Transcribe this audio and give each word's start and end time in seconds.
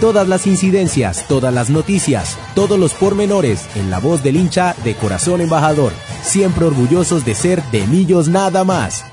Todas 0.00 0.26
las 0.26 0.46
incidencias, 0.46 1.28
todas 1.28 1.52
las 1.52 1.68
noticias, 1.68 2.38
todos 2.54 2.78
los 2.78 2.94
pormenores 2.94 3.68
en 3.76 3.90
la 3.90 3.98
voz 3.98 4.22
del 4.22 4.36
hincha 4.36 4.74
de 4.82 4.94
Corazón 4.94 5.42
Embajador. 5.42 5.92
Siempre 6.22 6.64
orgullosos 6.64 7.26
de 7.26 7.34
ser 7.34 7.62
de 7.64 7.86
Millos 7.86 8.26
nada 8.26 8.64
más. 8.64 9.04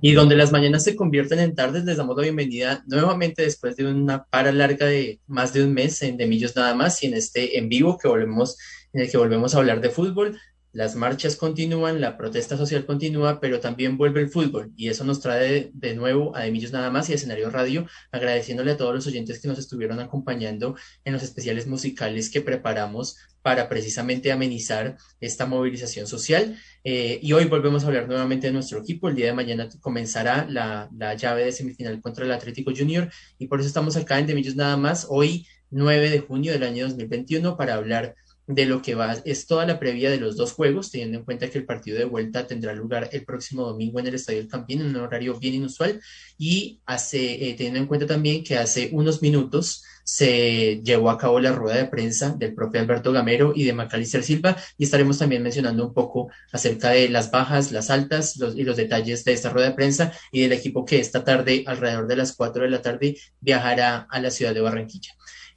Y 0.00 0.12
donde 0.12 0.36
las 0.36 0.52
mañanas 0.52 0.84
se 0.84 0.94
convierten 0.94 1.40
en 1.40 1.56
tardes, 1.56 1.84
les 1.84 1.96
damos 1.96 2.16
la 2.16 2.22
bienvenida 2.22 2.84
nuevamente 2.86 3.42
después 3.42 3.74
de 3.74 3.86
una 3.86 4.22
para 4.26 4.52
larga 4.52 4.86
de 4.86 5.18
más 5.26 5.52
de 5.52 5.64
un 5.64 5.74
mes 5.74 6.00
en 6.02 6.16
De 6.16 6.26
Millos 6.26 6.54
nada 6.54 6.76
más 6.76 7.02
y 7.02 7.08
en 7.08 7.14
este 7.14 7.58
en 7.58 7.68
vivo 7.68 7.98
que 7.98 8.06
volvemos, 8.06 8.56
en 8.92 9.02
el 9.02 9.10
que 9.10 9.18
volvemos 9.18 9.52
a 9.52 9.58
hablar 9.58 9.80
de 9.80 9.90
fútbol 9.90 10.38
las 10.72 10.94
marchas 10.94 11.36
continúan, 11.36 12.00
la 12.00 12.16
protesta 12.16 12.56
social 12.56 12.86
continúa, 12.86 13.40
pero 13.40 13.60
también 13.60 13.98
vuelve 13.98 14.20
el 14.20 14.28
fútbol 14.28 14.72
y 14.76 14.88
eso 14.88 15.04
nos 15.04 15.20
trae 15.20 15.70
de, 15.74 15.94
nuevo 15.94 16.36
a 16.36 16.42
Demillos 16.42 16.72
Nada 16.72 16.90
más 16.90 17.08
y 17.08 17.12
a 17.12 17.16
Escenario 17.16 17.50
Radio, 17.50 17.86
agradeciéndole 18.12 18.72
a 18.72 18.76
todos 18.76 18.94
los 18.94 19.06
oyentes 19.06 19.40
que 19.40 19.48
nos 19.48 19.58
estuvieron 19.58 19.98
acompañando 19.98 20.76
en 21.04 21.12
los 21.12 21.22
especiales 21.22 21.66
musicales 21.66 22.30
que 22.30 22.40
preparamos 22.40 23.16
para 23.42 23.68
precisamente 23.68 24.30
amenizar 24.30 24.96
esta 25.20 25.46
movilización 25.46 26.06
social. 26.06 26.56
Eh, 26.84 27.18
y 27.22 27.32
hoy 27.32 27.46
volvemos 27.46 27.82
a 27.82 27.86
hablar 27.88 28.06
nuevamente 28.06 28.46
de 28.46 28.52
nuestro 28.52 28.80
equipo. 28.80 29.08
El 29.08 29.16
día 29.16 29.26
de 29.26 29.32
mañana 29.32 29.68
comenzará 29.80 30.46
la, 30.48 30.88
la 30.96 31.14
llave 31.14 31.46
de 31.46 31.52
semifinal 31.52 32.00
contra 32.00 32.24
el 32.24 32.32
Atlético 32.32 32.70
Junior 32.76 33.10
y 33.38 33.46
por 33.46 33.60
eso 33.60 33.68
estamos 33.68 33.96
acá 33.96 34.18
en 34.18 34.26
Demillos 34.26 34.56
Nada 34.56 34.76
más, 34.76 35.06
hoy 35.08 35.46
9 35.70 36.10
de 36.10 36.18
junio 36.20 36.52
del 36.52 36.64
año 36.64 36.84
2021 36.84 37.56
para 37.56 37.74
hablar 37.74 38.14
de 38.54 38.66
lo 38.66 38.82
que 38.82 38.94
va, 38.96 39.16
es 39.24 39.46
toda 39.46 39.64
la 39.64 39.78
previa 39.78 40.10
de 40.10 40.18
los 40.18 40.36
dos 40.36 40.52
juegos, 40.52 40.90
teniendo 40.90 41.18
en 41.18 41.24
cuenta 41.24 41.48
que 41.48 41.58
el 41.58 41.64
partido 41.64 41.98
de 41.98 42.04
vuelta 42.04 42.46
tendrá 42.46 42.74
lugar 42.74 43.08
el 43.12 43.24
próximo 43.24 43.64
domingo 43.64 44.00
en 44.00 44.08
el 44.08 44.14
Estadio 44.16 44.40
del 44.40 44.48
Campín, 44.48 44.80
en 44.80 44.88
un 44.88 44.96
horario 44.96 45.38
bien 45.38 45.54
inusual, 45.54 46.00
y 46.36 46.80
hace, 46.84 47.48
eh, 47.48 47.54
teniendo 47.54 47.78
en 47.78 47.86
cuenta 47.86 48.06
también 48.06 48.42
que 48.42 48.56
hace 48.56 48.90
unos 48.92 49.22
minutos 49.22 49.84
se 50.02 50.80
llevó 50.82 51.10
a 51.10 51.18
cabo 51.18 51.38
la 51.38 51.52
rueda 51.52 51.76
de 51.76 51.84
prensa 51.84 52.34
del 52.36 52.54
propio 52.54 52.80
Alberto 52.80 53.12
Gamero 53.12 53.52
y 53.54 53.62
de 53.62 53.72
Macalister 53.72 54.24
Silva, 54.24 54.56
y 54.76 54.84
estaremos 54.84 55.18
también 55.18 55.42
mencionando 55.42 55.86
un 55.86 55.94
poco 55.94 56.30
acerca 56.50 56.90
de 56.90 57.08
las 57.08 57.30
bajas, 57.30 57.70
las 57.70 57.90
altas 57.90 58.36
y 58.56 58.64
los 58.64 58.76
detalles 58.76 59.24
de 59.24 59.32
esta 59.32 59.50
rueda 59.50 59.68
de 59.68 59.74
prensa 59.76 60.12
y 60.32 60.42
del 60.42 60.52
equipo 60.52 60.84
que 60.84 60.98
esta 60.98 61.22
tarde, 61.22 61.62
alrededor 61.66 62.08
de 62.08 62.16
las 62.16 62.32
4 62.34 62.64
de 62.64 62.70
la 62.70 62.82
tarde, 62.82 63.16
viajará 63.40 64.08
a 64.10 64.20
la 64.20 64.32
ciudad 64.32 64.54
de 64.54 64.60
Barranquilla. 64.60 65.12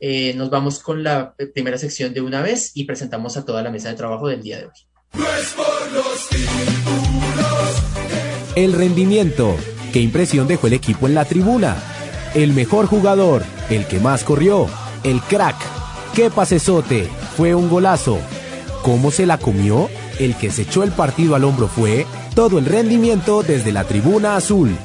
Eh, 0.06 0.34
nos 0.36 0.50
vamos 0.50 0.80
con 0.80 1.02
la 1.02 1.34
primera 1.54 1.78
sección 1.78 2.14
de 2.14 2.20
una 2.20 2.42
vez 2.42 2.72
y 2.74 2.84
presentamos 2.84 3.38
a 3.38 3.46
toda 3.46 3.64
la 3.64 3.72
mesa 3.72 3.88
de 3.88 3.96
trabajo 3.96 4.28
del 4.28 4.44
día 4.44 4.58
de 4.58 4.66
hoy. 4.66 4.72
El 8.58 8.74
rendimiento. 8.74 9.56
¿Qué 9.94 10.02
impresión 10.02 10.46
dejó 10.46 10.68
el 10.68 10.74
equipo 10.74 11.08
en 11.08 11.16
la 11.16 11.24
tribuna? 11.24 11.78
El 12.36 12.52
mejor 12.52 12.88
jugador, 12.88 13.44
el 13.70 13.88
que 13.88 14.02
más 14.02 14.26
corrió, 14.26 14.68
el 15.06 15.22
crack. 15.22 15.56
¿Qué 16.14 16.30
pasesote? 16.30 17.08
Fue 17.38 17.56
un 17.56 17.70
golazo. 17.70 18.20
¿Cómo 18.82 19.10
se 19.10 19.26
la 19.26 19.38
comió? 19.38 19.90
El 20.20 20.36
que 20.36 20.52
se 20.52 20.64
echó 20.64 20.84
el 20.84 20.92
partido 20.92 21.36
al 21.36 21.46
hombro 21.46 21.70
fue 21.70 22.06
todo 22.36 22.60
el 22.60 22.66
rendimiento 22.66 23.42
desde 23.42 23.72
la 23.72 23.86
tribuna 23.86 24.36
azul. 24.36 24.76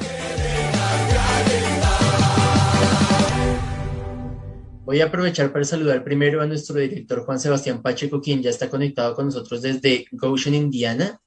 Voy 4.88 5.03
a 5.03 5.04
aprovechar 5.04 5.53
para 5.53 5.66
saludar 5.66 6.03
primero 6.03 6.41
a 6.41 6.47
nuestro 6.47 6.76
director 6.76 7.22
Juan 7.22 7.38
Sebastián 7.38 7.82
Pacheco, 7.82 8.22
quien 8.22 8.41
ya 8.41 8.49
está 8.49 8.71
conectado 8.71 9.15
con 9.15 9.26
nosotros 9.26 9.60
desde 9.60 10.06
Goshen, 10.12 10.54
Indiana. 10.54 11.21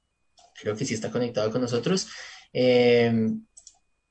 Creo 0.60 0.74
que 0.74 0.84
sí 0.84 0.94
está 0.94 1.12
conectado 1.12 1.48
con 1.52 1.60
nosotros. 1.60 2.08
Em, 2.52 3.44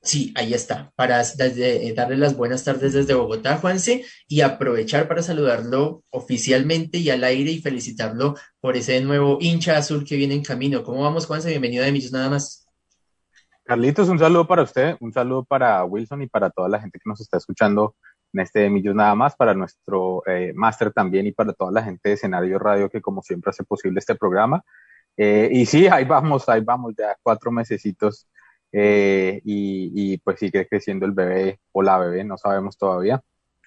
sí, 0.00 0.32
ahí 0.36 0.54
está. 0.54 0.90
Para 0.96 1.20
eh, 1.20 1.92
darle 1.94 2.16
las 2.16 2.34
buenas 2.34 2.64
tardes 2.64 2.94
desde 2.94 3.12
Bogotá, 3.12 3.58
Juanse, 3.58 4.06
y 4.26 4.40
aprovechar 4.40 5.06
para 5.06 5.22
saludarlo 5.22 6.02
oficialmente 6.08 6.96
y 6.96 7.10
al 7.10 7.22
aire 7.22 7.50
y 7.50 7.60
felicitarlo 7.60 8.36
por 8.58 8.78
ese 8.78 9.02
nuevo 9.02 9.36
hincha 9.38 9.76
azul 9.76 10.06
que 10.06 10.16
viene 10.16 10.32
en 10.32 10.42
camino. 10.42 10.82
¿Cómo 10.82 11.02
vamos, 11.02 11.26
Juanse? 11.26 11.50
Bienvenido 11.50 11.84
a 11.84 11.90
Millos 11.90 12.12
Nada 12.12 12.30
más. 12.30 12.66
Carlitos, 13.64 14.08
un 14.08 14.18
saludo 14.18 14.46
para 14.46 14.62
usted, 14.62 14.96
un 15.00 15.12
saludo 15.12 15.44
para 15.44 15.84
Wilson 15.84 16.22
y 16.22 16.26
para 16.26 16.48
toda 16.48 16.70
la 16.70 16.80
gente 16.80 16.98
que 16.98 17.08
nos 17.08 17.20
está 17.20 17.36
escuchando 17.36 17.94
en 18.32 18.40
este 18.40 18.70
Millos 18.70 18.94
nada 18.94 19.14
más, 19.14 19.36
para 19.36 19.54
nuestro 19.54 20.22
eh, 20.26 20.52
máster 20.54 20.92
también 20.92 21.26
y 21.26 21.32
para 21.32 21.52
toda 21.52 21.72
la 21.72 21.82
gente 21.82 22.08
de 22.08 22.14
Escenario 22.14 22.58
Radio 22.58 22.88
que 22.90 23.00
como 23.00 23.22
siempre 23.22 23.50
hace 23.50 23.64
posible 23.64 23.98
este 23.98 24.14
programa. 24.14 24.64
Eh, 25.16 25.48
y 25.52 25.66
sí, 25.66 25.86
ahí 25.88 26.04
vamos, 26.04 26.48
ahí 26.48 26.62
vamos, 26.62 26.94
ya 26.96 27.16
cuatro 27.22 27.50
mesecitos 27.52 28.28
eh, 28.72 29.40
y, 29.44 30.18
pues 30.18 30.38
sigue 30.40 30.66
creciendo 30.68 31.04
el 31.06 31.12
bebé 31.12 31.60
o 31.72 31.82
la 31.82 31.98
bebé, 31.98 32.24
no 32.24 32.38
sabemos 32.38 32.78
todavía. 32.78 33.22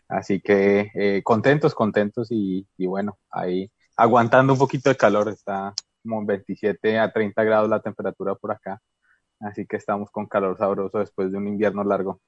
Así 0.08 0.42
que 0.42 1.22
contentos, 1.24 1.74
contentos 1.76 2.28
y, 2.32 2.68
y, 2.78 2.86
bueno, 2.88 3.18
ahí 3.32 3.72
aguantando 3.98 4.54
un 4.54 4.60
poquito 4.60 4.90
de 4.90 4.98
calor, 4.98 5.30
está 5.30 5.74
como 6.04 6.26
27 6.26 7.00
a 7.00 7.12
30 7.12 7.44
grados 7.44 7.70
la 7.70 7.82
temperatura 7.82 8.36
por 8.36 8.52
acá. 8.52 8.82
Así 9.40 9.66
que 9.66 9.78
estamos 9.78 10.10
con 10.12 10.28
calor 10.28 10.58
sabroso 10.58 11.00
después 11.00 11.32
de 11.32 11.38
un 11.38 11.48
invierno 11.48 11.84
largo. 11.84 12.22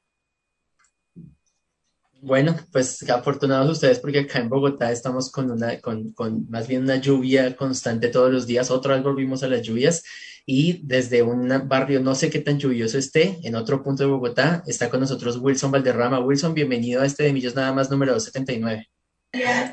Bueno, 2.21 2.55
pues 2.71 3.07
afortunados 3.09 3.69
ustedes 3.69 3.99
porque 3.99 4.19
acá 4.19 4.39
en 4.39 4.49
Bogotá 4.49 4.91
estamos 4.91 5.31
con 5.31 5.51
una, 5.51 5.79
con, 5.79 6.11
con 6.13 6.49
más 6.49 6.67
bien 6.67 6.83
una 6.83 6.95
lluvia 6.97 7.55
constante 7.55 8.09
todos 8.09 8.31
los 8.31 8.47
días. 8.47 8.71
Otra 8.71 8.95
vez 8.95 9.03
volvimos 9.03 9.43
a 9.43 9.47
las 9.47 9.61
lluvias 9.61 10.03
y 10.45 10.81
desde 10.83 11.21
un 11.21 11.67
barrio 11.67 11.99
no 11.99 12.15
sé 12.15 12.29
qué 12.29 12.39
tan 12.39 12.57
lluvioso 12.57 12.97
esté, 12.97 13.37
en 13.43 13.55
otro 13.55 13.83
punto 13.83 14.03
de 14.03 14.09
Bogotá, 14.09 14.63
está 14.65 14.89
con 14.89 15.01
nosotros 15.01 15.37
Wilson 15.37 15.71
Valderrama. 15.71 16.19
Wilson, 16.19 16.53
bienvenido 16.53 17.01
a 17.01 17.05
este 17.05 17.23
de 17.23 17.33
Millos 17.33 17.53
Nada 17.53 17.73
más 17.73 17.91
número 17.91 18.13
279. 18.13 18.87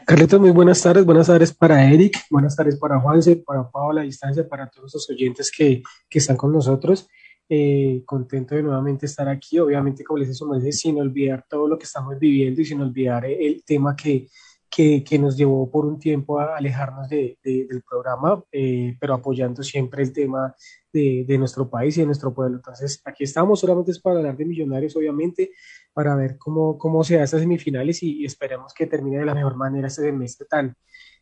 Carlitos, 0.04 0.40
muy 0.40 0.50
buenas 0.50 0.82
tardes. 0.82 1.04
Buenas 1.04 1.28
tardes 1.28 1.52
para 1.54 1.88
Eric, 1.88 2.18
buenas 2.28 2.56
tardes 2.56 2.76
para 2.76 3.00
Juanse, 3.00 3.36
para 3.36 3.70
Pablo 3.70 4.00
a 4.00 4.04
distancia, 4.04 4.46
para 4.46 4.68
todos 4.68 4.92
los 4.92 5.08
oyentes 5.08 5.50
que, 5.50 5.82
que 6.10 6.18
están 6.18 6.36
con 6.36 6.52
nosotros. 6.52 7.08
Eh, 7.48 8.02
contento 8.06 8.54
de 8.54 8.62
nuevamente 8.62 9.04
estar 9.04 9.28
aquí, 9.28 9.58
obviamente 9.58 10.02
como 10.02 10.18
les 10.18 10.28
decía, 10.28 10.72
sin 10.72 10.98
olvidar 10.98 11.44
todo 11.48 11.68
lo 11.68 11.78
que 11.78 11.84
estamos 11.84 12.18
viviendo 12.18 12.62
y 12.62 12.64
sin 12.64 12.80
olvidar 12.80 13.26
el 13.26 13.62
tema 13.64 13.94
que, 13.94 14.28
que, 14.74 15.04
que 15.04 15.18
nos 15.20 15.36
llevó 15.36 15.70
por 15.70 15.86
un 15.86 16.00
tiempo 16.00 16.40
a 16.40 16.56
alejarnos 16.56 17.08
de, 17.08 17.38
del 17.44 17.82
programa, 17.88 18.42
eh, 18.50 18.96
pero 18.98 19.14
apoyando 19.14 19.62
siempre 19.62 20.02
el 20.02 20.12
tema 20.12 20.52
de, 20.92 21.24
de, 21.28 21.38
nuestro 21.38 21.70
país 21.70 21.96
y 21.96 22.00
de 22.00 22.06
nuestro 22.06 22.34
pueblo. 22.34 22.56
Entonces, 22.56 23.00
aquí 23.04 23.22
estamos, 23.22 23.60
solamente 23.60 23.92
es 23.92 24.00
para 24.00 24.16
hablar 24.16 24.36
de 24.36 24.44
millonarios, 24.44 24.96
obviamente, 24.96 25.52
para 25.92 26.16
ver 26.16 26.38
cómo, 26.38 26.76
cómo 26.76 27.04
se 27.04 27.16
da 27.16 27.22
estas 27.22 27.40
semifinales 27.42 28.02
y, 28.02 28.22
y 28.22 28.24
esperemos 28.24 28.74
que 28.74 28.86
termine 28.86 29.18
de 29.18 29.26
la 29.26 29.34
mejor 29.34 29.54
manera 29.54 29.86
este 29.86 30.02
semestre 30.02 30.46
tan, 30.50 30.74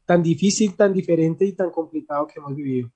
tan 0.06 0.22
difícil, 0.22 0.74
tan 0.74 0.94
diferente 0.94 1.44
y 1.44 1.52
tan 1.52 1.70
complicado 1.70 2.26
que 2.26 2.38
hemos 2.38 2.54
vivido. 2.54 2.90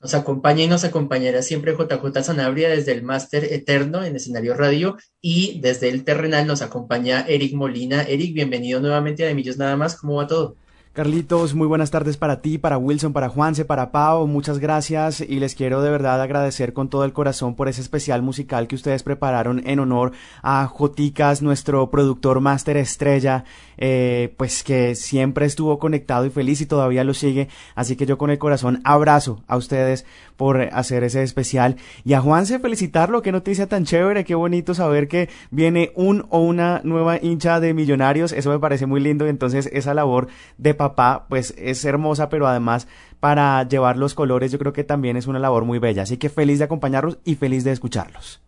Nos 0.00 0.14
acompaña 0.14 0.62
y 0.62 0.68
nos 0.68 0.84
acompañará 0.84 1.40
siempre 1.40 1.74
JJ 1.74 2.22
Sanabria 2.22 2.68
desde 2.68 2.92
el 2.92 3.02
Máster 3.02 3.44
Eterno 3.44 4.04
en 4.04 4.16
escenario 4.16 4.54
radio 4.54 4.96
y 5.22 5.58
desde 5.60 5.88
el 5.88 6.04
terrenal 6.04 6.46
nos 6.46 6.60
acompaña 6.60 7.24
Eric 7.26 7.54
Molina. 7.54 8.02
Eric, 8.02 8.34
bienvenido 8.34 8.80
nuevamente 8.80 9.24
a 9.24 9.28
De 9.28 9.34
Millos 9.34 9.56
Nada 9.56 9.76
más. 9.76 9.96
¿Cómo 9.96 10.16
va 10.16 10.26
todo? 10.26 10.56
Carlitos, 10.96 11.54
muy 11.54 11.66
buenas 11.66 11.90
tardes 11.90 12.16
para 12.16 12.40
ti, 12.40 12.56
para 12.56 12.78
Wilson, 12.78 13.12
para 13.12 13.28
Juanse, 13.28 13.66
para 13.66 13.92
Pau, 13.92 14.26
muchas 14.26 14.58
gracias. 14.58 15.20
Y 15.20 15.40
les 15.40 15.54
quiero 15.54 15.82
de 15.82 15.90
verdad 15.90 16.22
agradecer 16.22 16.72
con 16.72 16.88
todo 16.88 17.04
el 17.04 17.12
corazón 17.12 17.54
por 17.54 17.68
ese 17.68 17.82
especial 17.82 18.22
musical 18.22 18.66
que 18.66 18.76
ustedes 18.76 19.02
prepararon 19.02 19.60
en 19.68 19.78
honor 19.78 20.12
a 20.40 20.66
Joticas, 20.66 21.42
nuestro 21.42 21.90
productor 21.90 22.40
máster 22.40 22.78
estrella, 22.78 23.44
eh, 23.76 24.32
pues 24.38 24.64
que 24.64 24.94
siempre 24.94 25.44
estuvo 25.44 25.78
conectado 25.78 26.24
y 26.24 26.30
feliz 26.30 26.62
y 26.62 26.66
todavía 26.66 27.04
lo 27.04 27.12
sigue, 27.12 27.48
así 27.74 27.94
que 27.94 28.06
yo 28.06 28.16
con 28.16 28.30
el 28.30 28.38
corazón 28.38 28.80
abrazo 28.82 29.42
a 29.48 29.58
ustedes 29.58 30.06
por 30.36 30.60
hacer 30.72 31.04
ese 31.04 31.22
especial. 31.22 31.76
Y 32.04 32.14
a 32.14 32.20
Juanse 32.20 32.58
felicitarlo, 32.58 33.22
qué 33.22 33.32
noticia 33.32 33.66
tan 33.66 33.84
chévere, 33.84 34.24
qué 34.24 34.34
bonito 34.34 34.74
saber 34.74 35.08
que 35.08 35.28
viene 35.50 35.92
un 35.94 36.26
o 36.30 36.40
una 36.40 36.80
nueva 36.84 37.18
hincha 37.20 37.60
de 37.60 37.74
millonarios, 37.74 38.32
eso 38.32 38.50
me 38.50 38.58
parece 38.58 38.86
muy 38.86 39.00
lindo, 39.00 39.26
entonces 39.26 39.68
esa 39.72 39.94
labor 39.94 40.28
de 40.58 40.74
papá 40.74 41.26
pues 41.28 41.54
es 41.56 41.84
hermosa, 41.84 42.28
pero 42.28 42.46
además 42.46 42.86
para 43.20 43.66
llevar 43.66 43.96
los 43.96 44.14
colores 44.14 44.52
yo 44.52 44.58
creo 44.58 44.72
que 44.72 44.84
también 44.84 45.16
es 45.16 45.26
una 45.26 45.38
labor 45.38 45.64
muy 45.64 45.78
bella, 45.78 46.02
así 46.02 46.16
que 46.16 46.28
feliz 46.28 46.58
de 46.58 46.64
acompañarlos 46.64 47.18
y 47.24 47.34
feliz 47.36 47.64
de 47.64 47.72
escucharlos. 47.72 48.40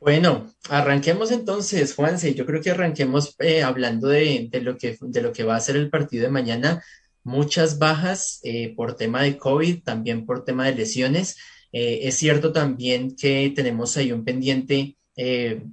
Bueno, 0.00 0.46
arranquemos 0.70 1.30
entonces, 1.30 1.94
Juanse. 1.94 2.34
Yo 2.34 2.46
creo 2.46 2.62
que 2.62 2.70
arranquemos 2.70 3.36
eh, 3.38 3.62
hablando 3.62 4.08
de, 4.08 4.48
lo 4.62 4.78
que, 4.78 4.96
de 4.98 5.20
lo 5.20 5.30
que 5.30 5.44
va 5.44 5.56
a 5.56 5.60
ser 5.60 5.76
el 5.76 5.90
partido 5.90 6.24
de 6.24 6.30
mañana. 6.30 6.82
Muchas 7.22 7.78
bajas 7.78 8.40
eh, 8.42 8.74
por 8.74 8.96
tema 8.96 9.22
de 9.22 9.36
COVID, 9.36 9.82
también 9.82 10.26
por 10.26 10.44
tema 10.44 10.66
de 10.66 10.74
lesiones. 10.74 11.36
Eh, 11.72 12.00
es 12.04 12.16
cierto 12.16 12.52
también 12.52 13.14
que 13.16 13.52
tenemos 13.54 13.96
ahí 13.96 14.12
un 14.12 14.24
pendiente 14.24 14.96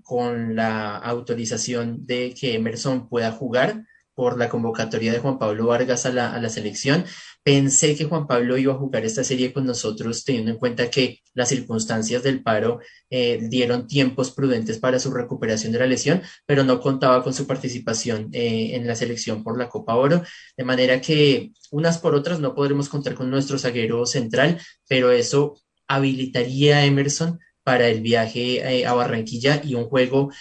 con 0.04 0.58
la 0.58 0.98
autorización 0.98 2.06
de 2.06 2.36
que 2.38 2.56
Emerson 2.56 3.08
pueda 3.08 3.32
jugar 3.32 3.86
por 4.14 4.38
la 4.38 4.50
convocatoria 4.50 5.14
de 5.14 5.20
Juan 5.20 5.38
Pablo 5.38 5.68
Vargas 5.68 6.06
a 6.06 6.12
la, 6.12 6.34
a 6.34 6.42
la, 6.42 6.50
selección. 6.50 7.06
Pensé 7.48 7.96
que 7.96 8.04
Juan 8.04 8.28
Pablo 8.28 8.58
iba 8.58 8.74
a 8.74 8.78
jugar 8.78 9.06
esta 9.06 9.24
serie 9.24 9.54
con 9.54 9.66
nosotros, 9.66 10.26
teniendo 10.26 10.52
en 10.52 10.58
cuenta 10.58 10.90
que 10.90 11.22
las 11.34 11.48
circunstancias 11.48 12.22
del 12.22 12.44
paro 12.44 12.82
eh, 13.10 13.40
dieron 13.42 13.88
tiempos 13.88 14.32
prudentes 14.32 14.80
para 14.80 15.00
su 15.00 15.12
recuperación 15.12 15.72
de 15.72 15.80
la 15.80 15.86
lesión, 15.86 16.22
pero 16.46 16.66
no 16.66 16.82
contaba 16.82 17.24
con 17.24 17.34
su 17.34 17.48
participación 17.48 18.28
eh, 18.34 18.76
en 18.76 18.86
la 18.86 18.98
selección 18.98 19.46
por 19.46 19.58
la 19.58 19.70
Copa 19.70 19.96
Oro. 19.96 20.24
De 20.58 20.66
manera 20.66 21.00
que 21.00 21.54
unas 21.72 22.00
por 22.00 22.16
otras 22.16 22.42
no 22.42 22.54
podremos 22.54 22.90
contar 22.90 23.16
con 23.16 23.32
nuestro 23.32 23.58
zaguero 23.58 24.06
central, 24.06 24.60
pero 24.90 25.12
eso 25.12 25.58
habilitaría 25.88 26.80
a 26.80 26.86
Emerson 26.86 27.40
para 27.64 27.88
el 27.88 28.02
viaje 28.02 28.58
eh, 28.58 28.86
a 28.86 28.94
Barranquilla 28.94 29.62
y 29.64 29.76
un 29.76 29.86
juego 29.86 30.34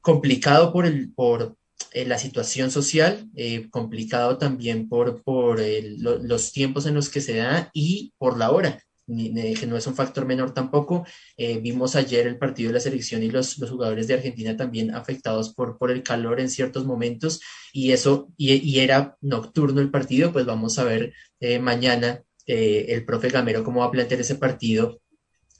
complicado 0.00 0.72
por, 0.72 0.86
el, 0.86 1.12
por, 1.12 1.56
eh, 1.96 2.04
la 2.04 2.18
situación 2.18 2.70
social, 2.70 3.26
eh, 3.34 3.70
complicado 3.70 4.36
también 4.36 4.86
por, 4.86 5.22
por 5.22 5.62
los 5.98 6.52
tiempos 6.52 6.84
en 6.84 6.92
los 6.94 7.08
que 7.08 7.22
se 7.22 7.36
da 7.38 7.70
y 7.72 8.12
por 8.18 8.36
la 8.36 8.50
hora, 8.50 8.82
que 9.06 9.66
no 9.66 9.78
es 9.78 9.86
un 9.86 9.94
factor 9.94 10.26
menor 10.26 10.52
tampoco. 10.52 11.06
Eh, 11.38 11.58
vimos 11.58 11.96
ayer 11.96 12.26
el 12.26 12.36
partido 12.36 12.68
de 12.68 12.74
la 12.74 12.80
selección 12.80 13.22
y 13.22 13.30
los, 13.30 13.56
los, 13.56 13.70
jugadores 13.70 14.08
de 14.08 14.12
Argentina 14.14 14.54
también 14.58 14.94
afectados 14.94 15.54
por, 15.54 15.78
por 15.78 15.90
el 15.90 16.02
calor 16.02 16.38
en 16.38 16.50
ciertos 16.50 16.84
momentos 16.84 17.40
y 17.72 17.92
eso, 17.92 18.28
y, 18.36 18.52
y 18.52 18.80
era 18.80 19.16
nocturno 19.22 19.80
el 19.80 19.90
partido, 19.90 20.34
pues 20.34 20.44
vamos 20.44 20.78
a 20.78 20.84
ver 20.84 21.14
mañana 21.62 22.22
el 22.44 23.06
profe 23.06 23.30
Gamero 23.30 23.64
cómo 23.64 23.80
va 23.80 23.86
a 23.86 23.90
plantear 23.90 24.20
ese 24.20 24.34
partido 24.34 25.00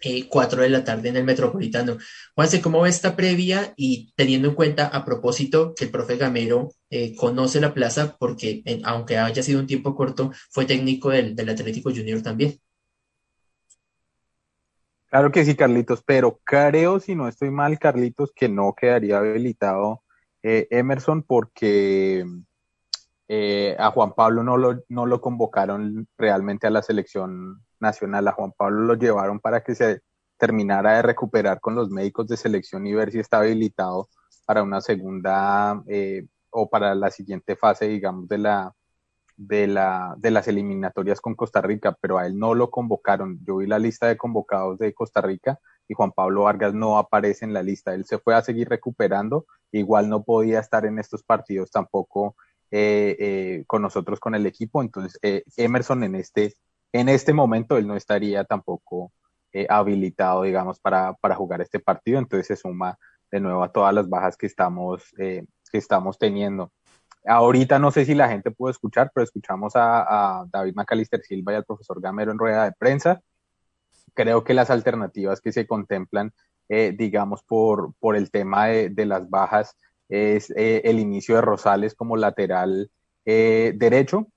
eh, 0.03 0.29
4 0.29 0.63
de 0.63 0.69
la 0.69 0.85
tarde 0.85 1.09
en 1.09 1.17
el 1.17 1.25
Metropolitano. 1.25 1.97
Juanse, 2.35 2.61
¿cómo 2.61 2.83
ve 2.83 2.91
esta 2.91 3.17
previa? 3.17 3.73
Y 3.77 4.13
teniendo 4.15 4.49
en 4.49 4.55
cuenta, 4.55 4.87
a 4.87 5.05
propósito, 5.05 5.75
que 5.75 5.87
el 5.87 5.91
profe 5.91 6.17
Gamero 6.17 6.71
eh, 6.91 7.15
conoce 7.17 7.61
la 7.61 7.73
plaza 7.73 8.17
porque, 8.19 8.63
aunque 8.85 9.19
haya 9.19 9.43
sido 9.43 9.61
un 9.61 9.67
tiempo 9.67 9.95
corto, 9.95 10.33
fue 10.51 10.67
técnico 10.67 11.11
del, 11.11 11.49
Atlético 11.49 11.91
Junior 11.91 12.23
también. 12.23 12.59
Claro 15.09 15.33
que 15.33 15.45
sí, 15.45 15.55
Carlitos, 15.55 16.03
pero 16.05 16.41
creo, 16.45 17.01
si 17.01 17.15
no 17.15 17.29
estoy 17.29 17.51
mal, 17.51 17.79
Carlitos, 17.79 18.33
que 18.35 18.49
no 18.49 18.75
quedaría 18.75 19.19
habilitado 19.19 20.03
eh, 20.43 20.67
Emerson 20.71 21.23
porque 21.23 22.25
eh, 23.29 23.77
a 23.79 23.91
Juan 23.91 24.15
Pablo 24.15 24.43
no 24.43 24.57
lo, 24.57 24.85
no 24.89 25.07
lo 25.07 25.21
convocaron 25.21 26.07
realmente 26.17 26.67
a 26.67 26.71
la 26.71 26.83
selección 26.83 27.66
nacional. 27.81 28.29
A 28.29 28.33
Juan 28.33 28.53
Pablo 28.57 28.81
lo 28.83 28.95
llevaron 28.95 29.41
para 29.41 29.63
que 29.63 29.75
se 29.75 30.01
terminara 30.37 30.97
de 30.97 31.03
recuperar 31.03 31.61
con 31.61 31.75
los 31.75 31.91
médicos 31.91 32.27
de 32.29 32.37
selección 32.37 32.87
y 32.87 32.95
ver 32.95 33.11
si 33.11 33.19
está 33.19 33.39
habilitado 33.39 34.09
para 34.45 34.63
una 34.63 34.81
segunda 34.81 35.83
eh, 35.87 36.27
o 36.51 36.69
para 36.69 36.95
la 36.95 37.11
siguiente 37.11 37.57
fase, 37.57 37.89
digamos, 37.89 38.29
de 38.29 38.39
la, 38.39 38.73
de, 39.37 39.67
la, 39.67 40.15
de 40.19 40.31
las 40.31 40.49
eliminatorias 40.49 41.21
con 41.21 41.35
Costa 41.35 41.61
Rica, 41.61 41.97
pero 42.01 42.19
a 42.19 42.27
él 42.27 42.39
no 42.39 42.55
lo 42.55 42.71
convocaron. 42.71 43.41
Yo 43.45 43.57
vi 43.57 43.67
la 43.67 43.79
lista 43.79 44.07
de 44.07 44.17
convocados 44.17 44.79
de 44.79 44.95
Costa 44.95 45.21
Rica 45.21 45.59
y 45.89 45.95
Juan 45.95 46.13
Pablo 46.13 46.45
Vargas 46.45 46.75
no 46.75 46.99
aparece 46.99 47.45
en 47.45 47.53
la 47.53 47.63
lista. 47.63 47.95
Él 47.95 48.05
se 48.05 48.19
fue 48.19 48.35
a 48.35 48.43
seguir 48.43 48.69
recuperando, 48.69 49.47
igual 49.73 50.09
no 50.09 50.23
podía 50.23 50.61
estar 50.61 50.87
en 50.87 50.99
estos 50.99 51.23
partidos 51.23 51.71
tampoco 51.71 52.37
eh, 52.71 53.17
eh, 53.19 53.65
con 53.67 53.83
nosotros, 53.83 54.21
con 54.21 54.35
el 54.35 54.47
equipo. 54.47 54.81
Entonces, 54.81 55.19
Emerson 55.57 56.05
en 56.05 56.15
este 56.15 56.55
en 57.01 57.09
este 57.09 57.33
momento 57.33 57.77
él 57.77 57.87
no 57.87 57.97
estaría 57.97 58.45
tampoco 58.45 59.13
eh, 59.53 59.67
habilitado, 59.69 60.43
digamos, 60.43 60.81
para, 60.81 61.15
para, 61.15 61.35
jugar 61.35 61.61
este 61.61 61.81
partido, 61.81 62.19
entonces 62.19 62.47
se 62.47 62.57
suma 62.57 62.99
de 63.31 63.41
nuevo 63.41 63.63
a 63.63 63.73
todas 63.73 63.95
las 63.95 64.09
bajas 64.09 64.37
que 64.37 64.47
estamos, 64.47 65.15
eh, 65.19 65.45
que 65.71 65.79
estamos 65.79 66.19
teniendo. 66.19 66.73
Ahorita 67.25 67.79
no 67.79 67.91
sé 67.91 68.05
si 68.05 68.15
la 68.15 68.29
gente 68.29 68.51
pudo 68.51 68.71
escuchar, 68.71 69.11
pero 69.15 69.25
escuchamos 69.25 69.73
a, 69.75 70.45
David 70.53 70.75
Macalister 70.75 71.23
Silva 71.23 71.53
y 71.53 71.57
al 71.57 71.65
profesor 71.65 72.01
Gamero 72.01 72.33
en 72.33 72.39
rueda 72.39 72.65
de 72.65 72.73
prensa. 72.73 73.21
Creo 74.15 74.45
que 74.45 74.55
las 74.55 74.71
alternativas 74.71 75.41
que 75.41 75.53
se 75.53 75.67
contemplan, 75.67 76.33
eh, 76.69 76.95
digamos, 76.97 77.43
por, 77.43 77.95
por 77.99 78.17
el 78.17 78.31
tema 78.31 78.67
de, 78.67 78.91
de 78.91 79.07
las 79.07 79.29
bajas, 79.29 79.77
es 80.09 80.53
el 80.55 81.01
inicio 81.01 81.35
de 81.35 81.41
Rosales 81.41 81.95
como 81.95 82.17
lateral 82.17 82.91
derecho, 83.25 84.29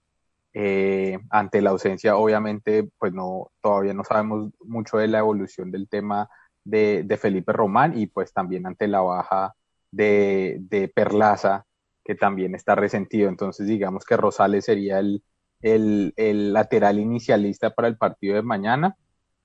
eh, 0.62 1.18
ante 1.30 1.62
la 1.62 1.70
ausencia, 1.70 2.18
obviamente, 2.18 2.90
pues 2.98 3.14
no, 3.14 3.50
todavía 3.62 3.94
no 3.94 4.04
sabemos 4.04 4.52
mucho 4.66 4.98
de 4.98 5.08
la 5.08 5.20
evolución 5.20 5.72
del 5.72 5.88
tema 5.88 6.30
de, 6.66 7.18
Felipe 7.18 7.54
Román 7.54 7.98
y 7.98 8.08
pues 8.08 8.34
también 8.34 8.68
ante 8.68 8.90
la 8.90 9.00
baja 9.00 9.56
de, 9.90 10.92
Perlaza, 10.94 11.66
que 12.04 12.14
también 12.14 12.56
está 12.56 12.76
resentido. 12.76 13.30
Entonces, 13.30 13.68
digamos 13.68 14.04
que 14.04 14.18
Rosales 14.18 14.66
sería 14.66 15.00
el, 15.00 15.24
lateral 16.54 17.00
inicialista 17.00 17.70
para 17.70 17.88
el 17.88 17.98
partido 17.98 18.36
de 18.36 18.42
mañana. 18.42 18.98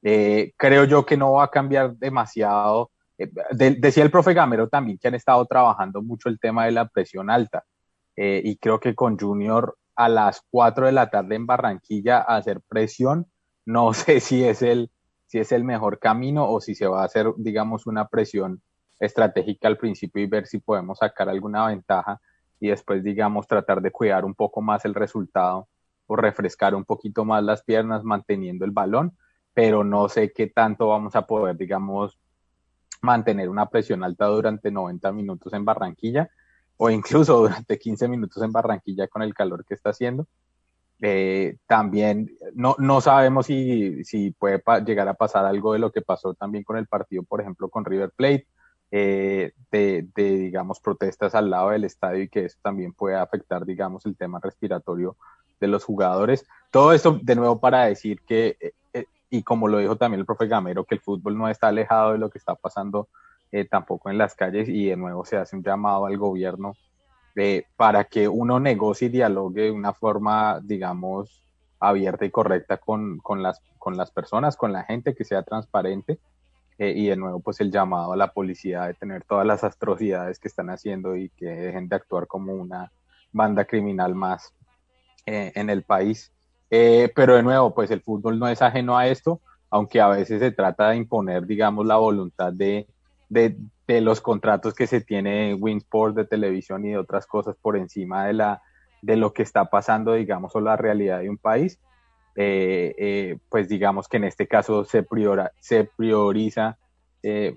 Eh, 0.02 0.52
creo 0.56 0.82
yo 0.82 1.06
que 1.06 1.16
no 1.16 1.34
va 1.34 1.44
a 1.44 1.50
cambiar 1.50 1.94
demasiado. 1.96 2.90
Eh, 3.18 3.30
decía 3.52 4.02
el 4.02 4.10
profe 4.10 4.34
Gamero 4.34 4.68
también 4.68 4.98
que 4.98 5.06
han 5.06 5.14
estado 5.14 5.46
trabajando 5.46 6.02
mucho 6.02 6.28
el 6.28 6.40
tema 6.40 6.64
de 6.64 6.72
la 6.72 6.88
presión 6.88 7.30
alta. 7.30 7.62
y 8.16 8.56
creo 8.56 8.80
que 8.80 8.96
con 8.96 9.16
Junior 9.16 9.76
a 9.96 10.08
las 10.08 10.42
4 10.50 10.86
de 10.86 10.92
la 10.92 11.10
tarde 11.10 11.36
en 11.36 11.46
Barranquilla 11.46 12.18
hacer 12.20 12.60
presión. 12.60 13.26
No 13.64 13.92
sé 13.94 14.20
si 14.20 14.44
es 14.44 14.62
el, 14.62 14.90
si 15.26 15.38
es 15.38 15.52
el 15.52 15.64
mejor 15.64 15.98
camino 15.98 16.48
o 16.48 16.60
si 16.60 16.74
se 16.74 16.86
va 16.86 17.02
a 17.02 17.06
hacer, 17.06 17.32
digamos, 17.36 17.86
una 17.86 18.08
presión 18.08 18.62
estratégica 19.00 19.68
al 19.68 19.78
principio 19.78 20.22
y 20.22 20.26
ver 20.26 20.46
si 20.46 20.58
podemos 20.58 20.98
sacar 20.98 21.28
alguna 21.28 21.66
ventaja 21.66 22.20
y 22.60 22.68
después, 22.68 23.02
digamos, 23.02 23.46
tratar 23.46 23.82
de 23.82 23.90
cuidar 23.90 24.24
un 24.24 24.34
poco 24.34 24.62
más 24.62 24.84
el 24.84 24.94
resultado 24.94 25.68
o 26.06 26.16
refrescar 26.16 26.74
un 26.74 26.84
poquito 26.84 27.24
más 27.24 27.42
las 27.42 27.62
piernas 27.62 28.04
manteniendo 28.04 28.64
el 28.64 28.70
balón, 28.70 29.16
pero 29.52 29.84
no 29.84 30.08
sé 30.08 30.32
qué 30.32 30.46
tanto 30.46 30.88
vamos 30.88 31.16
a 31.16 31.26
poder, 31.26 31.56
digamos, 31.56 32.18
mantener 33.02 33.48
una 33.48 33.68
presión 33.68 34.02
alta 34.02 34.26
durante 34.26 34.70
90 34.70 35.12
minutos 35.12 35.52
en 35.52 35.64
Barranquilla 35.64 36.30
o 36.76 36.90
incluso 36.90 37.38
durante 37.40 37.78
15 37.78 38.08
minutos 38.08 38.42
en 38.42 38.52
Barranquilla 38.52 39.08
con 39.08 39.22
el 39.22 39.34
calor 39.34 39.64
que 39.64 39.74
está 39.74 39.90
haciendo. 39.90 40.26
Eh, 41.00 41.58
también 41.66 42.30
no, 42.54 42.76
no 42.78 43.00
sabemos 43.00 43.46
si, 43.46 44.04
si 44.04 44.30
puede 44.30 44.62
llegar 44.86 45.08
a 45.08 45.14
pasar 45.14 45.44
algo 45.44 45.72
de 45.72 45.78
lo 45.78 45.92
que 45.92 46.02
pasó 46.02 46.34
también 46.34 46.64
con 46.64 46.76
el 46.76 46.86
partido, 46.86 47.22
por 47.24 47.40
ejemplo, 47.40 47.68
con 47.68 47.84
River 47.84 48.10
Plate, 48.16 48.46
eh, 48.90 49.52
de, 49.72 50.06
de, 50.14 50.36
digamos, 50.36 50.80
protestas 50.80 51.34
al 51.34 51.50
lado 51.50 51.70
del 51.70 51.84
estadio 51.84 52.22
y 52.22 52.28
que 52.28 52.44
eso 52.44 52.58
también 52.62 52.92
puede 52.92 53.16
afectar, 53.16 53.66
digamos, 53.66 54.06
el 54.06 54.16
tema 54.16 54.38
respiratorio 54.40 55.16
de 55.60 55.66
los 55.66 55.84
jugadores. 55.84 56.46
Todo 56.70 56.92
esto, 56.92 57.18
de 57.20 57.34
nuevo, 57.34 57.58
para 57.58 57.86
decir 57.86 58.20
que, 58.26 58.56
eh, 58.92 59.04
y 59.30 59.42
como 59.42 59.66
lo 59.66 59.78
dijo 59.78 59.96
también 59.96 60.20
el 60.20 60.26
profe 60.26 60.46
Gamero, 60.46 60.84
que 60.84 60.94
el 60.94 61.00
fútbol 61.00 61.36
no 61.36 61.48
está 61.48 61.68
alejado 61.68 62.12
de 62.12 62.18
lo 62.18 62.30
que 62.30 62.38
está 62.38 62.54
pasando 62.54 63.08
eh, 63.54 63.66
tampoco 63.66 64.10
en 64.10 64.18
las 64.18 64.34
calles 64.34 64.68
y 64.68 64.86
de 64.86 64.96
nuevo 64.96 65.24
se 65.24 65.36
hace 65.36 65.54
un 65.54 65.62
llamado 65.62 66.06
al 66.06 66.18
gobierno 66.18 66.74
eh, 67.36 67.62
para 67.76 68.02
que 68.02 68.26
uno 68.26 68.58
negocie 68.58 69.06
y 69.06 69.12
dialogue 69.12 69.62
de 69.62 69.70
una 69.70 69.92
forma, 69.92 70.58
digamos, 70.60 71.40
abierta 71.78 72.24
y 72.24 72.32
correcta 72.32 72.78
con, 72.78 73.18
con, 73.18 73.44
las, 73.44 73.62
con 73.78 73.96
las 73.96 74.10
personas, 74.10 74.56
con 74.56 74.72
la 74.72 74.82
gente, 74.82 75.14
que 75.14 75.22
sea 75.22 75.44
transparente. 75.44 76.18
Eh, 76.78 76.94
y 76.96 77.06
de 77.06 77.14
nuevo, 77.14 77.38
pues 77.38 77.60
el 77.60 77.70
llamado 77.70 78.12
a 78.12 78.16
la 78.16 78.32
policía 78.32 78.86
de 78.86 78.94
tener 78.94 79.22
todas 79.22 79.46
las 79.46 79.62
atrocidades 79.62 80.40
que 80.40 80.48
están 80.48 80.68
haciendo 80.68 81.14
y 81.14 81.28
que 81.28 81.46
dejen 81.46 81.88
de 81.88 81.94
actuar 81.94 82.26
como 82.26 82.54
una 82.54 82.90
banda 83.30 83.64
criminal 83.66 84.16
más 84.16 84.52
en 85.26 85.70
el 85.70 85.84
país. 85.84 86.32
pero 86.68 87.36
de 87.36 87.44
nuevo, 87.44 87.72
pues 87.72 87.92
el 87.92 88.00
fútbol 88.00 88.36
no 88.36 88.48
es 88.48 88.60
ajeno 88.62 88.98
a 88.98 89.06
esto, 89.06 89.40
aunque 89.70 90.00
a 90.00 90.08
veces 90.08 90.40
se 90.40 90.50
trata 90.50 90.90
de 90.90 90.96
imponer, 90.96 91.46
digamos, 91.46 91.86
la 91.86 91.98
voluntad 91.98 92.52
de, 92.52 92.88
de, 93.28 93.56
los 93.86 94.20
contratos 94.20 94.74
que 94.74 94.86
se 94.86 95.00
tiene 95.00 95.50
en 95.50 95.58
Winsport 95.60 96.16
de 96.16 96.24
televisión 96.24 96.84
y 96.84 96.90
de 96.90 96.98
otras 96.98 97.26
cosas 97.26 97.56
por 97.60 97.76
encima 97.76 98.26
de, 98.26 98.32
la, 98.32 98.62
de 99.02 99.16
lo 99.16 99.32
que 99.32 99.42
está 99.42 99.66
pasando, 99.66 100.14
digamos, 100.14 100.54
o 100.56 100.60
la 100.60 100.76
realidad 100.76 101.20
de 101.20 101.30
un 101.30 101.38
país. 101.38 101.78
pues 102.34 103.68
digamos 103.68 104.08
que 104.08 104.16
en 104.16 104.24
este 104.24 104.48
caso 104.48 104.84
se, 104.84 105.02
priora, 105.02 105.52
se 105.60 105.84
prioriza 105.84 106.78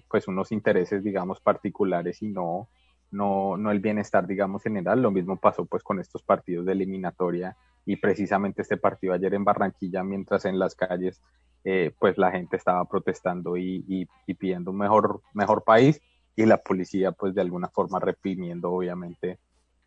pues 0.09 0.27
unos 0.27 0.51
intereses, 0.51 1.03
digamos, 1.03 1.39
particulares 1.41 2.21
y 2.21 2.29
no, 2.29 2.69
no, 3.11 3.57
no 3.57 3.71
el 3.71 3.79
bienestar, 3.79 4.27
digamos, 4.27 4.63
general. 4.63 5.01
Lo 5.01 5.11
mismo 5.11 5.37
pasó 5.37 5.65
pues 5.65 5.83
con 5.83 5.99
estos 5.99 6.23
partidos 6.23 6.65
de 6.65 6.73
eliminatoria 6.73 7.55
y 7.85 7.95
precisamente 7.95 8.61
este 8.61 8.77
partido 8.77 9.13
ayer 9.13 9.33
en 9.33 9.45
Barranquilla, 9.45 10.03
mientras 10.03 10.45
en 10.45 10.59
las 10.59 10.75
calles 10.75 11.21
eh, 11.63 11.93
pues 11.97 12.17
la 12.17 12.31
gente 12.31 12.57
estaba 12.57 12.83
protestando 12.85 13.57
y, 13.57 14.07
pidiendo 14.37 14.71
un 14.71 14.77
mejor, 14.77 15.21
mejor 15.33 15.63
país 15.63 16.01
y 16.35 16.45
la 16.45 16.57
policía 16.57 17.11
pues 17.11 17.33
de 17.33 17.41
alguna 17.41 17.69
forma 17.69 17.99
reprimiendo 17.99 18.71
obviamente 18.71 19.39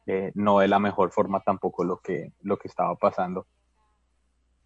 eh, 0.07 0.33
no 0.35 0.59
de 0.59 0.69
la 0.69 0.79
mejor 0.79 1.11
forma 1.11 1.41
tampoco 1.41 1.85
lo 1.85 1.99
que, 1.99 2.33
lo 2.43 2.57
que 2.57 2.69
estaba 2.69 2.95
pasando. 2.97 3.47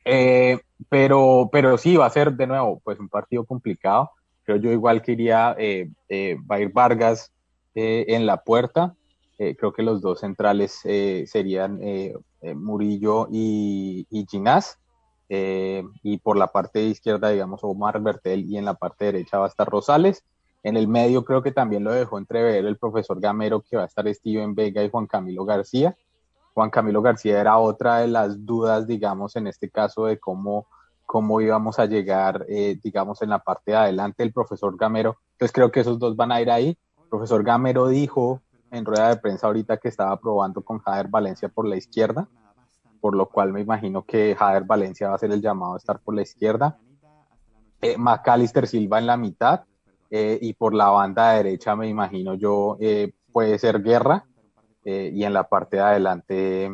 Eh, 0.05 0.61
pero, 0.89 1.49
pero 1.53 1.77
sí, 1.77 1.97
va 1.97 2.07
a 2.07 2.11
ser 2.11 2.33
de 2.33 2.47
nuevo 2.47 2.81
pues 2.85 2.99
un 3.01 3.09
partido 3.09 3.45
complicado. 3.45 4.11
Creo 4.45 4.59
yo 4.59 4.71
igual 4.71 5.03
que 5.03 5.13
iría, 5.13 5.57
va 5.57 6.57
a 6.57 6.61
ir 6.61 6.73
Vargas 6.73 7.33
en 7.75 8.27
la 8.27 8.43
puerta. 8.43 8.95
creo 9.37 9.73
que 9.73 9.83
los 9.83 10.01
dos 10.01 10.21
centrales 10.21 10.73
serían 10.73 11.81
Murillo 12.55 13.29
y, 13.31 14.07
y. 14.11 14.27
Eh, 15.29 15.83
y 16.03 16.19
por 16.19 16.37
la 16.37 16.49
parte 16.49 16.83
izquierda, 16.83 17.31
digamos, 17.31 17.65
Omar 17.65 18.01
Bertel, 18.01 18.45
y 18.45 18.59
en 18.59 18.65
la 18.65 18.75
parte 18.75 19.07
derecha 19.07 19.39
va 19.39 19.47
a 19.47 19.49
estar 19.49 19.69
Rosales. 19.69 20.23
En 20.63 20.77
el 20.77 20.89
medio 20.89 21.25
creo 21.25 21.43
que 21.43 21.53
también 21.53 21.85
lo 21.85 21.93
dejó 21.93 22.19
entrever 22.19 22.65
el 22.65 22.77
profesor 22.77 23.21
Gamero, 23.21 23.61
que 23.61 23.77
va 23.77 23.83
a 23.83 23.87
estar 23.87 24.07
Steven 24.13 24.55
Vega 24.55 24.83
y 24.83 24.91
Juan 24.91 25.07
Camilo 25.07 25.45
García. 25.45 25.97
Juan 26.55 26.71
Camilo 26.71 27.03
García 27.03 27.41
era 27.41 27.59
otra 27.59 27.99
de 27.99 28.09
las 28.09 28.47
dudas, 28.47 28.87
digamos, 28.87 29.37
en 29.37 29.47
este 29.47 29.69
caso 29.69 30.07
de 30.07 30.19
cómo, 30.19 30.67
cómo 31.05 31.41
íbamos 31.41 31.79
a 31.79 31.87
llegar, 31.87 32.47
eh, 32.49 32.79
digamos, 32.83 33.21
en 33.23 33.31
la 33.31 33.41
parte 33.41 33.73
de 33.73 33.77
adelante 33.77 34.23
el 34.23 34.33
profesor 34.33 34.77
Gamero. 34.77 35.17
Entonces 35.33 35.53
creo 35.53 35.71
que 35.71 35.81
esos 35.81 35.99
dos 35.99 36.17
van 36.17 36.33
a 36.33 36.41
ir 36.41 36.51
ahí. 36.51 36.79
Profesor 37.11 37.43
Gamero 37.45 37.89
dijo 37.89 38.41
en 38.71 38.85
rueda 38.85 39.09
de 39.09 39.17
prensa 39.17 39.47
ahorita 39.47 39.77
que 39.77 39.89
estaba 39.89 40.19
probando 40.19 40.63
con 40.63 40.79
Jader 40.79 41.09
Valencia 41.09 41.49
por 41.49 41.67
la 41.67 41.77
izquierda 41.77 42.29
por 43.05 43.15
lo 43.15 43.29
cual 43.29 43.53
me 43.53 43.61
imagino 43.61 44.03
que 44.07 44.35
Jader 44.35 44.65
Valencia 44.65 45.11
va 45.11 45.17
a 45.17 45.19
ser 45.19 45.31
el 45.31 45.43
llamado 45.43 45.75
a 45.75 45.77
estar 45.77 46.01
por 46.01 46.15
la 46.15 46.23
izquierda. 46.23 46.79
Eh, 47.83 47.99
Macalister 47.99 48.67
Silva 48.67 48.99
en 48.99 49.05
la 49.05 49.19
mitad 49.19 49.65
eh, 50.09 50.39
y 50.41 50.55
por 50.55 50.73
la 50.73 50.89
banda 50.89 51.33
derecha 51.33 51.77
me 51.77 51.87
imagino 51.87 52.33
yo 52.33 52.79
eh, 52.81 53.13
puede 53.31 53.59
ser 53.59 53.83
Guerra 53.83 54.25
eh, 54.87 55.11
y 55.13 55.23
en 55.23 55.35
la 55.35 55.47
parte 55.47 55.77
de 55.77 55.83
adelante 55.83 56.71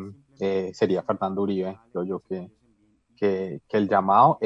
sería 0.71 1.03
Fernando 1.03 1.41
Uribe, 1.41 1.77
creo 1.91 2.05
yo 2.05 2.19
que, 2.21 2.49
que, 3.17 3.59
que 3.67 3.77
el 3.77 3.89
llamado, 3.89 4.39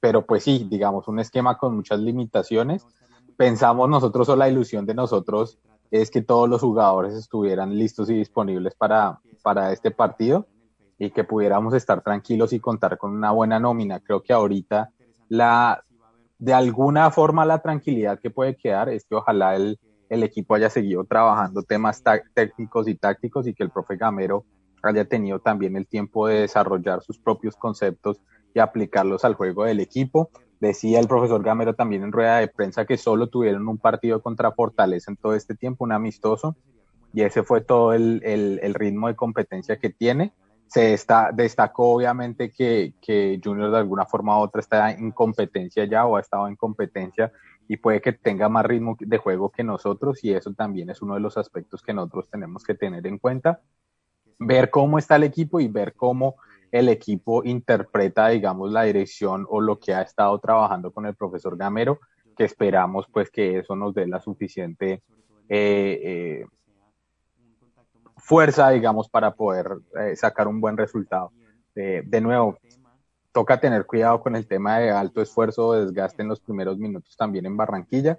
pero 0.00 0.26
pues 0.26 0.42
sí, 0.42 0.66
digamos 0.68 1.06
un 1.06 1.20
esquema 1.20 1.56
con 1.56 1.76
muchas 1.76 2.00
limitaciones. 2.00 2.84
Pensamos 3.38 3.88
nosotros 3.88 4.28
o 4.30 4.34
la 4.34 4.48
ilusión 4.48 4.84
de 4.84 4.94
nosotros 4.94 5.60
es 5.92 6.10
que 6.10 6.22
todos 6.22 6.48
los 6.48 6.60
jugadores 6.60 7.14
estuvieran 7.14 7.78
listos 7.78 8.10
y 8.10 8.14
disponibles 8.14 8.74
para, 8.74 9.20
para 9.44 9.72
este 9.72 9.92
partido 9.92 10.48
y 10.98 11.10
que 11.10 11.22
pudiéramos 11.22 11.72
estar 11.72 12.02
tranquilos 12.02 12.52
y 12.52 12.58
contar 12.58 12.98
con 12.98 13.12
una 13.12 13.30
buena 13.30 13.60
nómina. 13.60 14.00
Creo 14.00 14.24
que 14.24 14.32
ahorita 14.32 14.90
la, 15.28 15.84
de 16.40 16.52
alguna 16.52 17.12
forma 17.12 17.46
la 17.46 17.60
tranquilidad 17.60 18.18
que 18.18 18.30
puede 18.30 18.56
quedar 18.56 18.88
es 18.88 19.04
que 19.04 19.14
ojalá 19.14 19.54
el, 19.54 19.78
el 20.08 20.24
equipo 20.24 20.56
haya 20.56 20.68
seguido 20.68 21.04
trabajando 21.04 21.62
temas 21.62 22.02
técnicos 22.34 22.88
y 22.88 22.96
tácticos 22.96 23.46
y 23.46 23.54
que 23.54 23.62
el 23.62 23.70
profe 23.70 23.96
Gamero 23.96 24.46
haya 24.82 25.04
tenido 25.04 25.38
también 25.38 25.76
el 25.76 25.86
tiempo 25.86 26.26
de 26.26 26.40
desarrollar 26.40 27.02
sus 27.02 27.20
propios 27.20 27.54
conceptos 27.54 28.20
y 28.52 28.58
aplicarlos 28.58 29.24
al 29.24 29.34
juego 29.34 29.62
del 29.62 29.78
equipo. 29.78 30.28
Decía 30.60 31.00
el 31.00 31.08
profesor 31.08 31.42
Gamero 31.42 31.74
también 31.74 32.02
en 32.02 32.12
rueda 32.12 32.38
de 32.38 32.48
prensa 32.48 32.84
que 32.84 32.96
solo 32.96 33.28
tuvieron 33.28 33.68
un 33.68 33.78
partido 33.78 34.20
contra 34.20 34.52
Fortaleza 34.52 35.10
en 35.10 35.16
todo 35.16 35.34
este 35.34 35.54
tiempo, 35.54 35.84
un 35.84 35.92
amistoso, 35.92 36.56
y 37.12 37.22
ese 37.22 37.42
fue 37.42 37.60
todo 37.60 37.92
el, 37.92 38.20
el, 38.24 38.60
el 38.62 38.74
ritmo 38.74 39.08
de 39.08 39.16
competencia 39.16 39.78
que 39.78 39.90
tiene 39.90 40.32
se 40.68 40.92
está, 40.92 41.32
destacó 41.32 41.94
obviamente 41.94 42.50
que, 42.50 42.94
que 43.00 43.40
Junior 43.42 43.70
de 43.70 43.78
alguna 43.78 44.04
forma 44.04 44.38
u 44.38 44.42
otra 44.42 44.60
está 44.60 44.92
en 44.92 45.10
competencia 45.12 45.84
ya 45.86 46.06
o 46.06 46.16
ha 46.16 46.20
estado 46.20 46.46
en 46.46 46.56
competencia 46.56 47.32
y 47.66 47.78
puede 47.78 48.00
que 48.00 48.12
tenga 48.12 48.48
más 48.48 48.64
ritmo 48.66 48.96
de 49.00 49.18
juego 49.18 49.50
que 49.50 49.64
nosotros 49.64 50.22
y 50.24 50.32
eso 50.32 50.52
también 50.52 50.90
es 50.90 51.02
uno 51.02 51.14
de 51.14 51.20
los 51.20 51.36
aspectos 51.36 51.82
que 51.82 51.94
nosotros 51.94 52.28
tenemos 52.30 52.64
que 52.64 52.74
tener 52.74 53.06
en 53.06 53.18
cuenta. 53.18 53.60
Ver 54.38 54.70
cómo 54.70 54.98
está 54.98 55.16
el 55.16 55.24
equipo 55.24 55.58
y 55.58 55.68
ver 55.68 55.94
cómo 55.94 56.36
el 56.70 56.88
equipo 56.88 57.42
interpreta, 57.44 58.28
digamos, 58.28 58.70
la 58.70 58.82
dirección 58.82 59.46
o 59.48 59.60
lo 59.60 59.78
que 59.78 59.94
ha 59.94 60.02
estado 60.02 60.38
trabajando 60.38 60.90
con 60.90 61.06
el 61.06 61.14
profesor 61.14 61.56
Gamero, 61.56 61.98
que 62.36 62.44
esperamos 62.44 63.06
pues 63.12 63.30
que 63.30 63.58
eso 63.58 63.74
nos 63.74 63.94
dé 63.94 64.06
la 64.06 64.20
suficiente 64.20 65.02
eh, 65.48 66.00
eh, 66.02 66.46
fuerza, 68.16 68.70
digamos, 68.70 69.08
para 69.08 69.34
poder 69.34 69.70
eh, 69.98 70.14
sacar 70.14 70.46
un 70.46 70.60
buen 70.60 70.76
resultado. 70.76 71.32
de 71.74 72.20
nuevo, 72.20 72.58
toca 73.32 73.60
tener 73.60 73.86
cuidado 73.86 74.20
con 74.20 74.34
el 74.34 74.48
tema 74.48 74.78
de 74.78 74.90
alto 74.90 75.22
esfuerzo 75.22 75.68
o 75.68 75.74
desgaste 75.74 76.22
en 76.22 76.28
los 76.28 76.40
primeros 76.40 76.76
minutos 76.76 77.16
también 77.16 77.46
en 77.46 77.56
Barranquilla, 77.56 78.18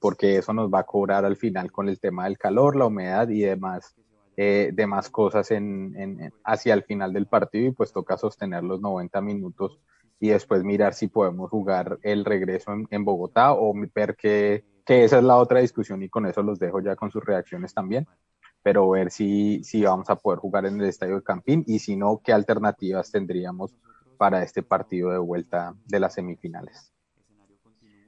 porque 0.00 0.36
eso 0.36 0.52
nos 0.52 0.70
va 0.70 0.80
a 0.80 0.84
cobrar 0.84 1.24
al 1.24 1.36
final 1.36 1.72
con 1.72 1.88
el 1.88 1.98
tema 1.98 2.24
del 2.24 2.36
calor, 2.36 2.76
la 2.76 2.86
humedad 2.86 3.28
y 3.30 3.40
demás, 3.40 3.94
eh, 4.42 4.70
demás 4.72 5.10
cosas 5.10 5.50
en, 5.50 6.32
hacia 6.44 6.72
el 6.72 6.82
final 6.84 7.12
del 7.12 7.26
partido 7.26 7.66
y 7.68 7.72
pues 7.72 7.92
toca 7.92 8.16
sostener 8.16 8.64
los 8.64 8.80
90 8.80 9.20
minutos 9.20 9.78
y 10.18 10.30
después 10.30 10.64
mirar 10.64 10.94
si 10.94 11.08
podemos 11.08 11.50
jugar 11.50 11.98
el 12.02 12.24
regreso 12.24 12.72
en, 12.90 13.04
Bogotá 13.04 13.52
o 13.52 13.74
ver 13.94 14.16
que, 14.16 14.64
que 14.86 15.04
esa 15.04 15.18
es 15.18 15.24
la 15.24 15.36
otra 15.36 15.60
discusión 15.60 16.02
y 16.02 16.08
con 16.08 16.24
eso 16.24 16.42
los 16.42 16.58
dejo 16.58 16.80
ya 16.80 16.96
con 16.96 17.10
sus 17.10 17.22
reacciones 17.22 17.74
también 17.74 18.06
pero 18.62 18.88
ver 18.88 19.10
si, 19.10 19.62
si 19.62 19.82
vamos 19.82 20.08
a 20.08 20.16
poder 20.16 20.38
jugar 20.38 20.64
en 20.64 20.80
el 20.80 20.86
estadio 20.86 21.16
de 21.16 21.22
Campín 21.22 21.62
y 21.66 21.78
si 21.78 21.96
no, 21.96 22.22
qué 22.24 22.32
alternativas 22.32 23.10
tendríamos 23.10 23.74
para 24.16 24.42
este 24.42 24.62
partido 24.62 25.10
de 25.10 25.18
vuelta 25.18 25.74
de 25.86 26.00
las 26.00 26.14
semifinales. 26.14 26.94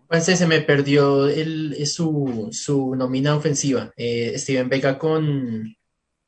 Pues 0.09 0.25
se 0.25 0.47
me 0.47 0.63
perdió 0.63 1.29
el, 1.29 1.87
su, 1.87 2.49
su 2.53 2.95
nómina 2.97 3.37
ofensiva. 3.37 3.93
Eh, 3.97 4.33
Steven 4.39 4.71
Vega 4.71 4.99
con, 4.99 5.75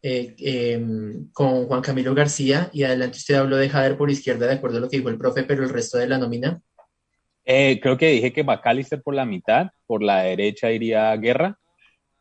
eh, 0.05 0.35
em, 0.39 1.31
con 1.33 1.67
Juan 1.67 1.81
Camilo 1.83 2.15
García 2.15 2.71
y 2.73 2.85
adelante 2.85 3.19
usted 3.19 3.35
habló 3.35 3.57
de 3.57 3.69
Jader 3.69 3.97
por 3.97 4.11
izquierda, 4.11 4.47
de 4.47 4.55
acuerdo 4.55 4.79
a 4.79 4.81
lo 4.83 4.89
que 4.89 4.99
dijo 4.99 5.09
el 5.09 5.19
profe, 5.19 5.43
pero 5.43 5.65
el 5.65 5.71
resto 5.71 5.99
de 5.99 6.07
la 6.07 6.19
nómina. 6.19 6.61
Eh, 7.45 7.81
creo 7.83 7.97
que 7.97 8.11
dije 8.11 8.33
que 8.33 8.45
McAllister 8.45 9.03
por 9.03 9.15
la 9.15 9.25
mitad, 9.25 9.69
por 9.87 10.03
la 10.03 10.23
derecha 10.23 10.71
iría 10.71 11.17
Guerra, 11.17 11.59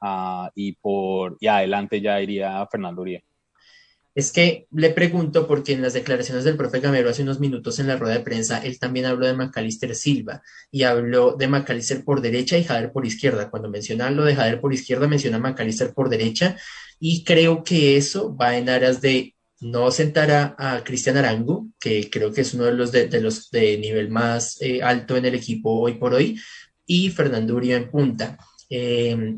Ah, 0.06 0.52
y 0.54 0.74
por 0.74 1.38
y 1.40 1.48
adelante 1.48 2.02
ya 2.02 2.22
iría 2.22 2.68
Fernando 2.70 3.02
Uribe. 3.04 3.24
Es 4.14 4.34
que 4.34 4.68
le 4.72 4.90
pregunto 4.90 5.48
porque 5.48 5.72
en 5.72 5.82
las 5.82 5.94
declaraciones 5.94 6.44
del 6.44 6.58
profe 6.58 6.82
Gamero 6.82 7.10
hace 7.10 7.24
unos 7.24 7.40
minutos 7.40 7.80
en 7.80 7.88
la 7.88 7.96
rueda 7.96 8.16
de 8.16 8.20
prensa, 8.20 8.60
él 8.60 8.78
también 8.80 9.06
habló 9.06 9.26
de 9.26 9.34
Macalister 9.34 9.96
Silva 9.96 10.44
y 10.72 10.84
habló 10.84 11.38
de 11.38 11.48
Macalister 11.48 12.04
por 12.04 12.20
derecha 12.20 12.58
y 12.58 12.66
Jader 12.66 12.92
por 12.92 13.06
izquierda. 13.06 13.50
Cuando 13.50 13.70
menciona 13.70 14.12
lo 14.12 14.26
de 14.26 14.36
Jader 14.36 14.60
por 14.60 14.74
izquierda, 14.74 15.08
menciona 15.08 15.40
Macalister 15.40 15.94
por 15.94 16.10
derecha 16.10 16.58
y 17.06 17.26
creo 17.26 17.66
que 17.66 17.98
eso 17.98 18.34
va 18.34 18.58
en 18.58 18.70
aras 18.70 19.02
de 19.02 19.36
no 19.60 19.92
sentar 19.92 20.56
a, 20.58 20.84
Cristian 20.86 21.18
Arango, 21.18 21.68
que 21.78 22.10
creo 22.10 22.32
que 22.32 22.42
es 22.42 22.54
uno 22.54 22.64
de 22.64 22.72
los 22.72 22.94
de, 22.94 23.20
los 23.20 23.52
de 23.52 23.78
nivel 23.78 24.10
más 24.10 24.62
eh, 24.62 24.82
alto 24.82 25.18
en 25.18 25.26
el 25.26 25.36
equipo 25.36 25.82
hoy 25.82 25.96
por 25.96 26.14
hoy, 26.14 26.40
y 26.86 27.10
Fernando 27.10 27.56
Uribe 27.56 27.76
en 27.76 27.92
punta. 27.92 28.38
Eh, 28.70 29.36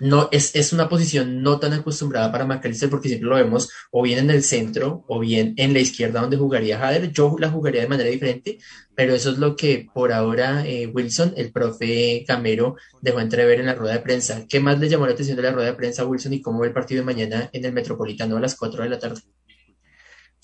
no 0.00 0.28
es, 0.32 0.56
es, 0.56 0.72
una 0.72 0.88
posición 0.88 1.42
no 1.42 1.60
tan 1.60 1.74
acostumbrada 1.74 2.32
para 2.32 2.46
McAllister 2.46 2.88
porque 2.88 3.08
siempre 3.08 3.28
lo 3.28 3.36
vemos 3.36 3.70
o 3.90 4.02
bien 4.02 4.18
en 4.18 4.30
el 4.30 4.42
centro 4.42 5.04
o 5.06 5.20
bien 5.20 5.54
en 5.58 5.74
la 5.74 5.80
izquierda 5.80 6.22
donde 6.22 6.38
jugaría 6.38 6.78
Jader. 6.78 7.12
Yo 7.12 7.36
la 7.38 7.50
jugaría 7.50 7.82
de 7.82 7.88
manera 7.88 8.08
diferente, 8.08 8.58
pero 8.94 9.14
eso 9.14 9.30
es 9.30 9.38
lo 9.38 9.56
que 9.56 9.88
por 9.92 10.12
ahora 10.12 10.66
eh, 10.66 10.86
Wilson, 10.86 11.34
el 11.36 11.52
profe 11.52 12.24
Camero, 12.26 12.76
dejó 13.02 13.20
entrever 13.20 13.60
en 13.60 13.66
la 13.66 13.74
rueda 13.74 13.94
de 13.94 14.00
prensa. 14.00 14.46
¿Qué 14.48 14.58
más 14.58 14.80
le 14.80 14.88
llamó 14.88 15.06
la 15.06 15.12
atención 15.12 15.36
de 15.36 15.42
la 15.42 15.52
rueda 15.52 15.68
de 15.68 15.76
prensa 15.76 16.06
Wilson 16.06 16.32
y 16.32 16.40
cómo 16.40 16.60
ve 16.60 16.68
el 16.68 16.72
partido 16.72 17.02
de 17.02 17.06
mañana 17.06 17.50
en 17.52 17.64
el 17.64 17.72
Metropolitano 17.72 18.36
a 18.36 18.40
las 18.40 18.56
4 18.56 18.82
de 18.82 18.88
la 18.88 18.98
tarde? 18.98 19.20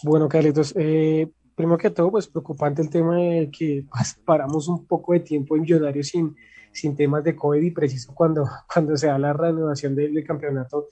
Bueno, 0.03 0.29
Carlitos, 0.29 0.75
eh, 0.77 1.29
primero 1.55 1.79
que 1.79 1.91
todo, 1.91 2.11
pues 2.11 2.29
preocupante 2.29 2.83
el 2.83 2.91
tema 2.91 3.17
de 3.17 3.51
que 3.51 3.85
pues, 3.91 4.17
paramos 4.25 4.69
un 4.69 4.87
poco 4.87 5.15
de 5.15 5.21
tiempo 5.21 5.57
en 5.57 5.63
Millonarios 5.63 6.09
sin 6.09 6.37
sin 6.77 6.95
temas 6.95 7.25
de 7.25 7.35
COVID 7.35 7.63
y 7.63 7.71
preciso 7.71 8.15
cuando, 8.15 8.45
cuando 8.73 8.97
se 8.97 9.07
da 9.07 9.19
la 9.19 9.33
reanudación 9.33 9.95
del, 9.95 10.25
campeonato 10.25 10.89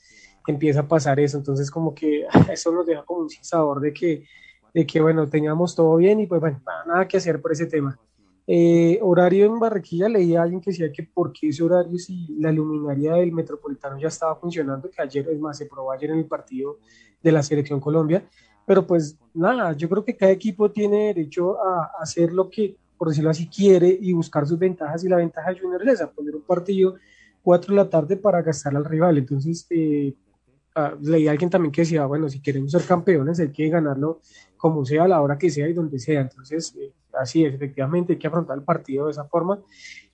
empieza 0.46 0.80
a 0.80 0.88
pasar 0.88 1.20
eso. 1.20 1.38
Entonces 1.38 1.70
como 1.70 1.94
que 1.94 2.26
eso 2.52 2.72
nos 2.72 2.86
deja 2.86 3.04
como 3.04 3.20
un 3.20 3.30
sabor 3.30 3.80
de 3.80 3.92
que, 3.92 4.24
de 4.72 4.86
que 4.86 5.00
bueno, 5.00 5.28
teníamos 5.28 5.74
todo 5.74 5.96
bien 5.96 6.20
y 6.20 6.26
pues 6.26 6.40
bueno, 6.40 6.60
nada 6.86 7.06
que 7.06 7.18
hacer 7.18 7.40
por 7.40 7.52
ese 7.52 7.66
tema. 7.66 7.98
Eh, 8.46 8.98
horario 9.00 9.46
en 9.46 9.58
Barranquilla, 9.58 10.06
leí 10.06 10.36
a 10.36 10.42
alguien 10.42 10.60
que 10.60 10.70
decía 10.70 10.92
que 10.92 11.02
por 11.02 11.32
qué 11.32 11.48
ese 11.48 11.62
horario 11.62 11.98
si 11.98 12.26
la 12.38 12.52
luminaria 12.52 13.14
del 13.14 13.32
Metropolitano 13.32 13.98
ya 13.98 14.08
estaba 14.08 14.36
funcionando, 14.36 14.90
que 14.90 15.00
ayer, 15.00 15.26
es 15.30 15.40
más, 15.40 15.56
se 15.56 15.64
probó 15.64 15.92
ayer 15.92 16.10
en 16.10 16.18
el 16.18 16.26
partido 16.26 16.78
de 17.22 17.32
la 17.32 17.42
Selección 17.42 17.80
Colombia, 17.80 18.28
pero 18.66 18.86
pues 18.86 19.18
nada, 19.32 19.72
yo 19.72 19.88
creo 19.88 20.04
que 20.04 20.16
cada 20.16 20.32
equipo 20.32 20.70
tiene 20.70 21.06
derecho 21.06 21.58
a 21.62 21.92
hacer 22.00 22.32
lo 22.32 22.50
que, 22.50 22.76
por 22.96 23.08
decirlo 23.08 23.30
así, 23.30 23.48
quiere 23.48 23.96
y 24.00 24.12
buscar 24.12 24.46
sus 24.46 24.58
ventajas 24.58 25.04
y 25.04 25.08
la 25.08 25.16
ventaja 25.16 25.50
de 25.50 25.60
Junior 25.60 25.88
es 25.88 26.02
poner 26.14 26.34
un 26.34 26.42
partido 26.42 26.94
4 27.42 27.74
de 27.74 27.76
la 27.76 27.90
tarde 27.90 28.16
para 28.16 28.42
gastar 28.42 28.76
al 28.76 28.84
rival, 28.84 29.18
entonces 29.18 29.66
eh, 29.70 30.14
ah, 30.74 30.94
leí 31.00 31.28
a 31.28 31.30
alguien 31.30 31.50
también 31.50 31.72
que 31.72 31.82
decía, 31.82 32.06
bueno, 32.06 32.28
si 32.28 32.40
queremos 32.40 32.72
ser 32.72 32.82
campeones 32.84 33.38
hay 33.40 33.50
que 33.50 33.68
ganarlo 33.68 34.20
como 34.56 34.84
sea, 34.84 35.04
a 35.04 35.08
la 35.08 35.20
hora 35.20 35.36
que 35.36 35.50
sea 35.50 35.68
y 35.68 35.74
donde 35.74 35.98
sea, 35.98 36.22
entonces 36.22 36.74
eh, 36.80 36.92
así 37.12 37.44
es, 37.44 37.54
efectivamente 37.54 38.14
hay 38.14 38.18
que 38.18 38.26
afrontar 38.26 38.56
el 38.56 38.64
partido 38.64 39.06
de 39.06 39.10
esa 39.12 39.24
forma. 39.24 39.60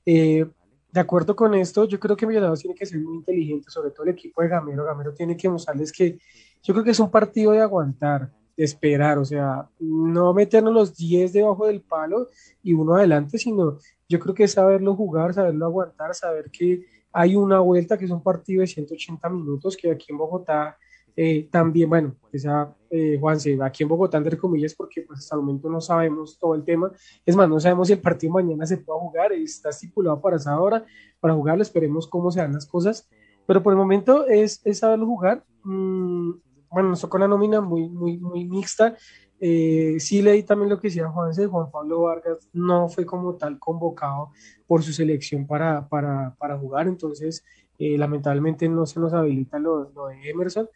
Eh, 0.05 0.45
de 0.93 1.01
acuerdo 1.01 1.37
con 1.37 1.55
esto, 1.55 1.85
yo 1.85 2.01
creo 2.01 2.17
que 2.17 2.27
Millonarios 2.27 2.61
tiene 2.61 2.75
que 2.75 2.85
ser 2.85 2.99
muy 2.99 3.17
inteligente, 3.17 3.71
sobre 3.71 3.91
todo 3.91 4.05
el 4.05 4.11
equipo 4.11 4.43
de 4.43 4.49
Gamero. 4.49 4.85
Gamero 4.85 5.15
tiene 5.15 5.37
que 5.37 5.49
mostrarles 5.49 5.93
que 5.93 6.19
yo 6.63 6.75
creo 6.75 6.85
que 6.85 6.91
es 6.91 7.01
un 7.01 7.11
partido 7.11 7.53
de 7.53 7.61
aguantar, 7.61 8.33
esperar, 8.57 9.19
o 9.19 9.25
sea, 9.25 9.69
no 9.79 10.35
meternos 10.35 10.73
los 10.73 10.97
10 10.97 11.33
debajo 11.33 11.67
del 11.67 11.81
palo 11.81 12.29
y 12.63 12.73
uno 12.73 12.95
adelante, 12.95 13.39
sino 13.39 13.79
yo 14.09 14.19
creo 14.19 14.35
que 14.35 14.45
es 14.45 14.53
saberlo 14.53 14.95
jugar, 14.95 15.35
saberlo 15.35 15.67
aguantar, 15.67 16.15
saber 16.15 16.51
que 16.51 16.85
hay 17.13 17.37
una 17.37 17.61
vuelta 17.61 17.99
que 17.99 18.05
es 18.05 18.11
un 18.11 18.23
partido 18.23 18.61
de 18.61 18.67
180 18.67 19.29
minutos 19.29 19.77
que 19.77 19.91
aquí 19.91 20.07
en 20.11 20.19
Bogotá 20.19 20.77
eh, 21.17 21.49
también, 21.51 21.89
bueno, 21.89 22.17
esa, 22.33 22.75
eh, 22.89 23.19
Juanse, 23.21 23.59
aquí 23.63 23.83
en 23.83 23.89
Bogotá, 23.89 24.19
entre 24.19 24.39
comillas, 24.39 24.75
porque 24.75 25.03
pues 25.03 25.19
hasta 25.19 25.37
el 25.37 25.43
momento 25.43 25.69
no 25.69 25.81
sabemos 25.81 26.39
todo 26.39 26.55
el 26.55 26.65
tema. 26.65 26.91
Es 27.27 27.37
más, 27.37 27.49
no 27.49 27.61
sabemos 27.61 27.89
si 27.89 27.95
el 27.95 28.01
partido 28.01 28.33
mañana 28.33 28.65
se 28.67 28.79
puede 28.79 29.01
jugar, 29.01 29.33
está 29.33 29.71
estipulado 29.71 30.21
para 30.21 30.37
esa 30.37 30.59
hora, 30.59 30.85
para 31.21 31.35
jugarlo, 31.35 31.63
esperemos 31.63 32.07
cómo 32.07 32.31
se 32.31 32.41
dan 32.41 32.53
las 32.53 32.67
cosas. 32.67 33.09
Pero 33.47 33.63
por 33.63 33.73
el 33.73 33.77
momento 33.77 34.27
es, 34.27 34.61
es 34.65 34.79
saberlo 34.79 35.07
jugar. 35.07 35.45
Mm, 35.65 36.31
bueno, 36.71 36.91
nos 36.91 37.01
tocó 37.01 37.17
una 37.17 37.29
nómina 37.29 37.61
muy, 37.61 37.89
muy, 37.89 38.19
muy 38.19 38.45
mixta. 38.45 38.97
Eh, 39.39 39.97
sí 39.99 40.21
leí 40.21 40.43
también 40.43 40.69
lo 40.69 40.79
que 40.79 40.89
decía 40.89 41.09
Juanse, 41.09 41.47
Juan 41.47 41.71
Pablo 41.71 42.03
Vargas 42.03 42.49
no 42.53 42.89
fue 42.91 43.07
como 43.07 43.37
tal 43.37 43.59
convocado 43.59 44.31
por 44.67 44.83
su 44.83 44.93
selección 44.93 45.47
para, 45.47 45.89
para, 45.89 46.35
para 46.39 46.59
jugar, 46.59 46.89
entonces 46.89 47.43
eh, 47.79 47.97
lamentablemente 47.97 48.69
no 48.69 48.85
se 48.85 49.01
nos 49.01 49.15
habilita 49.15 49.59
lo, 49.59 49.91
lo 49.93 50.09
de 50.09 50.29
Emerson 50.29 50.69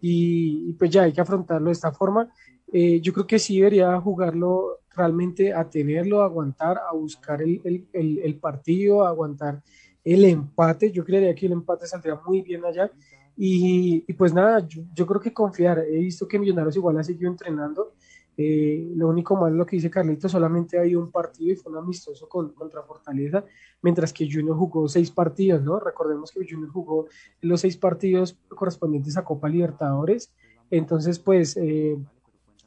y, 0.00 0.72
pues 0.74 0.90
ya 0.90 1.02
hay 1.02 1.12
que 1.12 1.20
afrontarlo 1.20 1.66
de 1.66 1.72
esta 1.72 1.92
forma. 1.92 2.32
Eh, 2.72 3.00
yo 3.00 3.12
creo 3.12 3.26
que 3.26 3.38
sí 3.38 3.58
debería 3.58 4.00
jugarlo 4.00 4.80
realmente 4.90 5.54
a 5.54 5.68
tenerlo, 5.70 6.22
a 6.22 6.26
aguantar, 6.26 6.78
a 6.78 6.92
buscar 6.92 7.40
el, 7.40 7.60
el, 7.92 8.18
el, 8.18 8.38
partido, 8.40 9.04
a 9.04 9.08
aguantar 9.08 9.62
el 10.04 10.24
empate. 10.24 10.90
Yo 10.90 11.04
creería 11.04 11.34
que 11.34 11.46
el 11.46 11.52
empate 11.52 11.86
saldría 11.86 12.20
muy 12.26 12.42
bien 12.42 12.64
allá. 12.64 12.90
Y, 13.36 14.04
y 14.06 14.12
pues 14.12 14.32
nada, 14.34 14.66
yo, 14.66 14.82
yo, 14.94 15.06
creo 15.06 15.20
que 15.20 15.32
confiar. 15.32 15.78
He 15.80 15.98
visto 15.98 16.28
que 16.28 16.38
Millonarios 16.38 16.76
igual 16.76 16.98
ha 16.98 17.04
seguido 17.04 17.30
entrenando 17.30 17.94
eh, 18.36 18.90
lo 18.96 19.08
único 19.08 19.36
malo 19.36 19.54
lo 19.56 19.66
que 19.66 19.76
dice 19.76 19.90
Carlito, 19.90 20.26
solamente 20.26 20.78
hay 20.78 20.94
un 20.94 21.10
partido 21.10 21.52
y 21.52 21.56
fue 21.56 21.70
un 21.70 21.78
amistoso 21.78 22.28
con, 22.28 22.52
contra 22.54 22.82
Fortaleza, 22.82 23.44
mientras 23.82 24.12
que 24.12 24.28
Junior 24.30 24.56
jugó 24.56 24.88
seis 24.88 25.10
partidos, 25.10 25.62
¿no? 25.62 25.78
Recordemos 25.78 26.32
que 26.32 26.46
Junior 26.48 26.70
jugó 26.70 27.08
los 27.42 27.60
seis 27.60 27.76
partidos 27.76 28.38
correspondientes 28.48 29.18
a 29.18 29.24
Copa 29.24 29.48
Libertadores, 29.48 30.32
entonces 30.70 31.18
pues 31.18 31.58
eh, 31.58 31.98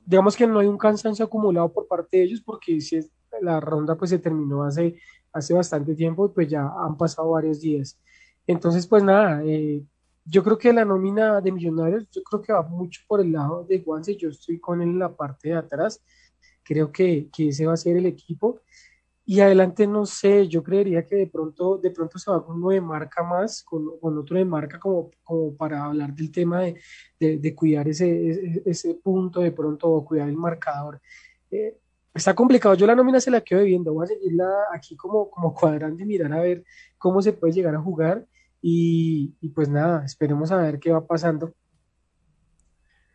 digamos 0.06 0.36
que 0.36 0.46
no 0.46 0.60
hay 0.60 0.68
un 0.68 0.78
cansancio 0.78 1.26
acumulado 1.26 1.74
por 1.74 1.88
parte 1.88 2.18
de 2.18 2.24
ellos 2.24 2.42
porque 2.42 2.80
si 2.80 3.00
la 3.42 3.60
ronda 3.60 3.96
pues 3.96 4.12
se 4.12 4.20
terminó 4.20 4.64
hace, 4.64 4.96
hace 5.34 5.56
bastante 5.56 5.96
tiempo, 5.96 6.32
pues 6.32 6.48
ya 6.48 6.72
han 6.78 6.96
pasado 6.96 7.32
varios 7.32 7.60
días. 7.60 8.00
Entonces 8.46 8.86
pues 8.86 9.04
nada, 9.04 9.42
eh, 9.44 9.84
yo 10.26 10.44
creo 10.44 10.58
que 10.58 10.74
la 10.74 10.84
nómina 10.84 11.40
de 11.40 11.52
Millonarios, 11.52 12.10
yo 12.12 12.24
creo 12.24 12.42
que 12.42 12.52
va 12.52 12.64
mucho 12.64 13.02
por 13.08 13.22
el 13.22 13.32
lado 13.32 13.64
de 13.64 13.82
Juanse, 13.84 14.16
yo 14.16 14.30
estoy 14.30 14.60
con 14.60 14.82
él 14.82 14.90
en 14.90 15.00
la 15.00 15.16
parte 15.16 15.50
de 15.50 15.56
atrás, 15.56 16.04
creo 16.64 16.92
que, 16.92 17.30
que 17.32 17.50
ese 17.50 17.68
va 17.68 17.74
a 17.74 17.78
ser 17.78 17.96
el 17.98 18.08
equipo. 18.08 18.62
Y 19.28 19.40
adelante 19.40 19.88
no 19.88 20.06
sé, 20.06 20.48
yo 20.48 20.62
creería 20.64 21.06
que 21.06 21.16
de 21.16 21.28
pronto, 21.28 21.78
de 21.78 21.90
pronto 21.90 22.20
se 22.20 22.30
va 22.30 22.46
con 22.46 22.58
uno 22.58 22.70
de 22.70 22.82
marca 22.82 23.24
más, 23.24 23.64
con, 23.64 24.00
con 24.00 24.18
otro 24.18 24.38
de 24.38 24.46
marca 24.46 24.80
como, 24.80 25.10
como 25.24 25.56
para 25.56 25.84
hablar 25.84 26.14
del 26.14 26.32
tema 26.32 26.62
de, 26.62 26.80
de, 27.20 27.38
de 27.38 27.56
cuidar 27.56 27.88
ese, 27.88 28.62
ese, 28.66 28.94
punto 28.96 29.42
de 29.42 29.52
pronto 29.52 29.90
o 29.90 30.06
cuidar 30.06 30.30
el 30.30 30.38
marcador. 30.38 31.02
Eh, 31.50 31.76
está 32.14 32.36
complicado, 32.36 32.76
yo 32.76 32.86
la 32.86 32.96
nómina 32.96 33.20
se 33.20 33.32
la 33.32 33.42
quedo 33.42 33.64
viendo, 33.64 33.94
voy 33.94 34.06
a 34.06 34.08
seguirla 34.08 34.48
aquí 34.72 34.96
como, 34.96 35.30
como 35.32 35.54
cuadrando 35.56 36.04
y 36.04 36.06
mirar 36.06 36.32
a 36.34 36.42
ver 36.42 36.64
cómo 37.00 37.20
se 37.22 37.34
puede 37.34 37.54
llegar 37.54 37.74
a 37.76 37.82
jugar 37.82 38.28
y, 38.68 39.50
pues 39.50 39.70
nada, 39.70 40.04
esperemos 40.04 40.52
a 40.52 40.58
ver 40.58 40.80
qué 40.80 40.92
va 40.92 41.06
pasando. 41.06 41.54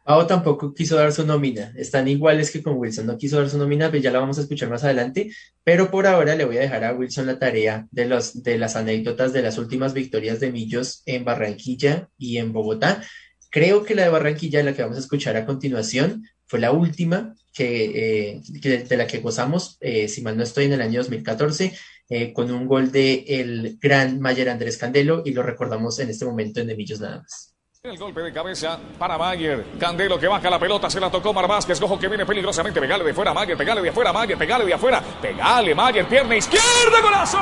Pau 0.05 0.25
tampoco 0.25 0.73
quiso 0.73 0.95
dar 0.95 1.13
su 1.13 1.27
nómina, 1.27 1.73
están 1.77 2.07
iguales 2.07 2.53
que 2.53 2.63
con 2.63 2.79
Wilson, 2.79 3.07
no 3.07 3.19
quiso 3.19 3.39
dar 3.39 3.51
su 3.51 3.59
nómina, 3.59 3.91
pues 3.91 4.01
ya 4.01 4.13
la 4.13 4.21
vamos 4.21 4.39
a 4.39 4.43
escuchar 4.43 4.69
más 4.69 4.85
adelante, 4.85 5.33
pero 5.65 5.91
por 5.91 6.07
ahora 6.07 6.37
le 6.37 6.45
voy 6.45 6.57
a 6.59 6.61
dejar 6.61 6.85
a 6.85 6.95
Wilson 6.95 7.27
la 7.27 7.41
tarea 7.41 7.89
de, 7.91 8.07
los, 8.07 8.45
de 8.45 8.59
las 8.59 8.77
anécdotas 8.77 9.33
de 9.33 9.43
las 9.43 9.59
últimas 9.59 9.93
victorias 9.93 10.39
de 10.39 10.53
Millos 10.53 11.03
en 11.05 11.25
Barranquilla 11.25 12.09
y 12.17 12.39
en 12.39 12.53
Bogotá. 12.53 13.03
Creo 13.51 13.83
que 13.83 13.97
la 13.97 14.05
de 14.05 14.11
Barranquilla, 14.11 14.63
la 14.63 14.75
que 14.75 14.83
vamos 14.83 14.99
a 14.99 15.01
escuchar 15.01 15.37
a 15.37 15.47
continuación, 15.47 16.29
fue 16.47 16.61
la 16.61 16.71
última 16.71 17.35
que, 17.53 18.35
eh, 18.35 18.85
de 18.89 18.97
la 18.97 19.09
que 19.09 19.19
gozamos, 19.19 19.79
eh, 19.81 20.07
si 20.07 20.23
mal 20.23 20.37
no 20.37 20.45
estoy, 20.45 20.67
en 20.67 20.75
el 20.75 20.81
año 20.81 21.01
2014, 21.01 21.73
eh, 22.11 22.33
con 22.33 22.51
un 22.51 22.67
gol 22.67 22.91
de 22.91 23.25
el 23.29 23.79
gran 23.81 24.21
Mayer 24.21 24.51
Andrés 24.51 24.77
Candelo 24.77 25.23
y 25.25 25.33
lo 25.33 25.45
recordamos 25.45 25.99
en 26.01 26.11
este 26.11 26.25
momento 26.25 26.61
en 26.61 26.67
Demillos 26.67 27.01
nada 27.01 27.19
más. 27.19 27.55
El 27.83 27.97
golpe 27.97 28.21
de 28.21 28.31
cabeza 28.33 28.79
para 28.99 29.17
Mayer. 29.17 29.65
Candelo 29.79 30.19
que 30.19 30.29
baja 30.29 30.51
la 30.51 30.59
pelota, 30.59 30.91
se 30.91 31.01
la 31.01 31.11
tocó 31.11 31.33
Mar 31.33 31.49
Vázquez. 31.49 31.81
Ojo 31.81 31.99
que 31.99 32.09
viene 32.09 32.27
peligrosamente. 32.27 32.79
Pegale 32.79 33.05
de 33.05 33.15
fuera, 33.15 33.33
Mayer. 33.33 33.57
Pegale 33.57 33.81
de 33.81 33.89
afuera, 33.89 34.13
Mayer. 34.13 34.37
Pegale 34.37 34.67
de 34.67 34.75
afuera. 34.75 35.03
Pegale, 35.23 35.75
Mayer. 35.75 36.07
Pierna 36.07 36.37
izquierda, 36.37 37.01
golazo. 37.01 37.39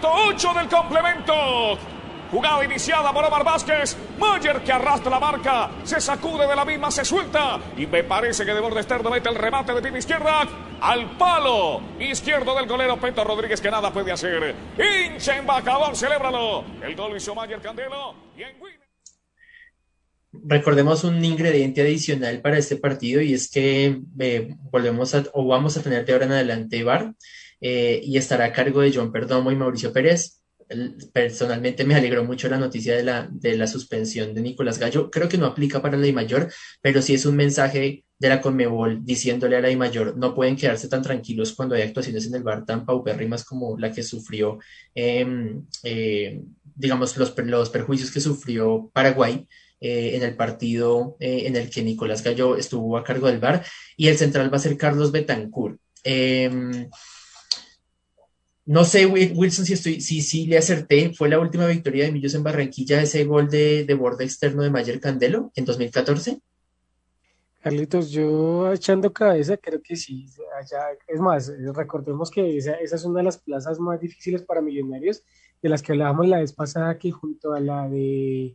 Del 0.00 0.68
complemento. 0.68 1.34
Jugada 2.30 2.64
iniciada 2.64 3.12
por 3.12 3.24
Omar 3.24 3.44
Vázquez. 3.44 3.96
Mayer 4.18 4.60
que 4.62 4.72
arrastra 4.72 5.10
la 5.10 5.18
marca. 5.18 5.70
Se 5.82 6.00
sacude 6.00 6.46
de 6.46 6.54
la 6.54 6.64
misma, 6.64 6.90
se 6.90 7.04
suelta. 7.04 7.58
Y 7.76 7.86
me 7.86 8.04
parece 8.04 8.44
que 8.44 8.52
de 8.52 8.60
borde 8.60 8.80
externo 8.80 9.10
mete 9.10 9.28
el 9.28 9.34
remate 9.34 9.72
de 9.72 9.82
pie 9.82 9.98
izquierda. 9.98 10.46
Al 10.80 11.16
palo 11.16 11.80
izquierdo 11.98 12.54
del 12.54 12.66
golero 12.66 13.00
Peto 13.00 13.24
Rodríguez 13.24 13.60
que 13.60 13.70
nada 13.70 13.92
puede 13.92 14.12
hacer. 14.12 14.54
Hincha 14.78 15.38
embajador, 15.38 15.96
celébralo. 15.96 16.64
El 16.82 16.94
gol 16.94 17.16
hizo 17.16 17.34
Mayer 17.34 17.60
Candelo. 17.60 18.14
Y 18.36 18.42
en 18.42 18.56
Recordemos 20.30 21.04
un 21.04 21.24
ingrediente 21.24 21.80
adicional 21.80 22.40
para 22.40 22.58
este 22.58 22.76
partido 22.76 23.20
y 23.20 23.32
es 23.32 23.50
que 23.50 24.00
eh, 24.20 24.54
volvemos 24.70 25.14
a, 25.14 25.24
o 25.32 25.46
vamos 25.46 25.76
a 25.76 25.82
tener 25.82 26.04
de 26.04 26.12
ahora 26.12 26.26
en 26.26 26.32
adelante 26.32 26.84
VAR 26.84 27.12
eh, 27.60 28.00
y 28.02 28.16
estará 28.16 28.46
a 28.46 28.52
cargo 28.52 28.80
de 28.80 28.92
John 28.94 29.12
Perdomo 29.12 29.50
y 29.50 29.56
Mauricio 29.56 29.92
Pérez. 29.92 30.40
Personalmente 31.12 31.84
me 31.84 31.94
alegró 31.94 32.24
mucho 32.24 32.48
la 32.48 32.58
noticia 32.58 32.94
de 32.94 33.02
la, 33.02 33.28
de 33.30 33.56
la 33.56 33.66
suspensión 33.66 34.34
de 34.34 34.42
Nicolás 34.42 34.78
Gallo. 34.78 35.10
Creo 35.10 35.28
que 35.28 35.38
no 35.38 35.46
aplica 35.46 35.80
para 35.80 35.96
la 35.96 36.06
I 36.06 36.12
mayor, 36.12 36.52
pero 36.82 37.00
sí 37.00 37.14
es 37.14 37.24
un 37.24 37.36
mensaje 37.36 38.04
de 38.18 38.28
la 38.28 38.40
Conmebol 38.40 39.04
diciéndole 39.04 39.56
a 39.56 39.60
la 39.60 39.70
I 39.70 39.76
mayor, 39.76 40.16
no 40.16 40.34
pueden 40.34 40.56
quedarse 40.56 40.88
tan 40.88 41.02
tranquilos 41.02 41.54
cuando 41.54 41.74
hay 41.74 41.82
actuaciones 41.82 42.26
en 42.26 42.34
el 42.34 42.42
bar 42.42 42.66
tan 42.66 42.84
paupérrimas 42.84 43.44
como 43.44 43.78
la 43.78 43.92
que 43.92 44.02
sufrió, 44.02 44.58
em, 44.94 45.64
eh, 45.84 46.42
digamos, 46.74 47.16
los, 47.16 47.34
los 47.38 47.70
perjuicios 47.70 48.10
que 48.10 48.20
sufrió 48.20 48.90
Paraguay. 48.92 49.46
Eh, 49.80 50.16
en 50.16 50.24
el 50.24 50.34
partido 50.34 51.16
en 51.20 51.54
el 51.54 51.70
que 51.70 51.84
Nicolás 51.84 52.24
Gallo 52.24 52.56
estuvo 52.56 52.98
a 52.98 53.04
cargo 53.04 53.28
del 53.28 53.38
bar 53.38 53.64
y 53.96 54.08
el 54.08 54.18
central 54.18 54.52
va 54.52 54.56
a 54.56 54.60
ser 54.60 54.76
Carlos 54.76 55.12
Betancourt. 55.12 55.78
Eh, 56.02 56.50
no 58.68 58.84
sé, 58.84 59.06
Wilson, 59.06 59.64
si 59.64 59.72
estoy, 59.72 60.02
si 60.02 60.20
sí 60.20 60.46
le 60.46 60.58
acerté. 60.58 61.14
Fue 61.14 61.30
la 61.30 61.40
última 61.40 61.66
victoria 61.66 62.04
de 62.04 62.12
Millos 62.12 62.34
en 62.34 62.42
Barranquilla, 62.42 63.00
ese 63.00 63.24
gol 63.24 63.48
de, 63.48 63.84
de 63.84 63.94
borde 63.94 64.24
externo 64.24 64.62
de 64.62 64.68
Mayer 64.68 65.00
Candelo 65.00 65.50
en 65.54 65.64
2014. 65.64 66.38
Carlitos, 67.62 68.10
yo 68.10 68.70
echando 68.70 69.10
cabeza, 69.10 69.56
creo 69.56 69.80
que 69.80 69.96
sí. 69.96 70.26
Es 71.06 71.18
más, 71.18 71.50
recordemos 71.74 72.30
que 72.30 72.58
esa, 72.58 72.72
esa, 72.74 72.96
es 72.96 73.04
una 73.06 73.20
de 73.20 73.24
las 73.24 73.38
plazas 73.38 73.80
más 73.80 73.98
difíciles 74.00 74.42
para 74.42 74.60
millonarios, 74.60 75.22
de 75.62 75.68
las 75.70 75.80
que 75.80 75.92
hablábamos 75.92 76.28
la 76.28 76.40
vez 76.40 76.52
pasada, 76.52 76.98
que 76.98 77.10
junto 77.10 77.54
a 77.54 77.60
la 77.60 77.88
de, 77.88 78.54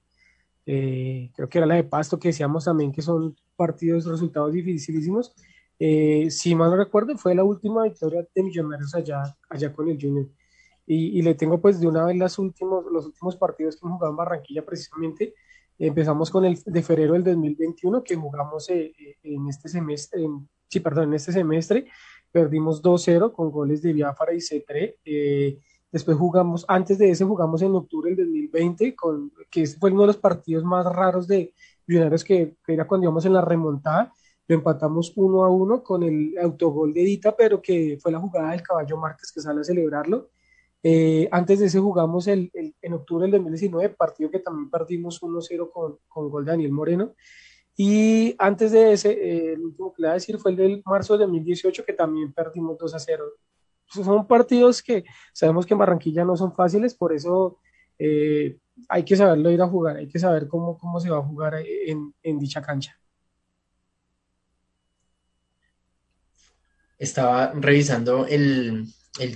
eh, 0.68 1.32
creo 1.36 1.50
que 1.50 1.58
era 1.58 1.66
la 1.66 1.76
de 1.76 1.86
Pasto, 1.86 2.20
que 2.20 2.28
decíamos 2.28 2.66
también 2.66 2.92
que 2.92 3.02
son 3.02 3.36
partidos, 3.56 4.06
resultados 4.06 4.54
dificilísimos 4.54 5.34
eh, 5.80 6.30
si 6.30 6.56
mal 6.56 6.72
no 6.72 6.78
recuerdo, 6.78 7.18
fue 7.18 7.36
la 7.36 7.44
última 7.44 7.84
victoria 7.84 8.26
de 8.34 8.44
Millonarios 8.44 8.94
allá, 8.96 9.24
allá 9.50 9.74
con 9.74 9.90
el 9.90 10.00
Junior. 10.00 10.28
y, 10.86 11.22
le 11.22 11.36
tengo 11.36 11.62
pues 11.62 11.80
de 11.80 11.88
una 11.88 12.06
vez 12.06 12.18
los 12.18 12.38
últimos, 12.40 12.86
los 12.92 13.06
últimos 13.06 13.36
partidos 13.38 13.76
que 13.76 13.86
hemos 13.86 13.98
jugado 13.98 14.12
en 14.12 14.18
Barranquilla 14.18 14.66
precisamente. 14.66 15.34
Empezamos 15.80 16.30
con 16.30 16.46
el 16.46 16.58
de 16.66 16.84
febrero 16.84 17.14
del 17.14 17.24
2021 17.24 18.04
que 18.04 18.16
jugamos 18.16 18.70
eh, 18.70 18.94
eh, 18.98 19.18
en 19.24 19.48
este 19.48 19.68
semestre, 19.70 20.26
sí, 20.70 20.80
perdón, 20.80 21.10
en 21.10 21.14
este 21.16 21.32
semestre 21.32 21.88
perdimos 22.32 22.82
2-0 22.82 23.32
con 23.32 23.52
goles 23.52 23.82
de 23.82 23.94
Biafara 23.94 24.34
y 24.34 24.42
Cetré. 24.42 24.98
Eh, 25.04 25.60
después 25.92 26.18
jugamos, 26.18 26.66
antes 26.68 26.98
de 26.98 27.10
ese 27.10 27.26
jugamos 27.26 27.62
en 27.62 27.76
octubre 27.76 28.16
del 28.16 28.28
2020, 28.28 28.96
con, 28.96 29.32
que 29.50 29.68
fue 29.68 29.92
uno 29.92 30.02
de 30.02 30.08
los 30.08 30.18
partidos 30.18 30.64
más 30.64 30.86
raros 30.86 31.28
de 31.28 31.54
Millonarios 31.86 32.24
que, 32.24 32.56
que 32.66 32.74
era 32.74 32.88
cuando 32.88 33.06
íbamos 33.06 33.26
en 33.26 33.34
la 33.34 33.42
remontada 33.42 34.14
lo 34.48 34.56
empatamos 34.56 35.14
uno 35.16 35.44
a 35.44 35.50
uno 35.50 35.84
con 35.84 36.04
el 36.04 36.36
autogol 36.42 36.94
de 36.94 37.02
Edita, 37.02 37.36
pero 37.36 37.62
que 37.62 37.98
fue 38.02 38.12
la 38.12 38.20
jugada 38.20 38.52
del 38.52 38.62
caballo 38.62 38.98
Márquez 38.98 39.32
que 39.32 39.42
sale 39.42 39.62
a 39.62 39.64
celebrarlo. 39.64 40.30
Eh, 40.86 41.30
antes 41.32 41.60
de 41.60 41.68
ese 41.68 41.80
jugamos 41.80 42.28
el, 42.28 42.52
en 42.54 42.94
octubre 42.94 43.24
del 43.24 43.32
2019, 43.32 43.96
partido 43.96 44.30
que 44.30 44.40
también 44.40 44.70
perdimos 44.70 45.22
1-0 45.22 45.72
con, 45.72 45.98
con 46.08 46.30
gol 46.30 46.46
de 46.46 46.52
Daniel 46.52 46.72
Moreno. 46.74 47.16
Y 47.76 48.36
antes 48.38 48.72
de 48.72 48.94
ese, 48.94 49.12
eh, 49.12 49.54
el 49.54 49.62
último 49.62 49.94
que 49.94 50.02
le 50.02 50.08
voy 50.10 50.12
a 50.12 50.16
decir 50.16 50.38
fue 50.38 50.52
el 50.52 50.58
del 50.58 50.84
marzo 50.86 51.14
de 51.18 51.24
2018, 51.26 51.86
que 51.86 51.94
también 51.94 52.34
perdimos 52.34 52.78
2 52.78 52.96
0. 52.98 53.24
Son 53.88 54.28
partidos 54.28 54.84
que 54.84 55.06
sabemos 55.34 55.66
que 55.66 55.74
en 55.74 55.80
Barranquilla 55.80 56.26
no 56.26 56.36
son 56.36 56.54
fáciles, 56.54 56.94
por 56.94 57.14
eso 57.14 57.60
eh, 57.98 58.58
hay 58.90 59.04
que 59.06 59.16
saberlo 59.16 59.52
ir 59.52 59.62
a 59.62 59.68
jugar, 59.68 59.98
hay 59.98 60.08
que 60.08 60.20
saber 60.20 60.48
cómo, 60.48 60.78
cómo 60.78 61.00
se 61.00 61.10
va 61.10 61.20
a 61.20 61.24
jugar 61.24 61.56
en, 61.56 62.14
en 62.22 62.40
dicha 62.40 62.62
cancha. 62.62 63.00
Estaba 67.04 67.52
revisando 67.54 68.26
el, 68.28 68.88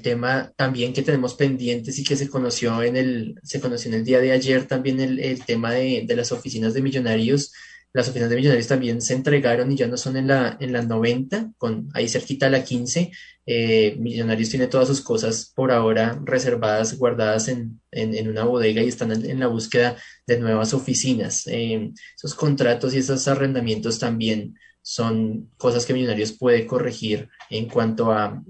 tema 0.01 0.51
también 0.55 0.91
que 0.91 1.03
tenemos 1.03 1.35
pendientes 1.35 1.99
y 1.99 2.03
que 2.03 2.15
se 2.15 2.29
conoció 2.29 2.81
en 2.81 2.97
el, 2.97 3.39
se 3.43 3.61
conoció 3.61 3.89
en 3.89 3.99
el 3.99 4.03
día 4.03 4.19
de 4.19 4.31
ayer 4.31 4.65
también 4.65 4.99
el, 4.99 5.45
tema 5.45 5.73
de, 5.73 6.05
las 6.15 6.31
oficinas 6.31 6.73
de 6.73 6.81
millonarios. 6.81 7.53
Las 7.93 8.07
oficinas 8.09 8.29
de 8.29 8.35
millonarios 8.35 8.67
también 8.67 9.01
se 9.01 9.13
entregaron 9.13 9.71
y 9.71 9.75
ya 9.75 9.87
no 9.87 9.97
son 9.97 10.17
en 10.17 10.27
la, 10.27 10.57
en 10.59 10.73
la 10.73 10.81
90, 10.81 11.51
con 11.57 11.89
ahí 11.93 12.09
cerquita 12.09 12.49
la 12.49 12.63
15. 12.63 13.11
Eh, 13.45 13.95
millonarios 13.99 14.49
tiene 14.49 14.67
todas 14.67 14.87
sus 14.87 15.01
cosas 15.01 15.51
por 15.55 15.71
ahora 15.71 16.19
reservadas, 16.25 16.97
guardadas 16.97 17.47
en, 17.47 17.79
una 18.27 18.43
bodega 18.43 18.81
y 18.81 18.87
están 18.87 19.11
en, 19.11 19.39
la 19.39 19.47
búsqueda 19.47 19.95
de 20.25 20.39
nuevas 20.39 20.73
oficinas. 20.73 21.45
Eh, 21.47 21.91
esos 22.15 22.33
contratos 22.35 22.93
y 22.93 22.97
esos 22.97 23.27
arrendamientos 23.27 23.99
también 23.99 24.55
son 24.89 25.51
cosas 25.57 25.85
que 25.85 25.93
Millonarios 25.93 26.31
puede 26.31 26.65
corregir 26.65 27.27
en 27.49 27.67
cuanto 27.67 28.13
a, 28.13 28.41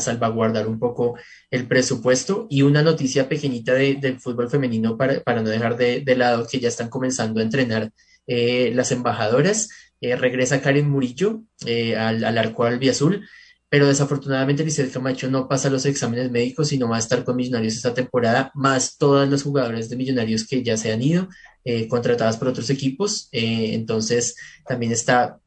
salvaguardar 0.00 0.66
un 0.66 0.78
poco 0.78 1.18
el 1.50 1.68
presupuesto. 1.68 2.46
Y 2.48 2.62
una 2.62 2.82
noticia 2.82 3.28
pequeñita 3.28 3.74
del 3.74 4.18
fútbol 4.18 4.48
femenino 4.48 4.96
para, 4.96 5.42
no 5.42 5.50
dejar 5.50 5.76
de, 5.76 6.16
lado 6.16 6.46
que 6.46 6.58
ya 6.58 6.68
están 6.68 6.88
comenzando 6.88 7.38
a 7.38 7.42
entrenar 7.42 7.90
eh, 8.26 8.72
las 8.74 8.92
embajadoras. 8.92 9.68
Eh, 10.00 10.16
regresa 10.16 10.62
Karen 10.62 10.88
Murillo 10.88 11.42
eh, 11.66 11.96
al, 11.96 12.24
al, 12.24 12.38
arco 12.38 12.64
albiazul, 12.64 13.28
pero 13.68 13.86
desafortunadamente 13.86 14.64
Lizeth 14.64 14.90
Camacho 14.90 15.30
no 15.30 15.48
pasa 15.48 15.68
los 15.68 15.84
exámenes 15.84 16.30
médicos 16.30 16.72
y 16.72 16.78
no 16.78 16.88
va 16.88 16.96
a 16.96 17.00
estar 17.00 17.24
con 17.24 17.36
Millonarios 17.36 17.74
esta 17.74 17.92
temporada, 17.92 18.50
más 18.54 18.96
todas 18.96 19.28
los 19.28 19.42
jugadores 19.42 19.90
de 19.90 19.96
Millonarios 19.96 20.46
que 20.46 20.62
ya 20.62 20.78
se 20.78 20.92
han 20.92 21.02
ido. 21.02 21.28
contratadas 21.88 22.38
por 22.38 22.48
otros 22.48 22.70
equipos, 22.70 23.28
entonces 23.32 24.36
también 24.66 24.92
está 24.92 25.40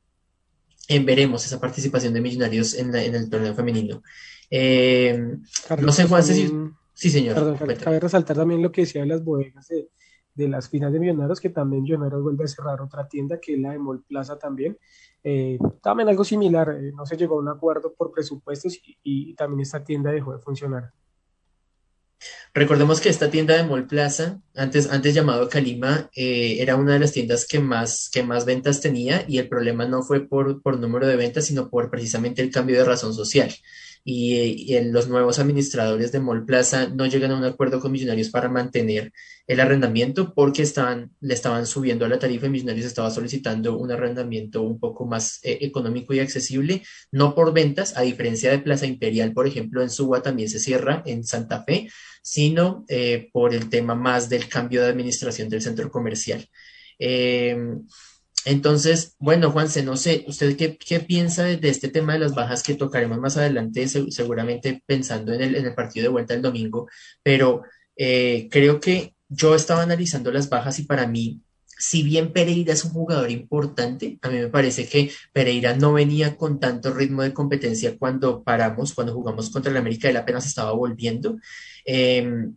en 0.87 1.05
veremos 1.05 1.45
esa 1.45 1.59
participación 1.59 2.13
de 2.13 2.21
Millonarios 2.21 2.73
en, 2.73 2.93
el 2.95 3.29
torneo 3.29 3.53
femenino. 3.53 4.01
Eh, 4.49 5.37
no 5.79 5.91
sé, 5.91 6.05
Juan, 6.05 6.23
Sí, 6.23 7.11
señor. 7.11 7.35
Perdón, 7.35 7.57
cabe, 7.83 7.99
resaltar 7.99 8.37
también 8.37 8.63
lo 8.63 8.71
que 8.71 8.81
decía 8.81 9.01
de 9.01 9.07
las 9.07 9.23
bodegas 9.23 9.67
de, 9.67 10.47
las 10.47 10.67
finales 10.67 10.93
de 10.93 10.99
Millonarios, 10.99 11.39
que 11.39 11.49
también 11.49 11.83
Millonarios 11.83 12.23
vuelve 12.23 12.45
a 12.45 12.47
cerrar 12.47 12.81
otra 12.81 13.07
tienda, 13.07 13.39
que 13.39 13.53
es 13.53 13.59
la 13.59 13.71
de 13.71 13.79
Mall 13.79 14.03
Plaza 14.03 14.39
también. 14.39 14.77
Eh, 15.23 15.59
también 15.81 16.09
algo 16.09 16.23
similar, 16.23 16.69
eh, 16.69 16.91
no 16.95 17.05
se 17.05 17.15
llegó 17.15 17.35
a 17.35 17.41
un 17.41 17.49
acuerdo 17.49 17.93
por 17.93 18.11
presupuestos 18.11 18.79
y 19.03 19.35
también 19.35 19.61
esta 19.61 19.83
tienda 19.83 20.11
dejó 20.11 20.33
de 20.33 20.39
funcionar. 20.39 20.91
Recordemos 22.53 22.99
que 22.99 23.09
esta 23.09 23.29
tienda 23.29 23.55
de 23.55 23.63
Mall 23.63 23.87
Plaza, 23.87 24.41
antes, 24.55 24.89
antes 24.89 25.13
llamado 25.13 25.49
Calima, 25.49 26.09
eh, 26.15 26.57
era 26.59 26.75
una 26.75 26.93
de 26.93 26.99
las 26.99 27.11
tiendas 27.11 27.45
que 27.45 27.59
más, 27.59 28.09
que 28.11 28.23
más 28.23 28.45
ventas 28.45 28.81
tenía 28.81 29.23
y 29.27 29.37
el 29.37 29.47
problema 29.47 29.85
no 29.85 30.01
fue 30.01 30.27
por, 30.27 30.61
por 30.61 30.79
número 30.79 31.07
de 31.07 31.15
ventas, 31.15 31.45
sino 31.45 31.69
por 31.69 31.91
precisamente 31.91 32.41
el 32.41 32.51
cambio 32.51 32.77
de 32.77 32.85
razón 32.85 33.13
social 33.13 33.53
y, 34.09 34.79
los 34.83 35.09
nuevos 35.09 35.37
administradores 35.37 36.13
de 36.13 36.21
Mall 36.21 36.45
Plaza 36.45 36.87
no 36.87 37.05
llegan 37.07 37.31
a 37.31 37.35
un 37.35 37.43
acuerdo 37.43 37.81
con 37.81 37.91
Millonarios 37.91 38.29
para 38.29 38.47
mantener 38.47 39.11
el 39.47 39.59
arrendamiento 39.59 40.33
porque 40.33 40.61
estaban, 40.61 41.11
le 41.19 41.33
estaban 41.33 41.67
subiendo 41.67 42.05
a 42.05 42.07
la 42.07 42.17
tarifa 42.17 42.45
y 42.45 42.49
Millonarios 42.49 42.85
estaba 42.85 43.11
solicitando 43.11 43.77
un 43.77 43.91
arrendamiento 43.91 44.61
un 44.61 44.79
poco 44.79 45.05
más 45.05 45.41
eh, 45.43 45.57
económico 45.59 46.13
y 46.13 46.21
accesible, 46.21 46.83
no 47.11 47.35
por 47.35 47.53
ventas, 47.53 47.97
a 47.97 48.01
diferencia 48.03 48.49
de 48.49 48.59
Plaza 48.59 48.85
Imperial, 48.85 49.33
por 49.33 49.45
ejemplo, 49.45 49.81
en 49.81 49.89
Suba 49.89 50.21
también 50.21 50.47
se 50.47 50.59
cierra, 50.59 51.03
en 51.05 51.25
Santa 51.25 51.65
Fe, 51.65 51.89
sino 52.21 52.85
eh, 52.87 53.29
por 53.33 53.53
el 53.53 53.67
tema 53.67 53.93
más 53.93 54.29
del 54.29 54.47
cambio 54.47 54.83
de 54.83 54.87
administración 54.87 55.49
del 55.49 55.61
centro 55.61 55.91
comercial. 55.91 56.47
Eh, 56.97 57.57
entonces, 58.49 59.15
bueno, 59.19 59.51
Juanse, 59.51 59.83
no 59.83 59.97
sé, 59.97 60.23
¿usted 60.27 60.55
qué, 60.55 60.99
piensa 61.01 61.43
de, 61.43 61.59
este 61.69 61.89
tema 61.89 62.13
de 62.13 62.19
las 62.19 62.33
bajas 62.33 62.63
que 62.63 62.75
tocaremos 62.75 63.19
más 63.19 63.35
adelante, 63.35 63.87
seguramente 63.87 64.81
pensando 64.85 65.33
en 65.33 65.41
el, 65.41 65.75
partido 65.75 66.03
de 66.03 66.09
vuelta 66.09 66.33
el 66.33 66.41
domingo? 66.41 66.87
Pero 67.21 67.63
eh, 67.97 68.47
creo 68.49 68.79
que 68.79 69.15
yo 69.27 69.53
estaba 69.53 69.83
analizando 69.83 70.31
las 70.31 70.49
bajas 70.49 70.79
y 70.79 70.83
para 70.83 71.07
mí, 71.07 71.41
si 71.65 72.03
bien 72.03 72.31
Pereira 72.31 72.71
es 72.71 72.85
un 72.85 72.91
jugador 72.91 73.29
importante, 73.31 74.17
a 74.21 74.29
mí 74.29 74.37
me 74.39 74.47
parece 74.47 74.87
que 74.87 75.11
Pereira 75.33 75.75
no 75.75 75.93
venía 75.93 76.37
con 76.37 76.59
tanto 76.59 76.93
ritmo 76.93 77.23
de 77.23 77.33
competencia 77.33 77.97
cuando 77.97 78.43
paramos, 78.43 78.93
cuando 78.93 79.13
jugamos 79.13 79.49
contra 79.49 79.71
el 79.71 79.77
América, 79.77 80.09
él 80.09 80.17
apenas 80.17 80.45
estaba 80.45 80.71
volviendo. 80.71 81.37
Em, 81.83 82.55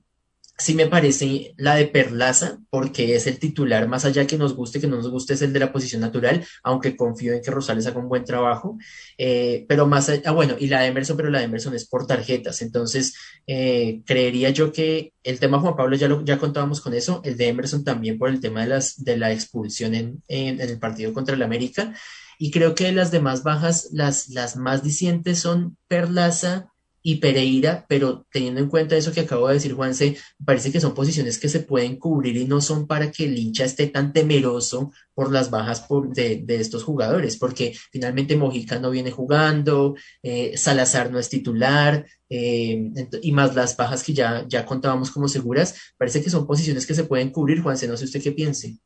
sí 0.60 0.74
me 0.74 0.86
parece 0.86 1.54
la 1.56 1.74
de 1.74 1.86
Perlaza, 1.86 2.58
porque 2.70 3.14
es 3.14 3.26
el 3.26 3.38
titular, 3.38 3.88
más 3.88 4.04
allá 4.04 4.26
que 4.26 4.36
nos 4.36 4.54
guste, 4.54 4.80
que 4.80 4.86
no 4.86 4.96
nos 4.96 5.10
guste, 5.10 5.34
es 5.34 5.42
el 5.42 5.52
de 5.52 5.60
la 5.60 5.72
posición 5.72 6.00
natural, 6.00 6.44
aunque 6.62 6.96
confío 6.96 7.32
en 7.32 7.42
que 7.42 7.50
Rosales 7.50 7.86
haga 7.86 7.98
un 7.98 8.08
buen 8.08 8.24
trabajo. 8.24 8.78
Eh, 9.18 9.64
pero 9.68 9.86
más 9.86 10.08
allá, 10.08 10.22
ah, 10.26 10.32
bueno, 10.32 10.56
y 10.58 10.68
la 10.68 10.82
de 10.82 10.88
Emerson, 10.88 11.16
pero 11.16 11.30
la 11.30 11.38
de 11.38 11.46
Emerson 11.46 11.74
es 11.74 11.88
por 11.88 12.06
tarjetas. 12.06 12.62
Entonces, 12.62 13.14
eh, 13.46 14.02
creería 14.04 14.50
yo 14.50 14.72
que 14.72 15.12
el 15.22 15.40
tema 15.40 15.60
Juan 15.60 15.76
Pablo 15.76 15.96
ya 15.96 16.08
lo, 16.08 16.24
ya 16.24 16.38
contábamos 16.38 16.80
con 16.80 16.94
eso, 16.94 17.20
el 17.24 17.36
de 17.36 17.48
Emerson 17.48 17.82
también 17.84 18.18
por 18.18 18.28
el 18.28 18.40
tema 18.40 18.62
de, 18.62 18.68
las, 18.68 19.02
de 19.02 19.16
la 19.16 19.32
expulsión 19.32 19.94
en, 19.94 20.22
en, 20.28 20.60
el 20.60 20.78
partido 20.78 21.12
contra 21.12 21.34
el 21.34 21.42
América. 21.42 21.94
Y 22.38 22.50
creo 22.50 22.74
que 22.74 22.92
las 22.92 23.10
demás 23.10 23.42
bajas, 23.42 23.88
las, 23.92 24.28
las 24.28 24.56
más 24.56 24.82
dicientes 24.82 25.38
son 25.38 25.76
Perlaza, 25.88 26.72
y 27.02 27.16
Pereira, 27.16 27.86
pero 27.88 28.26
teniendo 28.30 28.60
en 28.60 28.68
cuenta 28.68 28.96
eso 28.96 29.12
que 29.12 29.20
acabo 29.20 29.48
de 29.48 29.54
decir, 29.54 29.72
Juanse, 29.72 30.16
parece 30.44 30.70
que 30.70 30.80
son 30.80 30.94
posiciones 30.94 31.38
que 31.38 31.48
se 31.48 31.60
pueden 31.60 31.96
cubrir 31.96 32.36
y 32.36 32.44
no 32.44 32.60
son 32.60 32.86
para 32.86 33.10
que 33.10 33.24
el 33.24 33.38
hincha 33.38 33.64
esté 33.64 33.86
tan 33.86 34.12
temeroso 34.12 34.92
por 35.14 35.32
las 35.32 35.50
bajas 35.50 35.86
de, 36.14 36.44
estos 36.48 36.84
jugadores, 36.84 37.38
porque 37.38 37.74
finalmente 37.90 38.36
Mojica 38.36 38.78
no 38.78 38.90
viene 38.90 39.10
jugando, 39.10 39.94
eh, 40.22 40.56
Salazar 40.56 41.10
no 41.10 41.18
es 41.18 41.30
titular, 41.30 42.04
eh, 42.28 42.92
y 43.22 43.32
más 43.32 43.54
las 43.54 43.76
bajas 43.76 44.04
que 44.04 44.12
ya, 44.12 44.44
ya 44.46 44.66
contábamos 44.66 45.10
como 45.10 45.28
seguras, 45.28 45.94
parece 45.96 46.22
que 46.22 46.30
son 46.30 46.46
posiciones 46.46 46.86
que 46.86 46.94
se 46.94 47.04
pueden 47.04 47.30
cubrir, 47.30 47.62
Juanse, 47.62 47.88
no 47.88 47.96
sé 47.96 48.04
usted 48.04 48.22
qué 48.22 48.32
piense. 48.32 48.76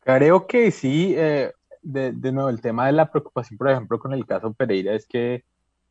Creo 0.00 0.46
que 0.46 0.70
sí, 0.70 1.14
eh, 1.16 1.50
de, 1.82 2.12
de 2.12 2.32
nuevo, 2.32 2.48
el 2.48 2.60
tema 2.60 2.86
de 2.86 2.92
la 2.92 3.10
preocupación, 3.10 3.58
por 3.58 3.70
ejemplo, 3.70 3.98
con 3.98 4.12
el 4.12 4.24
caso 4.24 4.54
Pereira 4.54 4.94
es 4.94 5.04
que 5.04 5.42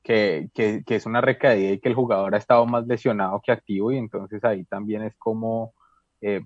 que, 0.05 0.49
que, 0.53 0.83
que, 0.85 0.95
es 0.95 1.07
una 1.07 1.19
recaída 1.19 1.71
y 1.71 1.79
que 1.79 1.89
el 1.89 1.95
jugador 1.95 2.35
ha 2.35 2.37
estado 2.37 2.63
más 2.67 2.85
lesionado 2.85 3.41
que 3.43 3.51
activo 3.51 3.91
y 3.91 3.97
entonces 3.97 4.43
ahí 4.45 4.63
también 4.65 5.01
es 5.01 5.15
como, 5.17 5.73
eh, 6.21 6.41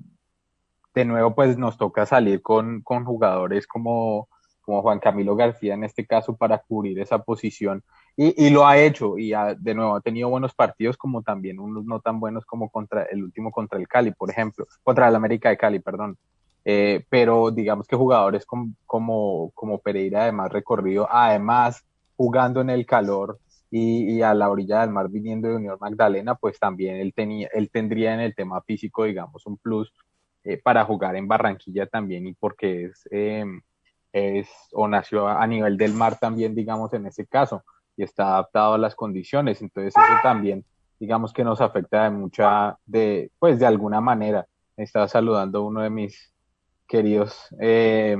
de 0.96 1.06
nuevo, 1.06 1.36
pues 1.36 1.58
nos 1.58 1.78
toca 1.78 2.06
salir 2.06 2.42
con, 2.42 2.82
con 2.82 3.04
jugadores 3.04 3.68
como, 3.68 4.30
como 4.62 4.82
Juan 4.82 5.00
Camilo 5.00 5.36
García 5.36 5.74
en 5.74 5.84
este 5.84 6.06
caso 6.08 6.38
para 6.38 6.60
cubrir 6.60 7.00
esa 7.00 7.22
posición 7.22 7.84
y, 8.16 8.46
y 8.46 8.50
lo 8.50 8.66
ha 8.66 8.78
hecho 8.78 9.18
y 9.18 9.34
de 9.58 9.76
nuevo 9.76 9.98
ha 9.98 10.02
tenido 10.02 10.30
buenos 10.30 10.54
partidos 10.54 10.96
como 10.96 11.22
también 11.22 11.60
unos 11.60 11.84
no 11.84 12.00
tan 12.00 12.22
buenos 12.22 12.46
como 12.46 12.70
contra 12.70 13.04
el 13.04 13.26
último 13.26 13.52
contra 13.52 13.78
el 13.78 13.90
Cali, 13.90 14.12
por 14.12 14.30
ejemplo, 14.30 14.68
contra 14.84 15.10
el 15.10 15.16
América 15.16 15.50
de 15.50 15.58
Cali, 15.58 15.80
perdón. 15.80 16.18
Eh, 16.64 17.06
pero 17.10 17.52
digamos 17.52 17.88
que 17.88 17.96
jugadores 17.98 18.46
como, 18.46 18.74
como, 18.86 19.52
como 19.54 19.80
Pereira 19.80 20.26
de 20.26 20.32
más 20.32 20.50
recorrido, 20.50 21.08
además 21.10 21.84
jugando 22.16 22.60
en 22.62 22.70
el 22.70 22.86
calor, 22.86 23.40
y, 23.72 24.22
a 24.22 24.34
la 24.34 24.50
orilla 24.50 24.82
del 24.82 24.90
mar 24.90 25.10
viniendo 25.10 25.48
de 25.48 25.56
Unión 25.56 25.78
Magdalena, 25.80 26.36
pues 26.36 26.60
también 26.60 26.98
él, 26.98 27.14
tenía, 27.14 27.50
él 27.54 27.70
tendría 27.72 28.14
en 28.14 28.20
el 28.20 28.36
tema 28.36 28.62
físico, 28.62 29.04
digamos, 29.04 29.46
un 29.46 29.58
plus 29.58 29.94
eh, 30.44 30.58
para 30.58 30.86
jugar 30.86 31.16
en 31.16 31.28
Barranquilla 31.28 31.86
también 31.88 32.28
y 32.28 32.34
porque 32.34 32.86
es, 32.86 33.08
em, 33.12 33.62
es 34.12 34.50
o 34.74 34.88
nació 34.88 35.28
a 35.28 35.46
nivel 35.46 35.78
del 35.78 35.94
mar 35.94 36.18
también, 36.20 36.56
digamos, 36.56 36.94
en 36.94 37.06
ese 37.06 37.28
caso 37.28 37.64
y 37.96 38.04
está 38.04 38.30
adaptado 38.30 38.74
a 38.74 38.78
las 38.78 38.96
condiciones. 38.96 39.62
Entonces 39.62 39.94
eso 39.96 40.18
también 40.24 40.66
digamos 41.00 41.32
que 41.34 41.44
nos 41.44 41.62
afecta 41.62 42.04
de 42.04 42.10
mucha, 42.12 42.78
de, 42.86 43.32
pues 43.40 43.58
de 43.60 43.66
alguna 43.66 44.02
manera. 44.02 44.46
Estaba 44.76 45.08
saludando 45.08 45.60
a 45.60 45.64
uno 45.64 45.82
de 45.82 45.90
mis 45.90 46.34
queridos. 46.88 47.48
Eh, 47.60 48.18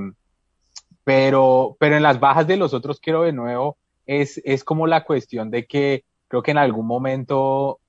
pero, 1.04 1.76
pero 1.80 1.98
en 1.98 2.04
las 2.04 2.20
bajas 2.20 2.48
de 2.48 2.58
los 2.58 2.74
otros, 2.74 3.00
quiero 3.00 3.24
de 3.24 3.34
nuevo, 3.34 3.78
es, 4.10 4.42
es 4.44 4.64
como 4.64 4.88
la 4.88 5.04
cuestión 5.04 5.52
de 5.52 5.68
que 5.68 6.04
creo 6.28 6.42
que 6.42 6.50
en 6.50 6.58
algún 6.58 6.88
momento 6.88 7.80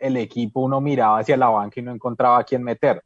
el 0.00 0.16
equipo 0.16 0.60
uno 0.60 0.80
miraba 0.80 1.20
hacia 1.20 1.36
la 1.36 1.50
banca 1.50 1.78
y 1.78 1.84
no 1.84 1.92
encontraba 1.92 2.38
a 2.40 2.44
quién 2.44 2.64
meter. 2.64 3.04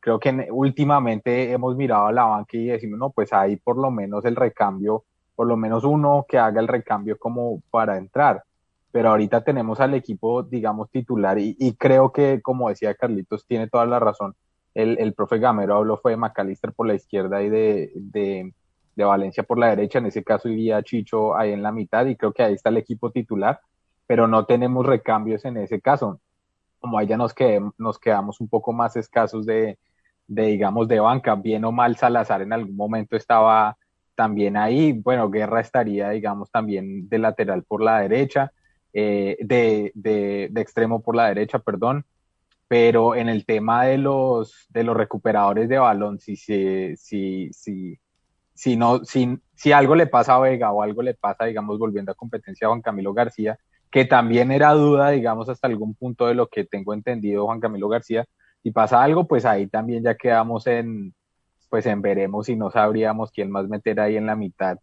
Creo 0.00 0.18
que 0.18 0.48
últimamente 0.50 1.52
hemos 1.52 1.76
mirado 1.76 2.06
a 2.06 2.12
la 2.12 2.24
banca 2.24 2.56
y 2.56 2.66
decimos, 2.66 2.98
no, 2.98 3.10
pues 3.10 3.32
ahí 3.32 3.54
por 3.56 3.78
lo 3.78 3.92
menos 3.92 4.24
el 4.24 4.34
recambio, 4.34 5.04
por 5.36 5.46
lo 5.46 5.56
menos 5.56 5.84
uno 5.84 6.26
que 6.28 6.38
haga 6.38 6.60
el 6.60 6.66
recambio 6.66 7.16
como 7.18 7.62
para 7.70 7.96
entrar. 7.96 8.42
Pero 8.90 9.10
ahorita 9.10 9.44
tenemos 9.44 9.78
al 9.78 9.94
equipo, 9.94 10.42
digamos, 10.42 10.90
titular 10.90 11.38
y, 11.38 11.76
creo 11.78 12.10
que, 12.10 12.42
como 12.42 12.68
decía 12.68 12.94
Carlitos, 12.94 13.46
tiene 13.46 13.68
toda 13.68 13.86
la 13.86 14.00
razón. 14.00 14.34
El, 14.74 14.98
el 14.98 15.14
profe 15.14 15.38
Gamero 15.38 15.76
habló 15.76 15.98
fue 15.98 16.12
de 16.12 16.16
McAllister 16.16 16.72
por 16.72 16.88
la 16.88 16.94
izquierda 16.94 17.42
y 17.42 17.48
de, 17.48 18.52
de 18.94 19.04
Valencia 19.04 19.42
por 19.42 19.58
la 19.58 19.70
derecha. 19.70 19.98
En 19.98 20.06
ese 20.06 20.22
caso 20.24 20.48
iría 20.48 20.82
Chicho 20.82 21.36
ahí 21.36 21.52
en 21.52 21.62
la 21.62 21.72
mitad 21.72 22.06
y 22.06 22.16
creo 22.16 22.32
que 22.32 22.42
ahí 22.42 22.54
está 22.54 22.70
el 22.70 22.78
equipo 22.78 23.10
titular 23.10 23.60
pero 24.12 24.28
no 24.28 24.44
tenemos 24.44 24.84
recambios 24.84 25.44
en 25.46 25.56
ese 25.56 25.80
caso. 25.80 26.20
Como 26.80 26.98
ahí 26.98 27.06
ya 27.06 27.16
nos, 27.16 27.32
quedamos 27.32 28.40
un 28.40 28.48
poco 28.48 28.70
más 28.70 28.94
escasos 28.96 29.46
de, 29.46 29.78
digamos, 30.26 30.86
de 30.86 31.00
banca, 31.00 31.34
bien 31.34 31.64
o 31.64 31.72
mal 31.72 31.96
Salazar 31.96 32.42
en 32.42 32.52
algún 32.52 32.76
momento 32.76 33.16
estaba 33.16 33.76
también 34.14 34.58
ahí, 34.58 34.92
bueno, 34.92 35.30
Guerra 35.30 35.60
estaría, 35.60 36.10
digamos, 36.10 36.50
también 36.50 37.08
de 37.08 37.18
lateral 37.18 37.62
por 37.62 37.82
la 37.82 38.00
derecha, 38.00 38.52
eh, 38.92 39.38
de, 39.40 39.92
de, 39.94 40.48
de, 40.50 40.60
extremo 40.60 41.00
por 41.00 41.16
la 41.16 41.28
derecha, 41.28 41.58
perdón, 41.58 42.04
pero 42.68 43.14
en 43.14 43.30
el 43.30 43.46
tema 43.46 43.86
de 43.86 43.96
los, 43.96 44.66
de 44.68 44.84
los 44.84 44.94
recuperadores 44.94 45.70
de 45.70 45.78
balón, 45.78 46.18
si, 46.20 46.36
si, 46.36 46.94
si, 46.96 47.50
si, 47.54 47.98
si, 48.54 48.78
si, 49.04 49.38
si 49.54 49.72
algo 49.72 49.94
le 49.94 50.06
pasa 50.06 50.34
a 50.34 50.40
Vega 50.40 50.72
o 50.72 50.82
algo 50.82 51.02
le 51.02 51.14
pasa, 51.14 51.44
digamos, 51.44 51.78
volviendo 51.78 52.12
a 52.12 52.16
competencia 52.16 52.66
a 52.66 52.70
Juan 52.70 52.82
Camilo 52.82 53.12
García, 53.14 53.58
que 53.90 54.04
también 54.04 54.50
era 54.50 54.72
duda, 54.72 55.10
digamos, 55.10 55.48
hasta 55.48 55.66
algún 55.66 55.94
punto 55.94 56.26
de 56.26 56.34
lo 56.34 56.48
que 56.48 56.64
tengo 56.64 56.94
entendido 56.94 57.46
Juan 57.46 57.60
Camilo 57.60 57.88
García. 57.88 58.26
Si 58.62 58.70
pasa 58.70 59.02
algo, 59.02 59.26
pues 59.26 59.44
ahí 59.44 59.66
también 59.66 60.02
ya 60.02 60.14
quedamos 60.14 60.66
en, 60.66 61.14
pues 61.68 61.86
en 61.86 62.00
veremos 62.00 62.48
y 62.48 62.56
no 62.56 62.70
sabríamos 62.70 63.30
quién 63.32 63.50
más 63.50 63.68
meter 63.68 64.00
ahí 64.00 64.16
en 64.16 64.26
la 64.26 64.36
mitad. 64.36 64.78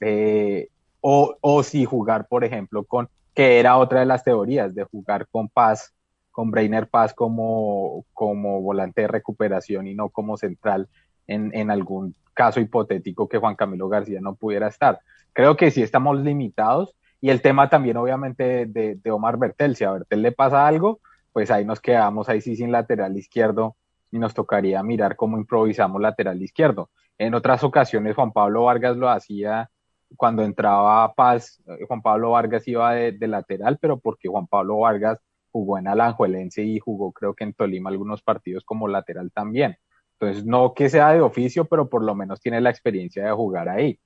Eh, 0.00 0.68
o, 1.00 1.36
o 1.40 1.62
si 1.62 1.84
jugar, 1.84 2.26
por 2.28 2.44
ejemplo, 2.44 2.84
con, 2.84 3.08
que 3.34 3.58
era 3.58 3.76
otra 3.76 4.00
de 4.00 4.06
las 4.06 4.24
teorías, 4.24 4.74
de 4.74 4.84
jugar 4.84 5.26
con 5.28 5.48
Paz, 5.48 5.94
con 6.30 6.50
Brainer 6.50 6.88
Paz 6.88 7.14
como, 7.14 8.06
como 8.12 8.60
volante 8.62 9.02
de 9.02 9.08
recuperación 9.08 9.86
y 9.86 9.94
no 9.94 10.08
como 10.08 10.36
central 10.36 10.88
en, 11.26 11.70
algún 11.70 12.14
caso 12.34 12.60
hipotético 12.60 13.28
que 13.28 13.38
Juan 13.38 13.56
Camilo 13.56 13.88
García 13.88 14.20
no 14.20 14.34
pudiera 14.34 14.68
estar. 14.68 15.00
Creo 15.32 15.56
que 15.56 15.70
sí 15.70 15.82
estamos 15.82 16.20
limitados 16.20 16.94
y 17.20 17.30
el 17.30 17.40
tema 17.40 17.68
también, 17.68 17.96
obviamente, 17.96 18.66
de, 18.66 19.10
Omar 19.10 19.38
Bertel. 19.38 19.76
Si 19.76 19.84
a 19.84 19.92
Bertel 19.92 20.22
le 20.22 20.32
pasa 20.32 20.66
algo, 20.66 21.00
pues 21.32 21.50
ahí 21.50 21.64
nos 21.64 21.80
quedamos 21.80 22.28
ahí 22.28 22.40
sí 22.40 22.56
sin 22.56 22.70
lateral 22.70 23.16
izquierdo 23.16 23.76
y 24.10 24.18
nos 24.18 24.34
tocaría 24.34 24.82
mirar 24.82 25.16
cómo 25.16 25.38
improvisamos 25.38 26.00
lateral 26.00 26.40
izquierdo. 26.42 26.90
En 27.18 27.34
otras 27.34 27.64
ocasiones 27.64 28.14
Juan 28.14 28.32
Pablo 28.32 28.64
Vargas 28.64 28.96
lo 28.96 29.08
hacía 29.08 29.70
cuando 30.16 30.42
entraba 30.42 31.12
Paz, 31.14 31.62
eh, 31.66 31.84
Juan 31.88 32.02
Pablo 32.02 32.32
Vargas 32.32 32.68
iba 32.68 32.94
de, 32.94 33.12
de 33.12 33.26
lateral, 33.26 33.78
pero 33.80 33.98
porque 33.98 34.28
Juan 34.28 34.46
Pablo 34.46 34.78
Vargas 34.78 35.18
jugó 35.50 35.78
en 35.78 35.88
Alanjuelense 35.88 36.62
y 36.62 36.78
jugó 36.78 37.12
creo 37.12 37.34
que 37.34 37.44
en 37.44 37.54
Tolima 37.54 37.90
algunos 37.90 38.22
partidos 38.22 38.64
como 38.64 38.88
lateral 38.88 39.30
también. 39.32 39.78
Entonces, 40.18 40.44
no 40.44 40.74
que 40.74 40.88
sea 40.88 41.12
de 41.12 41.20
oficio, 41.20 41.64
pero 41.66 41.88
por 41.88 42.04
lo 42.04 42.14
menos 42.14 42.40
tiene 42.40 42.60
la 42.60 42.70
experiencia 42.70 43.24
de 43.24 43.32
jugar 43.32 43.68
ahí. 43.68 43.98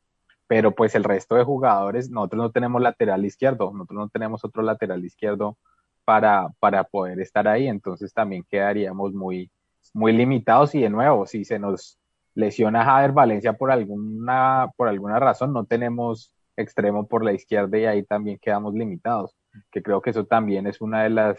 Pero 0.46 0.74
pues 0.74 0.94
el 0.94 1.04
resto 1.04 1.34
de 1.36 1.44
jugadores, 1.44 2.10
nosotros 2.10 2.42
no 2.42 2.50
tenemos 2.52 2.82
lateral 2.82 3.24
izquierdo, 3.24 3.70
nosotros 3.72 3.98
no 3.98 4.08
tenemos 4.08 4.44
otro 4.44 4.62
lateral 4.62 5.04
izquierdo 5.04 5.58
para, 6.04 6.48
para 6.58 6.84
poder 6.84 7.20
estar 7.20 7.46
ahí, 7.48 7.68
entonces 7.68 8.14
también 8.14 8.44
quedaríamos 8.48 9.12
muy, 9.12 9.50
muy 9.92 10.12
limitados. 10.12 10.74
Y 10.74 10.80
de 10.82 10.90
nuevo, 10.90 11.26
si 11.26 11.44
se 11.44 11.58
nos 11.58 11.98
lesiona 12.34 12.84
Javier 12.84 13.12
Valencia 13.12 13.52
por 13.52 13.70
alguna, 13.70 14.70
por 14.76 14.88
alguna 14.88 15.18
razón, 15.20 15.52
no 15.52 15.66
tenemos 15.66 16.32
extremo 16.56 17.06
por 17.06 17.24
la 17.24 17.32
izquierda 17.32 17.78
y 17.78 17.84
ahí 17.84 18.02
también 18.04 18.38
quedamos 18.40 18.74
limitados, 18.74 19.36
que 19.70 19.82
creo 19.82 20.00
que 20.00 20.10
eso 20.10 20.24
también 20.24 20.66
es 20.66 20.80
una 20.80 21.02
de 21.02 21.10
las, 21.10 21.38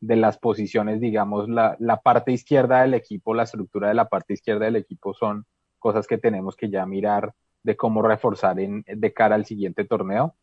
de 0.00 0.16
las 0.16 0.38
posiciones, 0.38 1.00
digamos, 1.00 1.48
la, 1.48 1.76
la 1.80 2.00
parte 2.00 2.32
izquierda 2.32 2.82
del 2.82 2.94
equipo, 2.94 3.34
la 3.34 3.42
estructura 3.44 3.88
de 3.88 3.94
la 3.94 4.08
parte 4.08 4.34
izquierda 4.34 4.66
del 4.66 4.76
equipo 4.76 5.14
son 5.14 5.44
cosas 5.78 6.06
que 6.06 6.18
tenemos 6.18 6.56
que 6.56 6.70
ya 6.70 6.86
mirar 6.86 7.32
de 7.62 7.76
cómo 7.76 8.02
reforzar 8.02 8.60
en, 8.60 8.84
de 8.86 9.12
cara 9.12 9.34
al 9.34 9.44
siguiente 9.44 9.84
torneo, 9.84 10.36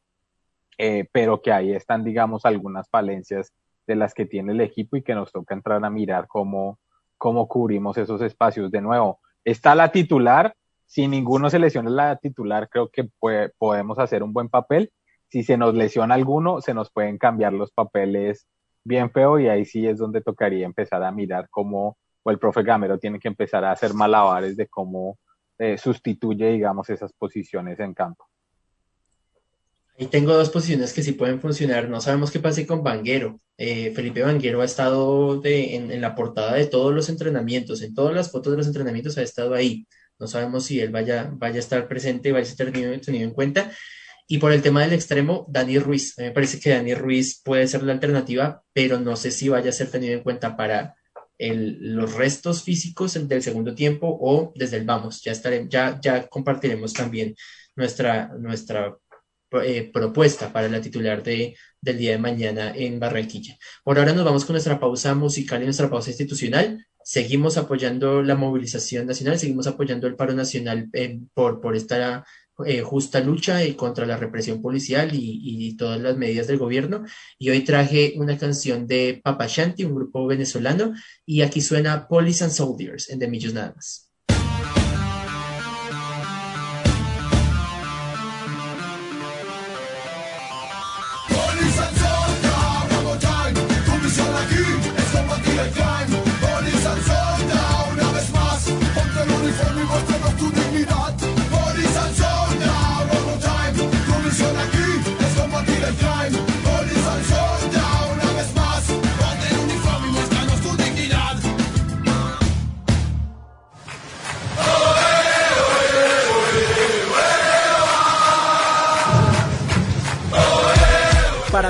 eh, 0.78 1.08
pero 1.12 1.42
que 1.42 1.52
ahí 1.52 1.74
están, 1.74 2.04
digamos, 2.04 2.46
algunas 2.46 2.90
falencias 2.90 3.54
de 3.88 3.96
las 3.96 4.14
que 4.14 4.26
tiene 4.26 4.52
el 4.52 4.62
equipo 4.62 4.98
y 4.98 5.04
que 5.04 5.16
nos 5.16 5.32
toca 5.32 5.54
entrar 5.54 5.84
a 5.84 5.90
mirar 5.90 6.28
cómo, 6.28 6.80
cómo 7.18 7.48
cubrimos 7.48 7.98
esos 7.98 8.22
espacios 8.22 8.72
de 8.72 8.82
nuevo. 8.82 9.20
Está 9.44 9.76
la 9.76 9.92
titular, 9.92 10.56
si 10.86 11.08
ninguno 11.08 11.50
se 11.50 11.60
lesiona 11.60 11.90
la 11.90 12.16
titular, 12.18 12.70
creo 12.70 12.90
que 12.90 13.10
podemos 13.58 14.00
hacer 14.00 14.24
un 14.24 14.34
buen 14.34 14.50
papel. 14.50 14.92
Si 15.30 15.44
se 15.44 15.58
nos 15.58 15.74
lesiona 15.74 16.16
alguno, 16.16 16.62
se 16.62 16.74
nos 16.74 16.92
pueden 16.92 17.18
cambiar 17.18 17.54
los 17.54 17.72
papeles 17.72 18.48
bien 18.86 19.12
feo 19.12 19.40
y 19.40 19.50
ahí 19.50 19.66
sí 19.66 19.86
es 19.86 19.98
donde 19.98 20.22
tocaría 20.22 20.66
empezar 20.66 21.04
a 21.04 21.12
mirar 21.12 21.50
cómo, 21.50 21.98
o 22.24 22.32
el 22.32 22.40
profe 22.40 22.64
Gamero 22.64 22.98
tiene 22.98 23.20
que 23.20 23.28
empezar 23.28 23.66
a 23.66 23.72
hacer 23.72 23.94
malabares 23.94 24.56
de 24.56 24.68
cómo 24.68 25.18
eh, 25.58 25.78
sustituye, 25.78 26.52
digamos, 26.52 26.90
esas 26.90 27.12
posiciones 27.14 27.80
en 27.80 27.94
campo. 27.94 28.26
Ahí 29.98 30.08
tengo 30.08 30.34
dos 30.34 30.50
posiciones 30.50 30.94
que 30.94 31.02
sí 31.02 31.14
pueden 31.14 31.40
funcionar. 31.40 31.90
No 31.90 32.02
sabemos 32.02 32.30
qué 32.30 32.40
pase 32.40 32.68
con 32.68 32.84
Vanguero. 32.84 33.40
Eh, 33.58 33.92
Felipe 33.96 34.22
Vanguero 34.22 34.62
ha 34.62 34.66
estado 34.66 35.42
en, 35.46 36.02
la 36.02 36.14
portada 36.16 36.56
de 36.56 36.66
todos 36.66 36.94
los 36.94 37.08
entrenamientos, 37.08 37.82
en 37.82 37.96
todas 37.96 38.14
las 38.14 38.30
fotos 38.30 38.52
de 38.52 38.58
los 38.58 38.68
entrenamientos 38.68 39.18
ha 39.18 39.22
estado 39.22 39.54
ahí. 39.54 39.88
No 40.20 40.28
sabemos 40.28 40.66
si 40.66 40.82
él 40.82 40.92
vaya, 40.92 41.32
vaya 41.34 41.56
a 41.56 41.60
estar 41.60 41.88
presente, 41.88 42.34
vaya 42.34 42.44
a 42.44 42.56
ser 42.56 42.72
tenido 42.72 43.24
en 43.24 43.32
cuenta. 43.32 43.72
Y 44.28 44.40
por 44.40 44.52
el 44.52 44.62
tema 44.62 44.82
del 44.82 44.94
extremo, 44.94 45.46
Dani 45.50 45.78
Ruiz. 45.78 46.16
me 46.18 46.32
parece 46.32 46.60
que 46.60 46.72
Dani 46.72 46.96
Ruiz 46.96 47.42
puede 47.44 47.68
ser 47.68 47.84
la 47.84 47.94
alternativa, 47.94 48.64
pero 48.74 49.00
no 49.00 49.16
sé 49.16 49.32
si 49.32 49.50
vaya 49.50 49.70
a 49.70 49.74
ser 49.74 49.92
tenido 49.92 50.14
en 50.14 50.24
cuenta 50.24 50.58
para 50.58 50.96
el, 51.38 51.96
los 51.96 52.14
restos 52.14 52.64
físicos 52.64 53.14
del 53.28 53.44
segundo 53.44 53.76
tiempo 53.76 54.18
o 54.20 54.52
desde 54.56 54.78
el 54.78 54.86
vamos. 54.86 55.22
Ya, 55.22 55.32
estaremos, 55.32 55.70
ya, 55.70 56.00
ya 56.02 56.28
compartiremos 56.28 56.94
también 56.94 57.36
nuestra, 57.76 58.30
nuestra 58.40 58.98
eh, 59.64 59.90
propuesta 59.94 60.52
para 60.52 60.70
la 60.70 60.82
titular 60.82 61.22
de, 61.24 61.56
del 61.80 61.98
día 61.98 62.12
de 62.12 62.18
mañana 62.18 62.74
en 62.76 63.00
Barranquilla. 63.00 63.58
Por 63.84 64.00
ahora 64.00 64.14
nos 64.14 64.26
vamos 64.26 64.44
con 64.46 64.54
nuestra 64.54 64.80
pausa 64.80 65.14
musical 65.14 65.62
y 65.62 65.66
nuestra 65.66 65.90
pausa 65.90 66.10
institucional. 66.10 66.86
Seguimos 67.04 67.58
apoyando 67.58 68.24
la 68.24 68.36
movilización 68.36 69.06
nacional, 69.06 69.38
seguimos 69.38 69.68
apoyando 69.68 70.08
el 70.08 70.16
paro 70.16 70.34
nacional 70.34 70.90
eh, 70.94 71.20
por, 71.34 71.62
por 71.62 71.76
esta 71.76 72.26
eh, 72.66 72.82
justa 72.82 73.20
lucha 73.20 73.60
contra 73.76 74.06
la 74.06 74.18
represión 74.18 74.62
policial 74.62 75.10
y, 75.14 75.76
todas 75.78 76.00
las 76.00 76.16
medidas 76.18 76.48
del 76.48 76.58
gobierno. 76.58 77.04
Y 77.38 77.50
hoy 77.50 77.62
traje 77.62 78.14
una 78.18 78.38
canción 78.38 78.88
de 78.88 79.20
Papa 79.24 79.48
Shanti, 79.48 79.84
un 79.84 79.96
grupo 79.96 80.26
venezolano, 80.26 80.94
y 81.26 81.42
aquí 81.42 81.62
suena 81.62 82.08
Police 82.08 82.44
and 82.44 82.54
Soldiers 82.54 83.10
en 83.10 83.20
De 83.20 83.28
Millos 83.28 83.54
Nada 83.54 83.74
más. 83.76 84.10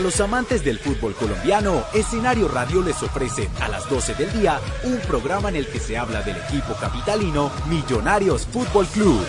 Los 0.06 0.22
amantes 0.22 0.64
del 0.64 0.78
fútbol 0.78 1.16
colombiano, 1.16 1.84
Escenario 1.92 2.48
Radio 2.48 2.84
les 2.84 3.02
ofrece 3.02 3.50
a 3.60 3.68
las 3.68 3.90
12 3.90 4.14
del 4.14 4.32
día 4.40 4.60
un 4.84 5.00
programa 5.00 5.50
en 5.50 5.56
el 5.56 5.66
que 5.66 5.80
se 5.80 5.98
habla 5.98 6.22
del 6.22 6.38
equipo 6.38 6.76
capitalino 6.80 7.52
Millonarios 7.68 8.46
Fútbol 8.46 8.86
Club. 8.86 9.26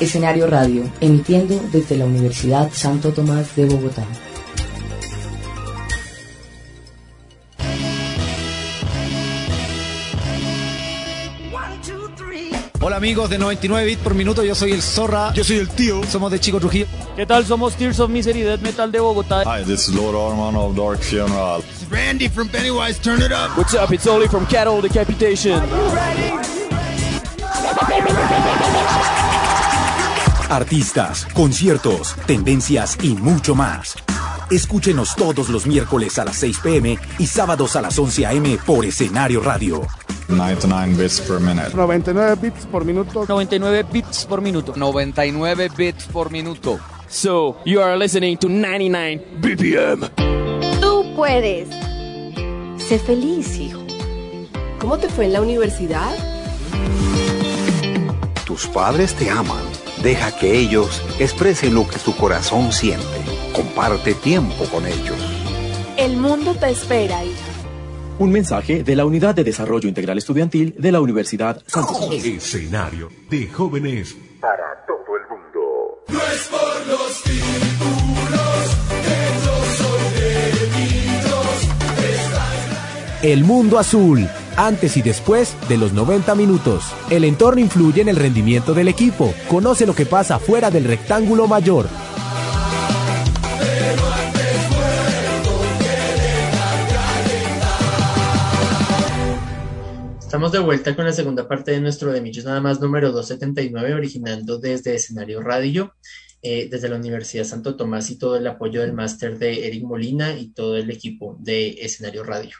Escenario 0.00 0.46
Radio, 0.46 0.90
emitiendo 1.02 1.60
desde 1.70 1.98
la 1.98 2.06
Universidad 2.06 2.70
Santo 2.72 3.12
Tomás 3.12 3.54
de 3.54 3.66
Bogotá. 3.66 4.06
Amigos 12.98 13.30
de 13.30 13.38
99 13.38 13.86
bits 13.86 14.02
por 14.02 14.14
minuto, 14.14 14.42
yo 14.42 14.56
soy 14.56 14.72
el 14.72 14.82
Zorra. 14.82 15.32
Yo 15.32 15.44
soy 15.44 15.58
el 15.58 15.68
tío. 15.68 16.02
Somos 16.10 16.32
de 16.32 16.40
Chico 16.40 16.58
Trujillo. 16.58 16.86
¿Qué 17.14 17.24
tal? 17.26 17.46
Somos 17.46 17.76
Tears 17.76 18.00
of 18.00 18.10
Misery 18.10 18.42
Death 18.42 18.60
Metal 18.60 18.90
de 18.90 18.98
Bogotá. 18.98 19.44
Hi, 19.46 19.64
this 19.64 19.88
is 19.88 19.94
Lord 19.94 20.16
Armand 20.16 20.56
of 20.56 20.76
Dark 20.76 21.00
Funeral. 21.00 21.62
This 21.62 21.82
is 21.82 21.90
Randy 21.90 22.28
from 22.28 22.48
Pennywise, 22.48 22.98
turn 22.98 23.22
it 23.22 23.30
up. 23.30 23.56
What's 23.56 23.74
up? 23.74 23.92
It's 23.92 24.06
Oli 24.06 24.26
from 24.26 24.46
Cattle 24.46 24.80
Decapitation. 24.82 25.62
Artistas, 30.50 31.26
conciertos, 31.34 32.16
tendencias 32.26 32.98
y 33.00 33.14
mucho 33.14 33.54
más. 33.54 33.94
Escúchenos 34.50 35.14
todos 35.14 35.50
los 35.50 35.66
miércoles 35.66 36.18
a 36.18 36.24
las 36.24 36.36
6 36.36 36.60
pm 36.60 36.98
y 37.18 37.26
sábados 37.26 37.76
a 37.76 37.82
las 37.82 37.98
11 37.98 38.26
am 38.26 38.56
por 38.64 38.84
Escenario 38.86 39.42
Radio. 39.42 39.86
99 40.28 40.94
bits 40.96 41.20
per 41.20 41.38
minute. 41.38 41.74
99 41.74 42.36
bits 42.40 42.66
por 42.66 42.84
minuto. 42.84 43.26
99 43.28 43.84
bits 43.92 44.24
por 44.24 44.40
minuto. 44.40 44.72
99 44.74 45.68
bits 45.76 46.06
por 46.06 46.30
minuto. 46.30 46.78
So, 47.08 47.58
you 47.66 47.82
are 47.82 47.98
listening 47.98 48.38
to 48.38 48.48
99 48.48 49.38
BPM. 49.40 50.08
Tú 50.80 51.14
puedes. 51.14 51.68
Sé 52.78 52.98
feliz, 52.98 53.58
hijo. 53.58 53.84
¿Cómo 54.78 54.96
te 54.96 55.10
fue 55.10 55.26
en 55.26 55.34
la 55.34 55.42
universidad? 55.42 56.16
Tus 58.46 58.66
padres 58.66 59.14
te 59.14 59.28
aman. 59.28 59.62
Deja 60.02 60.34
que 60.38 60.58
ellos 60.58 61.02
expresen 61.18 61.74
lo 61.74 61.86
que 61.86 61.98
tu 61.98 62.16
corazón 62.16 62.72
siente. 62.72 63.27
Comparte 63.58 64.14
tiempo 64.14 64.64
con 64.66 64.86
ellos. 64.86 65.16
El 65.96 66.16
mundo 66.16 66.54
te 66.54 66.70
espera. 66.70 67.18
Un 68.20 68.30
mensaje 68.30 68.84
de 68.84 68.94
la 68.94 69.04
Unidad 69.04 69.34
de 69.34 69.42
Desarrollo 69.42 69.88
Integral 69.88 70.16
Estudiantil 70.16 70.76
de 70.78 70.92
la 70.92 71.00
Universidad 71.00 71.60
Santo 71.66 71.92
Tomás. 71.92 72.24
Escenario 72.24 73.10
de 73.28 73.48
jóvenes 73.48 74.16
para 74.40 74.86
todo 74.86 75.16
el 75.16 75.26
mundo. 75.28 76.04
No 76.06 76.20
es 76.20 76.46
por 76.46 76.86
los 76.86 77.20
títulos 77.24 78.76
que 79.02 79.16
yo 79.44 79.56
soy 79.76 80.06
de 83.22 83.32
El 83.32 83.42
mundo 83.42 83.80
azul, 83.80 84.28
antes 84.56 84.96
y 84.96 85.02
después 85.02 85.56
de 85.68 85.78
los 85.78 85.92
90 85.92 86.32
minutos. 86.36 86.84
El 87.10 87.24
entorno 87.24 87.60
influye 87.60 88.02
en 88.02 88.08
el 88.08 88.14
rendimiento 88.14 88.72
del 88.72 88.86
equipo. 88.86 89.34
Conoce 89.48 89.84
lo 89.84 89.96
que 89.96 90.06
pasa 90.06 90.38
fuera 90.38 90.70
del 90.70 90.84
rectángulo 90.84 91.48
mayor. 91.48 91.88
Estamos 100.28 100.52
de 100.52 100.58
vuelta 100.58 100.94
con 100.94 101.06
la 101.06 101.12
segunda 101.14 101.48
parte 101.48 101.70
de 101.70 101.80
nuestro 101.80 102.12
de 102.12 102.20
Millos 102.20 102.44
Nada 102.44 102.60
más 102.60 102.82
número 102.82 103.12
279, 103.12 103.94
originando 103.94 104.58
desde 104.58 104.94
Escenario 104.94 105.40
Radio, 105.40 105.94
eh, 106.42 106.68
desde 106.70 106.90
la 106.90 106.96
Universidad 106.96 107.44
Santo 107.44 107.76
Tomás 107.76 108.10
y 108.10 108.18
todo 108.18 108.36
el 108.36 108.46
apoyo 108.46 108.82
del 108.82 108.92
máster 108.92 109.38
de 109.38 109.66
Eric 109.66 109.84
Molina 109.84 110.38
y 110.38 110.50
todo 110.50 110.76
el 110.76 110.90
equipo 110.90 111.38
de 111.40 111.78
Escenario 111.80 112.24
Radio. 112.24 112.54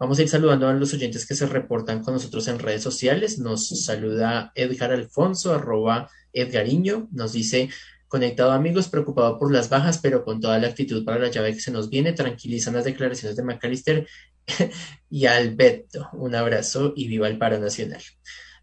Vamos 0.00 0.18
a 0.18 0.22
ir 0.22 0.28
saludando 0.28 0.66
a 0.66 0.72
los 0.72 0.94
oyentes 0.94 1.24
que 1.24 1.36
se 1.36 1.46
reportan 1.46 2.02
con 2.02 2.14
nosotros 2.14 2.48
en 2.48 2.58
redes 2.58 2.82
sociales. 2.82 3.38
Nos 3.38 3.68
saluda 3.68 4.50
Edgar 4.56 4.90
Alfonso, 4.90 5.54
arroba 5.54 6.10
Edgariño. 6.32 7.08
Nos 7.12 7.34
dice, 7.34 7.70
conectado 8.08 8.50
amigos, 8.50 8.88
preocupado 8.88 9.38
por 9.38 9.52
las 9.52 9.68
bajas, 9.68 10.00
pero 10.02 10.24
con 10.24 10.40
toda 10.40 10.58
la 10.58 10.66
actitud 10.66 11.04
para 11.04 11.20
la 11.20 11.30
llave 11.30 11.54
que 11.54 11.60
se 11.60 11.70
nos 11.70 11.88
viene. 11.88 12.14
Tranquilizan 12.14 12.74
las 12.74 12.84
declaraciones 12.84 13.36
de 13.36 13.44
McAllister 13.44 14.08
y 15.10 15.26
Alberto. 15.26 16.08
Un 16.12 16.34
abrazo 16.34 16.92
y 16.96 17.08
viva 17.08 17.28
el 17.28 17.38
paro 17.38 17.58
nacional. 17.58 18.02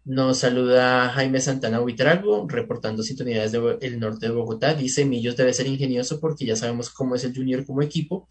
Nos 0.04 0.38
saluda 0.38 1.10
Jaime 1.10 1.40
Santana 1.40 1.80
Huitrago, 1.80 2.46
reportando 2.48 3.02
sintonía 3.02 3.42
desde 3.42 3.78
el 3.86 4.00
norte 4.00 4.26
de 4.26 4.32
Bogotá. 4.32 4.74
Dice, 4.74 5.04
Millos 5.04 5.36
debe 5.36 5.52
ser 5.52 5.66
ingenioso 5.66 6.20
porque 6.20 6.46
ya 6.46 6.56
sabemos 6.56 6.90
cómo 6.90 7.14
es 7.14 7.24
el 7.24 7.34
Junior 7.34 7.64
como 7.66 7.82
equipo. 7.82 8.26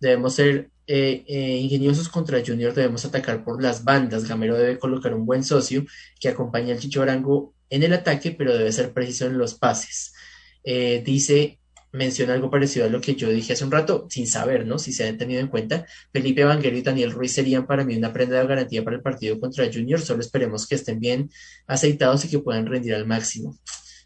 Debemos 0.00 0.34
ser 0.34 0.70
eh, 0.86 1.24
eh, 1.26 1.56
ingeniosos 1.56 2.10
contra 2.10 2.42
Junior, 2.46 2.74
debemos 2.74 3.04
atacar 3.06 3.42
por 3.42 3.62
las 3.62 3.84
bandas. 3.84 4.28
Gamero 4.28 4.56
debe 4.56 4.78
colocar 4.78 5.14
un 5.14 5.24
buen 5.24 5.44
socio 5.44 5.86
que 6.20 6.28
acompañe 6.28 6.72
al 6.72 6.78
Chicho 6.78 7.02
Arango 7.02 7.54
en 7.70 7.82
el 7.82 7.94
ataque, 7.94 8.32
pero 8.32 8.56
debe 8.56 8.70
ser 8.70 8.92
preciso 8.92 9.26
en 9.26 9.38
los 9.38 9.54
pases. 9.54 10.12
Eh, 10.62 11.02
dice, 11.04 11.58
menciona 11.94 12.34
algo 12.34 12.50
parecido 12.50 12.86
a 12.86 12.88
lo 12.88 13.00
que 13.00 13.14
yo 13.14 13.28
dije 13.30 13.52
hace 13.52 13.64
un 13.64 13.70
rato, 13.70 14.06
sin 14.10 14.26
saber, 14.26 14.66
¿no? 14.66 14.78
Si 14.78 14.92
se 14.92 15.08
han 15.08 15.16
tenido 15.16 15.40
en 15.40 15.46
cuenta, 15.46 15.86
Felipe 16.12 16.44
Vanguero 16.44 16.76
y 16.76 16.82
Daniel 16.82 17.12
Ruiz 17.12 17.32
serían 17.32 17.66
para 17.66 17.84
mí 17.84 17.96
una 17.96 18.12
prenda 18.12 18.38
de 18.38 18.46
garantía 18.46 18.84
para 18.84 18.96
el 18.96 19.02
partido 19.02 19.38
contra 19.38 19.70
Junior, 19.72 20.00
solo 20.00 20.20
esperemos 20.20 20.66
que 20.66 20.74
estén 20.74 20.98
bien 20.98 21.30
aceitados 21.66 22.24
y 22.24 22.28
que 22.28 22.40
puedan 22.40 22.66
rendir 22.66 22.94
al 22.94 23.06
máximo. 23.06 23.56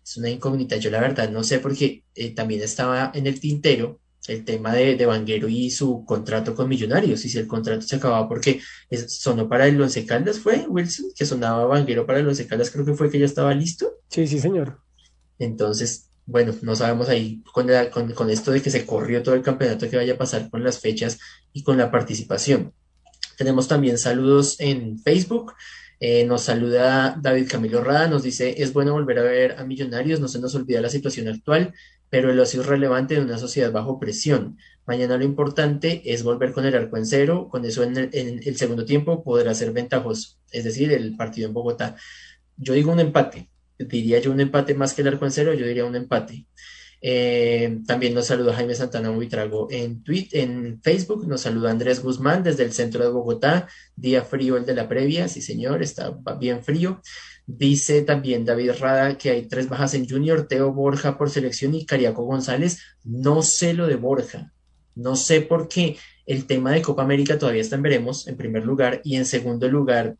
Es 0.05 0.17
una 0.17 0.29
incógnita, 0.29 0.77
yo 0.77 0.91
la 0.91 1.01
verdad 1.01 1.31
no 1.31 1.43
sé 1.43 1.59
porque 1.61 2.05
también 2.37 2.63
estaba 2.63 3.11
en 3.15 3.27
el 3.27 3.41
tintero 3.41 4.01
el 4.29 4.45
tema 4.45 4.75
de, 4.75 4.95
de 4.95 5.07
Vanguero 5.07 5.49
y 5.49 5.71
su 5.71 6.05
contrato 6.05 6.55
con 6.55 6.69
Millonarios, 6.69 7.25
y 7.25 7.31
si 7.31 7.39
el 7.39 7.47
contrato 7.47 7.81
se 7.81 7.97
acababa 7.97 8.29
porque 8.29 8.61
sonó 9.07 9.49
para 9.49 9.67
el 9.67 9.81
Once 9.81 10.05
Caldas, 10.05 10.39
¿fue 10.39 10.67
Wilson? 10.69 11.07
Que 11.17 11.25
sonaba 11.25 11.65
Vanguero 11.65 12.05
para 12.05 12.19
el 12.19 12.29
Once 12.29 12.47
Caldas, 12.47 12.71
creo 12.71 12.85
que 12.85 12.93
fue 12.95 13.11
que 13.11 13.19
ya 13.19 13.25
estaba 13.25 13.55
listo. 13.55 13.91
Sí, 14.09 14.27
sí, 14.27 14.39
señor. 14.39 14.83
Entonces, 15.39 16.08
bueno, 16.29 16.55
no 16.61 16.77
sabemos 16.77 17.09
ahí 17.09 17.43
con, 17.55 17.67
con, 17.91 18.13
con 18.13 18.29
esto 18.29 18.53
de 18.53 18.61
que 18.61 18.71
se 18.71 18.85
corrió 18.85 19.23
todo 19.23 19.35
el 19.35 19.41
campeonato 19.41 19.89
que 19.89 19.97
vaya 19.97 20.13
a 20.13 20.19
pasar 20.19 20.51
con 20.51 20.63
las 20.63 20.79
fechas 20.79 21.19
y 21.55 21.63
con 21.63 21.79
la 21.79 21.91
participación. 21.91 22.75
Tenemos 23.39 23.67
también 23.67 23.97
saludos 23.97 24.61
en 24.61 24.99
Facebook. 24.99 25.55
Eh, 26.01 26.27
nos 26.27 26.43
saluda 26.43 27.19
David 27.19 27.49
Camilo 27.49 27.83
Rada, 27.83 28.09
nos 28.09 28.23
dice, 28.23 28.63
es 28.63 28.75
bueno 28.75 28.93
volver 28.93 29.19
a 29.21 29.23
ver 29.23 29.53
a 29.59 29.65
Millonarios, 29.65 30.21
no 30.21 30.29
se 30.29 30.39
nos 30.39 30.55
olvida 30.55 30.83
la 30.83 30.91
situación 30.91 31.29
actual, 31.29 31.73
pero 32.11 32.31
el 32.31 32.39
ocio 32.39 32.61
es 32.61 32.67
relevante 32.67 33.15
en 33.15 33.25
una 33.25 33.39
sociedad 33.39 33.73
bajo 33.73 33.99
presión. 33.99 34.59
Mañana 34.87 35.17
lo 35.17 35.25
importante 35.25 36.03
es 36.05 36.23
volver 36.23 36.53
con 36.53 36.67
el 36.67 36.75
arco 36.75 36.99
en 36.99 37.07
cero, 37.07 37.49
con 37.51 37.65
eso 37.65 37.83
en 37.83 37.97
el, 37.97 38.11
en 38.13 38.41
el 38.45 38.57
segundo 38.59 38.85
tiempo 38.85 39.25
podrá 39.25 39.55
ser 39.55 39.73
ventajoso, 39.73 40.37
es 40.51 40.65
decir, 40.65 40.93
el 40.93 41.17
partido 41.17 41.49
en 41.49 41.55
Bogotá. 41.55 41.97
Yo 42.59 42.75
digo 42.75 42.93
un 42.93 43.01
empate, 43.01 43.49
diría 43.79 44.19
yo 44.21 44.33
un 44.33 44.41
empate 44.41 44.75
más 44.75 44.95
que 44.95 45.03
el 45.03 45.09
arco 45.09 45.25
en 45.25 45.31
cero, 45.33 45.55
yo 45.55 45.67
diría 45.67 45.85
un 45.85 45.97
empate. 45.97 46.47
Eh, 47.01 47.79
también 47.87 48.13
nos 48.13 48.27
saluda 48.27 48.55
Jaime 48.55 48.75
Santana 48.75 49.11
Buitrago 49.11 49.69
en, 49.71 50.03
Twitter, 50.03 50.41
en 50.41 50.81
Facebook, 50.83 51.29
nos 51.29 51.43
saluda 51.43 51.71
Andrés 51.71 52.03
Guzmán 52.03 52.43
desde 52.43 52.65
el 52.65 52.73
centro 52.73 53.05
de 53.05 53.11
Bogotá, 53.11 53.69
día 53.95 54.23
frío 54.23 54.57
el 54.57 54.67
de 54.67 54.75
la 54.75 54.89
previa, 54.89 55.29
sí 55.29 55.41
señor, 55.41 55.83
está 55.83 56.17
bien 56.39 56.65
frío. 56.65 57.01
Dice 57.47 58.03
también 58.03 58.45
David 58.45 58.73
Rada 58.81 59.17
que 59.17 59.31
hay 59.31 59.47
tres 59.47 59.69
bajas 59.69 59.95
en 59.95 60.09
Junior, 60.09 60.49
Teo 60.49 60.73
Borja 60.73 61.17
por 61.17 61.31
selección 61.31 61.75
y 61.75 61.87
Cariaco 61.87 62.25
González. 62.25 62.81
No 63.05 63.43
sé 63.43 63.73
lo 63.73 63.87
de 63.87 63.97
Borja, 63.97 64.53
no 64.95 65.15
sé 65.15 65.41
por 65.41 65.69
qué 65.69 65.97
el 66.27 66.47
tema 66.47 66.73
de 66.73 66.83
Copa 66.83 67.03
América 67.03 67.39
todavía 67.39 67.63
está 67.63 67.77
en 67.77 67.83
veremos, 67.83 68.27
en 68.27 68.37
primer 68.37 68.67
lugar, 68.67 69.01
y 69.05 69.17
en 69.17 69.25
segundo 69.25 69.69
lugar, 69.69 70.17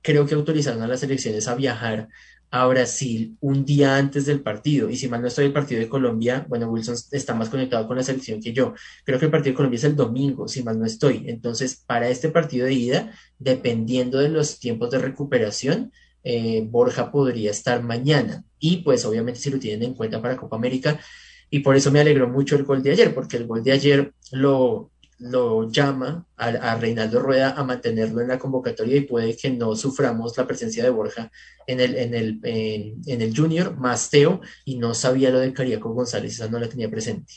creo 0.00 0.26
que 0.26 0.34
autorizaron 0.34 0.82
a 0.82 0.88
las 0.88 1.00
selecciones 1.00 1.46
a 1.46 1.54
viajar 1.54 2.08
a 2.52 2.66
Brasil 2.66 3.36
un 3.40 3.64
día 3.64 3.96
antes 3.96 4.26
del 4.26 4.42
partido. 4.42 4.90
Y 4.90 4.96
si 4.96 5.08
mal 5.08 5.22
no 5.22 5.28
estoy 5.28 5.46
el 5.46 5.54
partido 5.54 5.80
de 5.80 5.88
Colombia, 5.88 6.44
bueno, 6.48 6.68
Wilson 6.68 6.96
está 7.10 7.34
más 7.34 7.48
conectado 7.48 7.88
con 7.88 7.96
la 7.96 8.02
selección 8.02 8.42
que 8.42 8.52
yo. 8.52 8.74
Creo 9.04 9.18
que 9.18 9.24
el 9.24 9.30
partido 9.30 9.52
de 9.52 9.56
Colombia 9.56 9.78
es 9.78 9.84
el 9.84 9.96
domingo, 9.96 10.46
si 10.46 10.62
mal 10.62 10.78
no 10.78 10.84
estoy. 10.84 11.24
Entonces, 11.28 11.82
para 11.86 12.10
este 12.10 12.28
partido 12.28 12.66
de 12.66 12.74
ida, 12.74 13.12
dependiendo 13.38 14.18
de 14.18 14.28
los 14.28 14.58
tiempos 14.60 14.90
de 14.90 14.98
recuperación, 14.98 15.92
eh, 16.24 16.62
Borja 16.70 17.10
podría 17.10 17.50
estar 17.50 17.82
mañana. 17.82 18.44
Y 18.58 18.78
pues 18.78 19.06
obviamente 19.06 19.40
si 19.40 19.50
lo 19.50 19.58
tienen 19.58 19.82
en 19.82 19.94
cuenta 19.94 20.20
para 20.20 20.36
Copa 20.36 20.56
América. 20.56 21.00
Y 21.48 21.60
por 21.60 21.74
eso 21.74 21.90
me 21.90 22.00
alegró 22.00 22.28
mucho 22.28 22.54
el 22.56 22.64
gol 22.64 22.82
de 22.82 22.90
ayer, 22.90 23.14
porque 23.14 23.38
el 23.38 23.46
gol 23.46 23.64
de 23.64 23.72
ayer 23.72 24.12
lo, 24.30 24.91
lo 25.22 25.70
llama 25.70 26.26
a, 26.36 26.74
Reinaldo 26.76 27.20
Rueda 27.20 27.52
a 27.52 27.62
mantenerlo 27.62 28.20
en 28.20 28.28
la 28.28 28.38
convocatoria 28.38 28.96
y 28.96 29.02
puede 29.02 29.36
que 29.36 29.50
no 29.50 29.76
suframos 29.76 30.36
la 30.36 30.46
presencia 30.46 30.82
de 30.82 30.90
Borja 30.90 31.30
en 31.66 31.80
el, 31.80 31.94
en 31.96 32.14
el, 32.14 32.40
en, 32.42 33.22
el 33.22 33.36
Junior, 33.36 33.76
más 33.76 34.10
Teo, 34.10 34.40
y 34.64 34.78
no 34.78 34.94
sabía 34.94 35.30
lo 35.30 35.38
de 35.38 35.52
Cariaco 35.52 35.90
González, 35.90 36.34
esa 36.34 36.48
no 36.48 36.58
la 36.58 36.68
tenía 36.68 36.90
presente. 36.90 37.34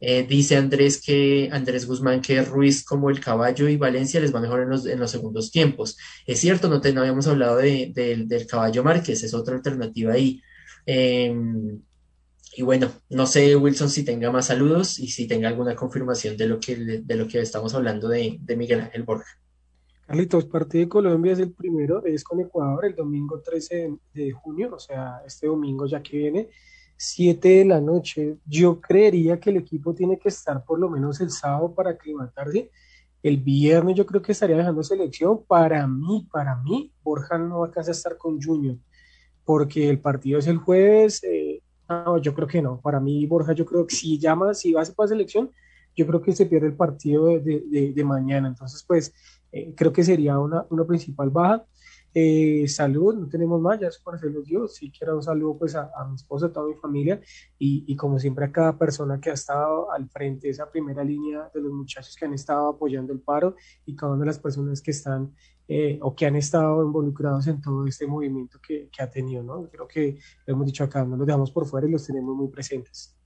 Eh, 0.00 0.26
dice 0.28 0.56
Andrés 0.56 1.00
que 1.02 1.48
Andrés 1.52 1.86
Guzmán 1.86 2.20
que 2.20 2.42
Ruiz 2.42 2.84
como 2.84 3.08
el 3.08 3.18
caballo 3.18 3.66
y 3.68 3.78
Valencia 3.78 4.20
les 4.20 4.34
va 4.34 4.40
mejor 4.40 4.60
en 4.60 4.68
los, 4.70 4.86
en 4.86 4.98
los 4.98 5.10
segundos 5.10 5.50
tiempos. 5.50 5.98
Es 6.26 6.40
cierto, 6.40 6.68
no, 6.68 6.80
te, 6.80 6.88
habíamos 6.96 7.26
hablado 7.26 7.56
de, 7.58 7.92
de, 7.94 8.24
del 8.26 8.46
caballo 8.46 8.82
Márquez, 8.82 9.22
es 9.22 9.34
otra 9.34 9.56
alternativa 9.56 10.14
ahí. 10.14 10.40
Eh, 10.86 11.34
y 12.56 12.62
bueno, 12.62 12.88
no 13.10 13.26
sé, 13.26 13.54
Wilson, 13.54 13.90
si 13.90 14.02
tenga 14.02 14.30
más 14.32 14.46
saludos 14.46 14.98
y 14.98 15.08
si 15.08 15.28
tenga 15.28 15.48
alguna 15.48 15.76
confirmación 15.76 16.38
de 16.38 16.48
lo 16.48 16.58
que, 16.58 17.02
de 17.04 17.14
lo 17.14 17.28
que 17.28 17.38
estamos 17.40 17.74
hablando 17.74 18.08
de, 18.08 18.40
Miguel 18.56 18.80
Ángel 18.80 19.02
Borja. 19.02 19.28
Carlitos, 20.06 20.46
partido 20.46 20.84
de 20.84 20.88
Colombia 20.88 21.32
es 21.34 21.38
el 21.40 21.52
primero, 21.52 22.02
es 22.06 22.24
con 22.24 22.40
Ecuador 22.40 22.86
el 22.86 22.94
domingo 22.94 23.42
13 23.42 23.90
de 24.14 24.32
junio, 24.32 24.70
o 24.72 24.78
sea, 24.78 25.20
este 25.26 25.48
domingo 25.48 25.84
ya 25.86 26.02
que 26.02 26.16
viene. 26.16 26.48
7 26.96 27.46
de 27.46 27.64
la 27.66 27.78
noche. 27.78 28.38
Yo 28.46 28.80
creería 28.80 29.38
que 29.38 29.50
el 29.50 29.58
equipo 29.58 29.94
tiene 29.94 30.18
que 30.18 30.30
estar 30.30 30.64
por 30.64 30.78
lo 30.78 30.88
menos 30.88 31.20
el 31.20 31.30
sábado 31.30 31.74
para 31.74 31.90
aclimatarse. 31.90 32.70
El 33.22 33.36
viernes 33.36 33.96
yo 33.96 34.06
creo 34.06 34.22
que 34.22 34.32
estaría 34.32 34.56
dejando 34.56 34.82
selección. 34.82 35.44
Para 35.44 35.86
mí, 35.86 36.26
para 36.32 36.56
mí, 36.56 36.90
Borja 37.02 37.36
no 37.36 37.64
alcanza 37.64 37.90
a 37.90 37.92
estar 37.92 38.16
con 38.16 38.40
Junior, 38.40 38.76
porque 39.44 39.90
el 39.90 40.00
partido 40.00 40.38
es 40.38 40.46
el 40.46 40.56
jueves. 40.56 41.22
Eh, 41.22 41.45
no, 41.88 42.18
yo 42.18 42.34
creo 42.34 42.48
que 42.48 42.62
no. 42.62 42.80
Para 42.80 43.00
mí, 43.00 43.26
Borja, 43.26 43.52
yo 43.52 43.64
creo 43.64 43.86
que 43.86 43.94
si 43.94 44.18
llama, 44.18 44.54
si 44.54 44.72
va 44.72 44.82
a 44.82 44.84
para 44.84 45.08
selección, 45.08 45.50
yo 45.94 46.06
creo 46.06 46.20
que 46.20 46.32
se 46.32 46.46
pierde 46.46 46.66
el 46.68 46.76
partido 46.76 47.26
de, 47.26 47.64
de, 47.66 47.92
de 47.92 48.04
mañana. 48.04 48.48
Entonces, 48.48 48.84
pues, 48.86 49.14
eh, 49.52 49.72
creo 49.76 49.92
que 49.92 50.04
sería 50.04 50.38
una, 50.38 50.66
una 50.70 50.84
principal 50.84 51.30
baja. 51.30 51.64
Eh, 52.18 52.66
salud, 52.66 53.14
no 53.14 53.28
tenemos 53.28 53.60
más, 53.60 53.78
ya 53.78 53.90
por 54.02 54.18
se 54.18 54.30
los 54.30 54.46
dio. 54.46 54.66
Sí 54.68 54.90
quiero 54.90 55.16
un 55.16 55.22
saludo 55.22 55.58
pues 55.58 55.74
a, 55.74 55.90
a 55.94 56.06
mi 56.08 56.14
esposa, 56.14 56.46
a 56.46 56.52
toda 56.52 56.66
mi 56.66 56.74
familia 56.74 57.20
y, 57.58 57.84
y, 57.86 57.94
como 57.94 58.18
siempre 58.18 58.46
a 58.46 58.52
cada 58.52 58.78
persona 58.78 59.20
que 59.20 59.28
ha 59.28 59.34
estado 59.34 59.92
al 59.92 60.08
frente 60.08 60.46
de 60.46 60.52
esa 60.52 60.70
primera 60.70 61.04
línea 61.04 61.50
de 61.52 61.60
los 61.60 61.72
muchachos 61.72 62.16
que 62.16 62.24
han 62.24 62.32
estado 62.32 62.68
apoyando 62.68 63.12
el 63.12 63.20
paro 63.20 63.54
y 63.84 63.94
cada 63.94 64.12
una 64.12 64.20
de 64.20 64.26
las 64.28 64.38
personas 64.38 64.80
que 64.80 64.92
están 64.92 65.34
eh, 65.68 65.98
o 66.02 66.14
que 66.14 66.26
han 66.26 66.36
estado 66.36 66.84
involucrados 66.84 67.46
en 67.46 67.60
todo 67.60 67.86
este 67.86 68.06
movimiento 68.06 68.58
que, 68.60 68.88
que 68.90 69.02
ha 69.02 69.10
tenido, 69.10 69.42
¿no? 69.42 69.68
Creo 69.68 69.88
que 69.88 70.18
lo 70.46 70.54
hemos 70.54 70.66
dicho 70.66 70.84
acá, 70.84 71.04
no 71.04 71.16
los 71.16 71.26
dejamos 71.26 71.50
por 71.50 71.66
fuera 71.66 71.86
y 71.86 71.90
los 71.90 72.06
tenemos 72.06 72.36
muy 72.36 72.48
presentes. 72.48 73.16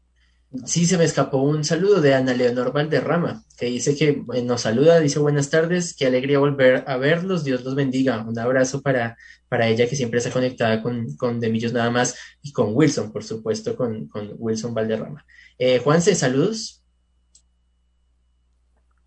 Sí, 0.65 0.85
se 0.85 0.99
me 0.99 1.05
escapó 1.05 1.39
un 1.43 1.63
saludo 1.63 2.01
de 2.01 2.13
Ana 2.13 2.35
Leonor 2.35 2.73
Valderrama, 2.73 3.45
que 3.57 3.67
dice 3.67 3.95
que 3.95 4.25
eh, 4.35 4.43
nos 4.43 4.63
saluda, 4.63 4.99
dice 4.99 5.21
buenas 5.21 5.49
tardes, 5.49 5.95
qué 5.95 6.07
alegría 6.07 6.41
volver 6.41 6.83
a 6.89 6.97
verlos, 6.97 7.45
Dios 7.45 7.63
los 7.63 7.77
bendiga. 7.77 8.25
Un 8.27 8.37
abrazo 8.37 8.83
para, 8.83 9.17
para 9.49 9.69
ella 9.69 9.89
que 9.89 9.95
siempre 9.95 10.19
está 10.19 10.33
conectada 10.33 10.83
con, 10.83 11.15
con 11.17 11.39
Demillos 11.39 11.73
nada 11.73 11.91
más 11.91 12.17
y 12.43 12.51
con 12.51 12.75
Wilson, 12.75 13.13
por 13.13 13.23
supuesto, 13.23 13.77
con, 13.77 14.09
con 14.09 14.35
Wilson 14.39 14.75
Valderrama. 14.75 15.25
Eh, 15.57 15.79
Juanse, 15.79 16.17
saludos. 16.17 16.80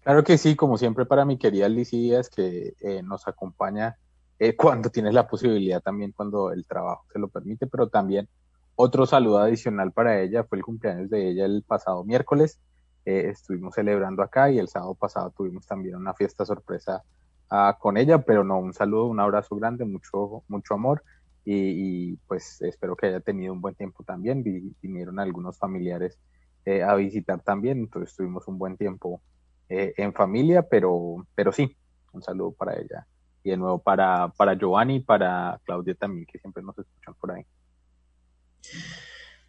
Claro 0.04 0.24
que 0.24 0.38
sí, 0.38 0.56
como 0.56 0.78
siempre 0.78 1.06
para 1.06 1.24
mi 1.24 1.38
querida 1.38 1.70
Liz 1.70 1.91
que 2.30 2.74
eh, 2.82 3.01
nos 3.04 3.28
acompaña 3.28 3.97
eh, 4.39 4.56
cuando 4.58 4.89
tienes 4.89 5.14
la 5.14 5.28
posibilidad 5.28 5.82
también, 5.82 6.12
cuando 6.12 6.51
el 6.51 6.66
trabajo 6.66 7.06
se 7.12 7.20
lo 7.20 7.30
permite, 7.30 7.68
pero 7.68 7.88
también 7.88 8.28
otro 8.76 9.06
saludo 9.06 9.39
adicional 9.39 9.91
para 9.91 10.20
ella 10.20 10.43
fue 10.43 10.58
el 10.58 10.64
cumpleaños 10.64 11.10
de 11.10 11.30
ella 11.30 11.45
el 11.45 11.64
pasado 11.64 12.04
miércoles. 12.04 12.60
Eh, 13.06 13.30
estuvimos 13.30 13.76
celebrando 13.76 14.24
acá 14.24 14.49
y 14.49 14.60
el 14.60 14.68
sábado 14.68 14.95
pasado 14.95 15.32
tuvimos 15.32 15.66
también 15.68 15.95
una 15.95 16.14
fiesta 16.14 16.45
sorpresa 16.45 17.04
uh, 17.51 17.78
con 17.80 17.97
ella, 17.97 18.20
pero 18.20 18.43
no, 18.43 18.60
un 18.60 18.74
saludo, 18.74 19.06
un 19.06 19.20
abrazo 19.20 19.56
grande, 19.56 19.86
mucho, 19.86 20.43
mucho 20.47 20.74
amor 20.74 21.04
y, 21.45 22.16
pues 22.28 22.62
espero 22.62 22.95
que 22.95 23.08
haya 23.08 23.20
tenido 23.20 23.54
un 23.54 23.62
buen 23.62 23.76
tiempo 23.76 24.04
también. 24.04 24.43
Vi, 24.43 24.74
vinieron 24.82 25.20
algunos 25.20 25.58
familiares 25.58 26.18
eh, 26.66 26.84
a 26.84 26.95
visitar 26.95 27.41
también, 27.41 27.80
entonces 27.80 28.16
tuvimos 28.16 28.47
un 28.47 28.58
buen 28.58 28.78
tiempo 28.78 29.22
eh, 29.70 29.93
en 29.97 30.14
familia, 30.14 30.61
pero, 30.61 31.26
pero 31.36 31.51
sí, 31.51 31.76
un 32.11 32.22
saludo 32.22 32.51
para 32.51 32.76
ella. 32.76 33.07
Y 33.43 33.51
de 33.51 33.57
nuevo 33.57 33.80
para, 33.80 34.30
para 34.30 34.53
Giovanni 34.53 34.95
y 34.95 34.99
para 35.01 35.59
Claudia 35.66 35.95
también, 35.95 36.26
que 36.26 36.39
siempre 36.39 36.64
nos 36.64 36.78
escuchan 36.78 37.14
por 37.20 37.32
ahí. 37.32 37.43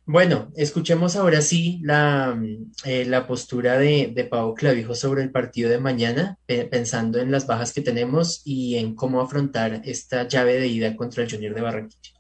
Bueno, 0.06 0.52
escuchemos 0.56 1.16
ahora 1.16 1.40
sí 1.40 1.80
la, 1.82 2.38
eh, 2.84 3.06
la 3.06 3.26
postura 3.26 3.78
de, 3.78 4.12
de 4.14 4.24
Pau 4.24 4.54
Clavijo 4.54 4.94
sobre 4.94 5.22
el 5.22 5.30
partido 5.30 5.70
de 5.70 5.78
mañana, 5.78 6.38
pensando 6.46 7.18
en 7.18 7.30
las 7.30 7.46
bajas 7.46 7.72
que 7.72 7.80
tenemos 7.80 8.42
y 8.44 8.76
en 8.76 8.94
cómo 8.94 9.20
afrontar 9.22 9.80
esta 9.84 10.28
llave 10.28 10.60
de 10.60 10.66
ida 10.66 10.94
contra 10.94 11.22
el 11.22 11.30
Junior 11.30 11.54
de 11.54 11.62
Barranquilla. 11.62 12.13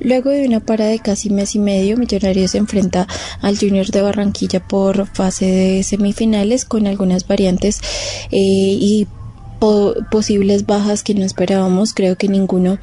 Luego 0.00 0.30
de 0.30 0.46
una 0.46 0.60
para 0.60 0.86
de 0.86 0.98
casi 0.98 1.30
mes 1.30 1.54
y 1.54 1.58
medio, 1.58 1.96
Millonarios 1.96 2.52
se 2.52 2.58
enfrenta 2.58 3.06
al 3.40 3.58
Junior 3.58 3.86
de 3.86 4.02
Barranquilla 4.02 4.60
por 4.66 5.06
fase 5.06 5.46
de 5.46 5.82
semifinales 5.82 6.64
con 6.64 6.86
algunas 6.86 7.26
variantes 7.26 7.80
eh, 8.30 8.38
y 8.38 9.06
po 9.62 9.94
posibles 10.10 10.66
bajas 10.66 11.04
que 11.04 11.14
no 11.14 11.24
esperábamos, 11.24 11.94
creo 11.94 12.16
que 12.16 12.26
ninguno, 12.26 12.78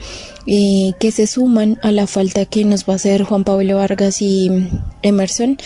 eh, 0.48 0.94
que 0.98 1.12
se 1.12 1.28
suman 1.28 1.78
a 1.84 1.92
la 1.92 2.08
falta 2.08 2.46
que 2.46 2.64
nos 2.64 2.86
va 2.86 2.94
a 2.94 2.96
hacer 2.96 3.24
Juan 3.24 3.44
Pablo 3.44 3.76
Vargas 3.76 4.22
y 4.22 4.50
Emerson, 5.02 5.58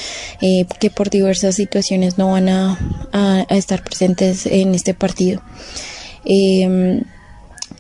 eh, 0.42 0.66
que 0.80 0.90
por 0.90 1.12
diversas 1.12 1.54
situaciones 1.54 2.18
no 2.18 2.32
van 2.32 2.50
a, 2.50 2.80
estar 3.50 3.84
presentes 3.84 4.48
en 4.48 4.74
este 4.74 4.96
partido. 4.96 5.44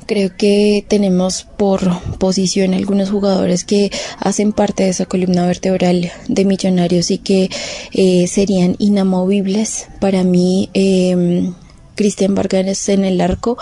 Creo 0.05 0.35
que 0.37 0.85
tenemos 0.87 1.43
por 1.57 2.01
posición 2.17 2.73
algunos 2.73 3.09
jugadores 3.09 3.63
que 3.63 3.91
hacen 4.19 4.53
parte 4.53 4.83
de 4.83 4.89
esa 4.89 5.05
columna 5.05 5.45
vertebral 5.45 6.11
de 6.27 6.45
Millonarios 6.45 7.11
y 7.11 7.17
que 7.17 7.49
eh, 7.91 8.27
serían 8.27 8.75
inamovibles. 8.79 9.87
Para 9.99 10.23
mí, 10.23 10.69
eh, 10.73 11.51
Cristian 11.95 12.35
Vargas 12.35 12.89
en 12.89 13.05
el 13.05 13.21
arco, 13.21 13.57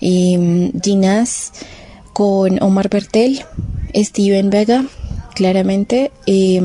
eh, 0.00 0.70
Ginás 0.82 1.52
con 2.12 2.62
Omar 2.62 2.88
Bertel, 2.88 3.40
Steven 3.94 4.50
Vega, 4.50 4.84
claramente, 5.34 6.12
eh, 6.26 6.60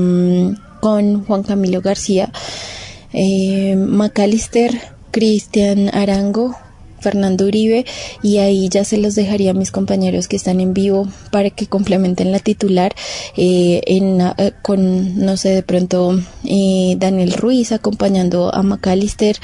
con 0.82 1.26
Juan 1.26 1.44
Camilo 1.44 1.82
García, 1.82 2.32
McAllister, 3.14 4.82
Cristian 5.12 5.90
Arango, 5.96 6.56
Fernando 7.06 7.46
Uribe 7.46 7.86
y 8.24 8.40
ahí 8.40 8.68
ya 8.68 8.84
se 8.84 8.98
los 8.98 9.14
dejaría 9.14 9.52
a 9.52 9.54
mis 9.54 9.70
compañeros 9.70 10.28
que 10.28 10.38
están 10.38 10.60
en 10.60 10.74
vivo 10.74 11.08
para 11.30 11.52
que 11.52 11.68
complementen 11.68 12.32
la 12.32 12.40
titular 12.40 12.96
eh, 13.38 13.82
en, 13.86 14.22
eh, 14.22 14.54
con, 14.64 15.24
no 15.24 15.38
sé, 15.38 15.50
de 15.50 15.62
pronto 15.62 16.20
eh, 16.44 16.96
Daniel 16.98 17.34
Ruiz 17.34 17.72
acompañando 17.72 18.52
a 18.52 18.64
McAllister, 18.64 19.38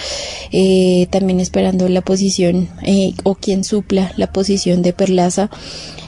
eh, 0.52 1.06
también 1.12 1.40
esperando 1.40 1.88
la 1.88 2.02
posición 2.02 2.68
eh, 2.82 3.14
o 3.24 3.36
quien 3.36 3.64
supla 3.64 4.12
la 4.18 4.34
posición 4.34 4.82
de 4.82 4.94
Perlaza 4.94 5.52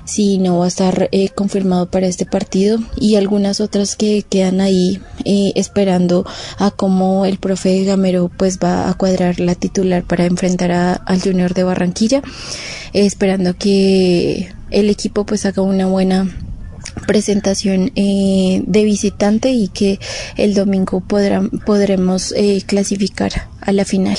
si 0.06 0.38
no 0.38 0.60
va 0.60 0.66
a 0.66 0.68
estar 0.68 1.10
eh, 1.12 1.30
confirmado 1.30 1.90
para 1.90 2.08
este 2.08 2.26
partido 2.26 2.80
y 3.00 3.16
algunas 3.16 3.62
otras 3.62 3.96
que 3.96 4.24
quedan 4.30 4.62
ahí 4.62 5.00
eh, 5.26 5.52
esperando 5.56 6.26
a 6.58 6.72
cómo 6.72 7.26
el 7.26 7.38
profe 7.38 7.84
Gamero 7.84 8.30
pues 8.36 8.60
va 8.60 8.90
a 8.90 8.94
cuadrar 8.96 9.40
la 9.40 9.56
titular 9.56 10.04
para 10.04 10.26
enfrentar 10.26 10.72
a, 10.72 10.94
al 10.94 11.22
Junior 11.22 11.54
de 11.54 11.64
Barranquilla 11.64 12.22
eh, 12.94 13.06
esperando 13.06 13.56
que 13.56 14.54
el 14.72 14.90
equipo 14.90 15.26
pues 15.26 15.46
haga 15.46 15.62
una 15.62 15.88
buena 15.88 16.30
presentación 17.08 17.92
eh, 17.96 18.64
de 18.66 18.84
visitante 18.84 19.52
y 19.52 19.68
que 19.68 20.00
el 20.38 20.54
domingo 20.54 21.02
podremos 21.02 22.34
eh, 22.36 22.62
clasificar 22.66 23.32
a 23.62 23.72
la 23.72 23.86
final. 23.86 24.18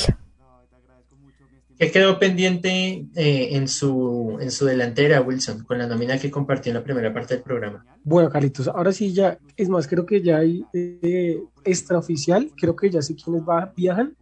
¿Qué 1.79 1.91
quedó 1.91 2.19
pendiente 2.19 3.07
eh, 3.17 3.49
en, 3.53 3.67
su, 3.69 4.39
en 4.41 4.51
su 4.51 4.65
delantera, 4.65 5.21
Wilson, 5.21 5.65
con 5.65 5.79
la 5.79 5.87
nómina 5.87 6.19
que 6.19 6.31
compartió 6.31 6.71
en 6.71 6.77
la 6.77 6.85
primera 6.85 7.13
parte 7.13 7.35
del 7.35 7.43
programa? 7.43 7.85
Bueno, 8.05 8.31
Carlitos, 8.31 8.69
ahora 8.69 8.93
sí 8.93 9.13
ya, 9.13 9.39
es 9.57 9.69
más, 9.69 9.89
creo 9.89 10.07
que 10.07 10.23
ya 10.23 10.39
hay 10.39 10.65
eh, 10.73 11.43
extraoficial, 11.65 12.53
creo 12.57 12.77
que 12.77 12.91
ya 12.91 13.03
sé 13.03 13.17
quiénes 13.17 13.43
va, 13.43 13.73
viajan, 13.77 14.17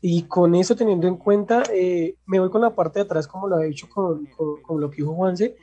y 0.00 0.22
con 0.22 0.54
eso 0.54 0.74
teniendo 0.74 1.06
en 1.06 1.16
cuenta, 1.16 1.62
eh, 1.72 2.14
me 2.26 2.40
voy 2.40 2.50
con 2.50 2.62
la 2.62 2.74
parte 2.74 3.00
de 3.00 3.04
atrás, 3.04 3.26
como 3.26 3.48
lo 3.48 3.60
he 3.60 3.66
dicho 3.66 3.88
con, 3.88 4.26
con, 4.26 4.62
con 4.62 4.80
lo 4.80 4.90
que 4.90 4.96
dijo 4.96 5.14
Juanse, 5.14 5.56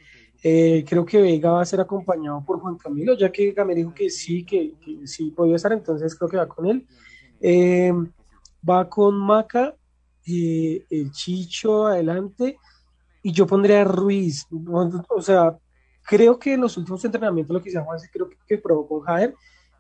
eh, 0.46 0.84
creo 0.88 1.06
que 1.06 1.22
Vega 1.22 1.52
va 1.52 1.62
a 1.62 1.66
ser 1.66 1.80
acompañado 1.80 2.44
por 2.46 2.60
Juan 2.60 2.78
Camilo, 2.78 3.18
ya 3.18 3.32
que 3.32 3.56
me 3.66 3.74
dijo 3.74 3.94
que 3.94 4.10
sí, 4.10 4.44
que, 4.44 4.74
que 4.84 5.08
sí 5.08 5.32
podía 5.32 5.56
estar, 5.56 5.72
entonces 5.72 6.14
creo 6.16 6.30
que 6.30 6.38
va 6.38 6.48
con 6.48 6.66
él. 6.66 6.86
Eh, 7.40 7.94
va 8.68 8.90
con 8.90 9.16
Maca, 9.16 9.74
eh, 10.28 10.86
el 10.90 11.12
Chicho 11.12 11.88
adelante, 11.88 12.58
y 13.22 13.32
yo 13.32 13.48
pondré 13.48 13.78
a 13.78 13.84
Ruiz. 13.84 14.48
O 15.10 15.22
sea, 15.22 15.58
creo 16.04 16.38
que 16.38 16.54
en 16.54 16.62
los 16.62 16.78
últimos 16.78 17.04
entrenamientos 17.06 17.54
lo 17.54 17.62
que 17.62 17.72
Juan 17.72 18.00
creo 18.12 18.30
que, 18.30 18.38
que 18.46 18.58
probó 18.58 18.88
con 18.88 19.02
Jader, 19.02 19.34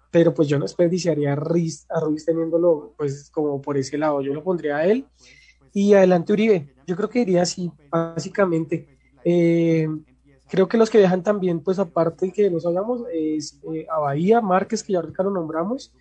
pero 0.09 0.33
pues 0.33 0.47
yo 0.47 0.57
no 0.57 0.65
desperdiciaría 0.65 1.33
a 1.33 1.35
Ruiz, 1.35 1.85
a 1.89 1.99
Ruiz 1.99 2.25
teniéndolo 2.25 2.93
pues 2.97 3.29
como 3.31 3.61
por 3.61 3.77
ese 3.77 3.97
lado, 3.97 4.21
yo 4.21 4.33
lo 4.33 4.43
pondría 4.43 4.77
a 4.77 4.85
él. 4.85 5.05
Y 5.73 5.93
adelante 5.93 6.33
Uribe, 6.33 6.73
yo 6.85 6.95
creo 6.95 7.09
que 7.09 7.21
iría 7.21 7.41
así, 7.41 7.71
básicamente. 7.89 8.87
Eh, 9.25 9.87
creo 10.47 10.67
que 10.67 10.77
los 10.77 10.91
que 10.91 10.99
viajan 10.99 11.23
también, 11.23 11.61
pues 11.61 11.79
aparte 11.79 12.31
que 12.31 12.47
nos 12.51 12.63
hablamos, 12.65 13.01
es 13.11 13.59
eh, 13.73 13.87
a 13.89 13.99
Bahía, 13.99 14.39
Márquez, 14.39 14.83
que 14.83 14.93
ya 14.93 14.99
ahorita 14.99 15.23
lo 15.23 15.31
nombramos, 15.31 15.91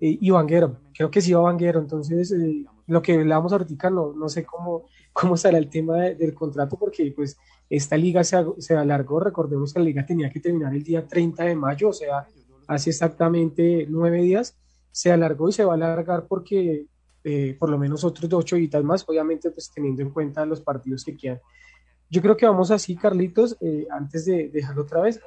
eh, 0.00 0.16
y 0.18 0.30
Vanguero, 0.30 0.78
creo 0.94 1.10
que 1.10 1.20
sí 1.20 1.34
va 1.34 1.42
Vanguero, 1.42 1.78
entonces 1.78 2.32
eh, 2.32 2.64
lo 2.88 3.00
que 3.02 3.14
hablamos 3.14 3.52
ahorita 3.52 3.90
no, 3.90 4.12
no 4.12 4.28
sé 4.28 4.44
cómo, 4.44 4.86
cómo 5.12 5.36
será 5.36 5.58
el 5.58 5.70
tema 5.70 5.96
de, 5.96 6.14
del 6.16 6.34
contrato, 6.34 6.76
porque 6.76 7.12
pues 7.14 7.38
esta 7.70 7.96
liga 7.96 8.24
se, 8.24 8.44
se 8.58 8.76
alargó, 8.76 9.20
recordemos 9.20 9.72
que 9.72 9.78
la 9.78 9.84
liga 9.84 10.04
tenía 10.04 10.30
que 10.30 10.40
terminar 10.40 10.74
el 10.74 10.82
día 10.82 11.06
30 11.06 11.44
de 11.44 11.54
mayo, 11.54 11.90
o 11.90 11.92
sea, 11.92 12.26
hace 12.66 12.90
exactamente 12.90 13.86
nueve 13.88 14.22
días, 14.22 14.56
se 14.90 15.12
alargó 15.12 15.48
y 15.48 15.52
se 15.52 15.64
va 15.64 15.74
a 15.74 15.76
alargar 15.76 16.26
porque 16.26 16.86
eh, 17.24 17.56
por 17.58 17.68
lo 17.68 17.78
menos 17.78 18.04
otros 18.04 18.32
ocho 18.32 18.56
días 18.56 18.82
más, 18.82 19.04
obviamente 19.06 19.50
pues 19.50 19.70
teniendo 19.70 20.02
en 20.02 20.10
cuenta 20.10 20.46
los 20.46 20.60
partidos 20.60 21.04
que 21.04 21.16
quedan. 21.16 21.40
Yo 22.10 22.22
creo 22.22 22.36
que 22.36 22.46
vamos 22.46 22.70
así, 22.70 22.96
Carlitos, 22.96 23.56
eh, 23.60 23.86
antes 23.90 24.24
de 24.24 24.48
dejarlo 24.48 24.82
otra 24.82 25.02
vez, 25.02 25.20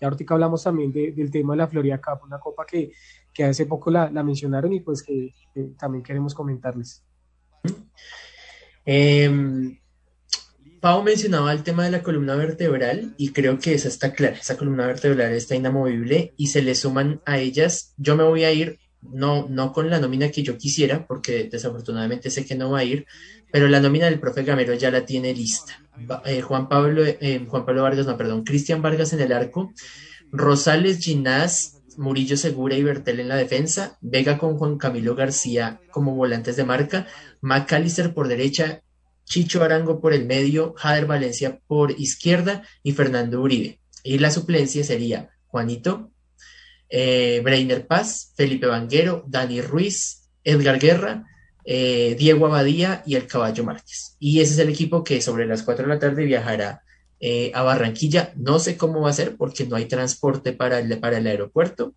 Y 0.00 0.04
ahorita 0.04 0.34
hablamos 0.34 0.62
también 0.62 0.92
del 0.92 1.30
tema 1.32 1.54
de 1.54 1.58
la 1.58 1.66
Florida 1.66 2.00
Cup, 2.00 2.24
una 2.24 2.38
copa 2.38 2.64
que, 2.64 2.92
que 3.34 3.44
hace 3.44 3.66
poco 3.66 3.90
la, 3.90 4.08
la 4.10 4.22
mencionaron 4.22 4.72
y 4.72 4.80
pues 4.80 5.02
que, 5.02 5.34
también 5.76 6.04
queremos 6.04 6.34
comentarles. 6.34 7.02
Eh, 8.86 9.30
Pau 10.80 11.02
mencionaba 11.02 11.52
el 11.52 11.64
tema 11.64 11.84
de 11.84 11.90
la 11.90 12.02
columna 12.02 12.36
vertebral 12.36 13.14
y 13.18 13.32
creo 13.32 13.58
que 13.58 13.74
esa 13.74 13.88
está 13.88 14.12
clara, 14.12 14.36
esa 14.36 14.56
columna 14.56 14.86
vertebral 14.86 15.32
está 15.32 15.56
inamovible 15.56 16.34
y 16.36 16.48
se 16.48 16.62
le 16.62 16.74
suman 16.74 17.20
a 17.26 17.38
ellas, 17.38 17.94
yo 17.96 18.16
me 18.16 18.22
voy 18.22 18.44
a 18.44 18.52
ir 18.52 18.78
no, 19.02 19.46
no 19.48 19.72
con 19.72 19.90
la 19.90 20.00
nómina 20.00 20.30
que 20.30 20.42
yo 20.42 20.56
quisiera, 20.58 21.06
porque 21.06 21.48
desafortunadamente 21.50 22.30
sé 22.30 22.44
que 22.44 22.54
no 22.54 22.70
va 22.70 22.80
a 22.80 22.84
ir, 22.84 23.06
pero 23.52 23.68
la 23.68 23.80
nómina 23.80 24.06
del 24.06 24.20
profe 24.20 24.42
Gamero 24.42 24.74
ya 24.74 24.90
la 24.90 25.04
tiene 25.04 25.34
lista. 25.34 25.80
Eh, 26.24 26.42
Juan, 26.42 26.68
Pablo, 26.68 27.04
eh, 27.04 27.44
Juan 27.48 27.64
Pablo 27.64 27.82
Vargas, 27.82 28.06
no, 28.06 28.16
perdón, 28.16 28.44
Cristian 28.44 28.82
Vargas 28.82 29.12
en 29.12 29.20
el 29.20 29.32
arco, 29.32 29.72
Rosales 30.30 30.98
Ginás, 30.98 31.77
Murillo 31.98 32.36
Segura 32.36 32.76
y 32.76 32.82
Bertel 32.82 33.20
en 33.20 33.28
la 33.28 33.36
defensa, 33.36 33.98
Vega 34.00 34.38
con 34.38 34.56
Juan 34.56 34.78
Camilo 34.78 35.14
García 35.14 35.80
como 35.90 36.14
volantes 36.14 36.56
de 36.56 36.64
marca, 36.64 37.06
Macalister 37.40 38.14
por 38.14 38.28
derecha, 38.28 38.82
Chicho 39.24 39.62
Arango 39.62 40.00
por 40.00 40.14
el 40.14 40.24
medio, 40.24 40.74
Jader 40.76 41.06
Valencia 41.06 41.60
por 41.66 41.90
izquierda 41.90 42.62
y 42.82 42.92
Fernando 42.92 43.42
Uribe. 43.42 43.80
Y 44.02 44.18
la 44.18 44.30
suplencia 44.30 44.84
sería 44.84 45.30
Juanito, 45.48 46.12
eh, 46.88 47.40
Breiner 47.44 47.86
Paz, 47.86 48.32
Felipe 48.36 48.66
Vanguero, 48.66 49.24
Dani 49.26 49.60
Ruiz, 49.60 50.30
Edgar 50.44 50.78
Guerra, 50.78 51.26
eh, 51.64 52.16
Diego 52.18 52.46
Abadía 52.46 53.02
y 53.04 53.16
el 53.16 53.26
Caballo 53.26 53.64
Márquez. 53.64 54.16
Y 54.18 54.40
ese 54.40 54.54
es 54.54 54.58
el 54.60 54.70
equipo 54.70 55.04
que 55.04 55.20
sobre 55.20 55.46
las 55.46 55.62
4 55.62 55.86
de 55.86 55.94
la 55.94 55.98
tarde 55.98 56.24
viajará 56.24 56.82
eh, 57.20 57.50
a 57.54 57.62
Barranquilla. 57.62 58.32
No 58.36 58.58
sé 58.58 58.76
cómo 58.76 59.00
va 59.00 59.10
a 59.10 59.12
ser 59.12 59.36
porque 59.36 59.66
no 59.66 59.76
hay 59.76 59.86
transporte 59.86 60.52
para 60.52 60.78
el, 60.78 60.98
para 61.00 61.18
el 61.18 61.26
aeropuerto. 61.26 61.94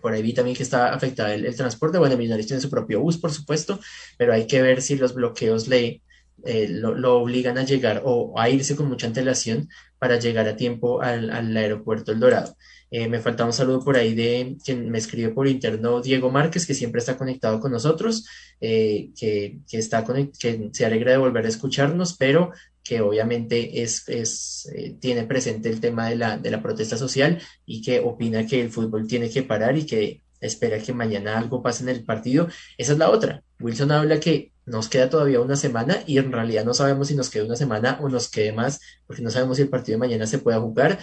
Por 0.00 0.12
ahí 0.12 0.22
vi 0.22 0.34
también 0.34 0.56
que 0.56 0.62
está 0.62 0.92
afectado 0.94 1.32
el, 1.32 1.56
transporte. 1.56 1.98
Bueno, 1.98 2.16
Millonarios 2.16 2.46
tiene 2.46 2.60
su 2.60 2.70
propio 2.70 3.00
bus, 3.00 3.18
por 3.18 3.32
supuesto, 3.32 3.80
pero 4.18 4.32
hay 4.32 4.46
que 4.46 4.62
ver 4.62 4.82
si 4.82 4.96
los 4.96 5.14
bloqueos 5.14 5.68
le, 5.68 6.02
eh, 6.44 6.68
lo, 6.68 7.18
obligan 7.18 7.58
a 7.58 7.64
llegar 7.64 8.02
o 8.04 8.38
a 8.38 8.50
irse 8.50 8.76
con 8.76 8.88
mucha 8.88 9.06
antelación 9.06 9.68
para 9.98 10.18
llegar 10.18 10.46
a 10.48 10.56
tiempo 10.56 11.00
al, 11.00 11.56
aeropuerto 11.56 12.12
El 12.12 12.20
Dorado. 12.20 12.56
Eh, 12.98 13.08
me 13.08 13.20
falta 13.20 13.44
un 13.44 13.52
saludo 13.52 13.84
por 13.84 13.94
ahí 13.98 14.14
de 14.14 14.56
quien 14.64 14.90
me 14.90 14.96
escribe 14.96 15.28
por 15.28 15.46
interno, 15.46 16.00
Diego 16.00 16.30
Márquez, 16.30 16.64
que 16.64 16.72
siempre 16.72 17.00
está 17.00 17.18
conectado 17.18 17.60
con 17.60 17.70
nosotros, 17.70 18.26
eh, 18.58 19.10
que, 19.14 19.58
está 19.70 20.02
que 20.38 20.70
se 20.72 20.86
alegra 20.86 21.10
de 21.10 21.18
volver 21.18 21.44
a 21.44 21.48
escucharnos, 21.50 22.16
pero 22.16 22.52
que 22.82 23.02
obviamente 23.02 23.82
es, 23.82 24.08
es 24.08 24.72
tiene 24.98 25.24
presente 25.24 25.68
el 25.68 25.78
tema 25.78 26.08
de 26.08 26.16
la, 26.16 26.38
de 26.38 26.50
la 26.50 26.62
protesta 26.62 26.96
social 26.96 27.38
y 27.66 27.82
que 27.82 28.00
opina 28.00 28.46
que 28.46 28.62
el 28.62 28.70
fútbol 28.70 29.06
tiene 29.06 29.28
que 29.28 29.42
parar 29.42 29.76
y 29.76 29.84
que 29.84 30.22
espera 30.40 30.78
que 30.78 30.94
mañana 30.94 31.36
algo 31.36 31.62
pase 31.62 31.82
en 31.82 31.90
el 31.90 32.02
partido. 32.02 32.48
Esa 32.78 32.92
es 32.92 32.98
la 32.98 33.10
otra. 33.10 33.42
Wilson 33.60 33.92
habla 33.92 34.20
que 34.20 34.52
nos 34.64 34.88
queda 34.88 35.10
todavía 35.10 35.42
una 35.42 35.56
semana 35.56 36.02
y 36.06 36.16
en 36.16 36.32
realidad 36.32 36.64
no 36.64 36.72
sabemos 36.72 37.08
si 37.08 37.14
nos 37.14 37.28
queda 37.28 37.44
una 37.44 37.56
semana 37.56 37.98
o 38.00 38.08
nos 38.08 38.30
quede 38.30 38.52
más, 38.52 38.80
porque 39.06 39.20
no 39.20 39.30
sabemos 39.30 39.58
si 39.58 39.64
el 39.64 39.68
partido 39.68 39.96
de 39.96 40.06
mañana 40.06 40.26
se 40.26 40.38
pueda 40.38 40.60
jugar. 40.60 40.98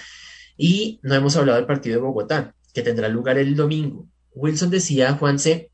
Y 0.57 0.99
no 1.03 1.15
hemos 1.15 1.35
hablado 1.35 1.57
del 1.57 1.67
partido 1.67 1.95
de 1.95 2.01
Bogotá, 2.01 2.55
que 2.73 2.81
tendrá 2.81 3.09
lugar 3.09 3.37
el 3.37 3.55
domingo. 3.55 4.07
Wilson 4.35 4.69
decía, 4.69 5.13
Juanse, 5.13 5.71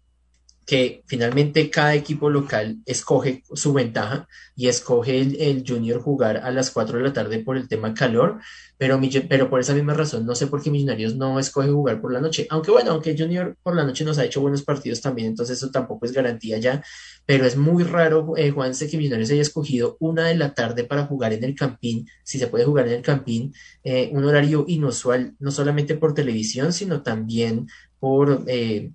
que 0.69 1.01
finalmente 1.07 1.71
cada 1.71 1.95
equipo 1.95 2.29
local 2.29 2.77
escoge 2.85 3.41
su 3.55 3.73
ventaja 3.73 4.27
y 4.55 4.67
escoge 4.67 5.19
el, 5.19 5.63
junior 5.67 5.99
jugar 5.99 6.37
a 6.37 6.51
las 6.51 6.69
4 6.69 6.99
de 6.99 7.03
la 7.05 7.11
tarde 7.11 7.39
por 7.39 7.57
el 7.57 7.67
tema 7.67 7.95
calor, 7.95 8.39
pero, 8.77 9.01
pero 9.27 9.49
por 9.49 9.61
esa 9.61 9.73
misma 9.73 9.95
razón 9.95 10.27
no 10.27 10.35
sé 10.35 10.45
por 10.45 10.61
qué 10.61 10.69
Millonarios 10.69 11.15
no 11.15 11.39
escoge 11.39 11.71
jugar 11.71 11.99
por 11.99 12.13
la 12.13 12.21
noche, 12.21 12.45
aunque 12.51 12.69
bueno, 12.69 12.91
aunque 12.91 13.17
Junior 13.17 13.57
por 13.63 13.75
la 13.75 13.83
noche 13.83 14.05
nos 14.05 14.19
ha 14.19 14.25
hecho 14.25 14.41
buenos 14.41 14.61
partidos 14.61 15.01
también, 15.01 15.29
entonces 15.29 15.57
eso 15.57 15.71
tampoco 15.71 16.05
es 16.05 16.11
garantía 16.11 16.59
ya, 16.59 16.83
pero 17.25 17.47
es 17.47 17.57
muy 17.57 17.83
raro, 17.83 18.37
eh, 18.37 18.51
Juanse, 18.51 18.87
que 18.87 18.97
Millonarios 18.97 19.31
haya 19.31 19.41
escogido 19.41 19.97
una 19.99 20.27
de 20.27 20.35
la 20.35 20.53
tarde 20.53 20.83
para 20.83 21.07
jugar 21.07 21.33
en 21.33 21.45
el 21.45 21.55
Campín, 21.55 22.07
si 22.23 22.37
se 22.37 22.45
puede 22.45 22.65
jugar 22.65 22.87
en 22.87 22.93
el 22.93 23.01
Campín, 23.01 23.55
eh, 23.83 24.11
un 24.13 24.23
horario 24.23 24.65
inusual, 24.67 25.33
no 25.39 25.49
solamente 25.49 25.95
por 25.95 26.13
televisión, 26.13 26.73
sino 26.73 27.01
también 27.01 27.65
por... 27.99 28.43
Eh, 28.45 28.91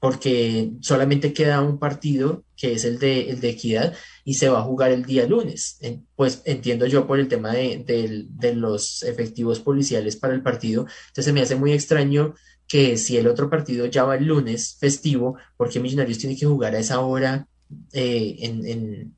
porque 0.00 0.72
solamente 0.80 1.32
queda 1.32 1.62
un 1.62 1.78
partido 1.78 2.44
que 2.56 2.74
es 2.74 2.84
el 2.84 2.98
de, 2.98 3.30
el 3.30 3.40
de 3.40 3.50
equidad 3.50 3.94
y 4.24 4.34
se 4.34 4.48
va 4.48 4.60
a 4.60 4.64
jugar 4.64 4.90
el 4.90 5.04
día 5.04 5.26
lunes. 5.26 5.78
pues 6.14 6.42
entiendo 6.44 6.86
yo 6.86 7.06
por 7.06 7.18
el 7.18 7.28
tema 7.28 7.52
de, 7.52 8.26
los 8.54 9.02
efectivos 9.02 9.60
policiales 9.60 10.16
para 10.16 10.34
el 10.34 10.42
partido. 10.42 10.86
Entonces 11.08 11.32
me 11.32 11.42
hace 11.42 11.56
muy 11.56 11.72
extraño 11.72 12.34
que 12.66 12.96
si 12.96 13.16
el 13.16 13.28
otro 13.28 13.48
partido 13.48 13.86
ya 13.86 14.04
va 14.04 14.16
el 14.16 14.24
lunes 14.26 14.76
festivo, 14.80 15.36
porque 15.56 15.80
Millonarios 15.80 16.18
tiene 16.18 16.36
que 16.36 16.46
jugar 16.46 16.74
a 16.74 16.80
esa 16.80 17.00
hora 17.00 17.46
eh, 17.92 18.36
en, 18.40 19.14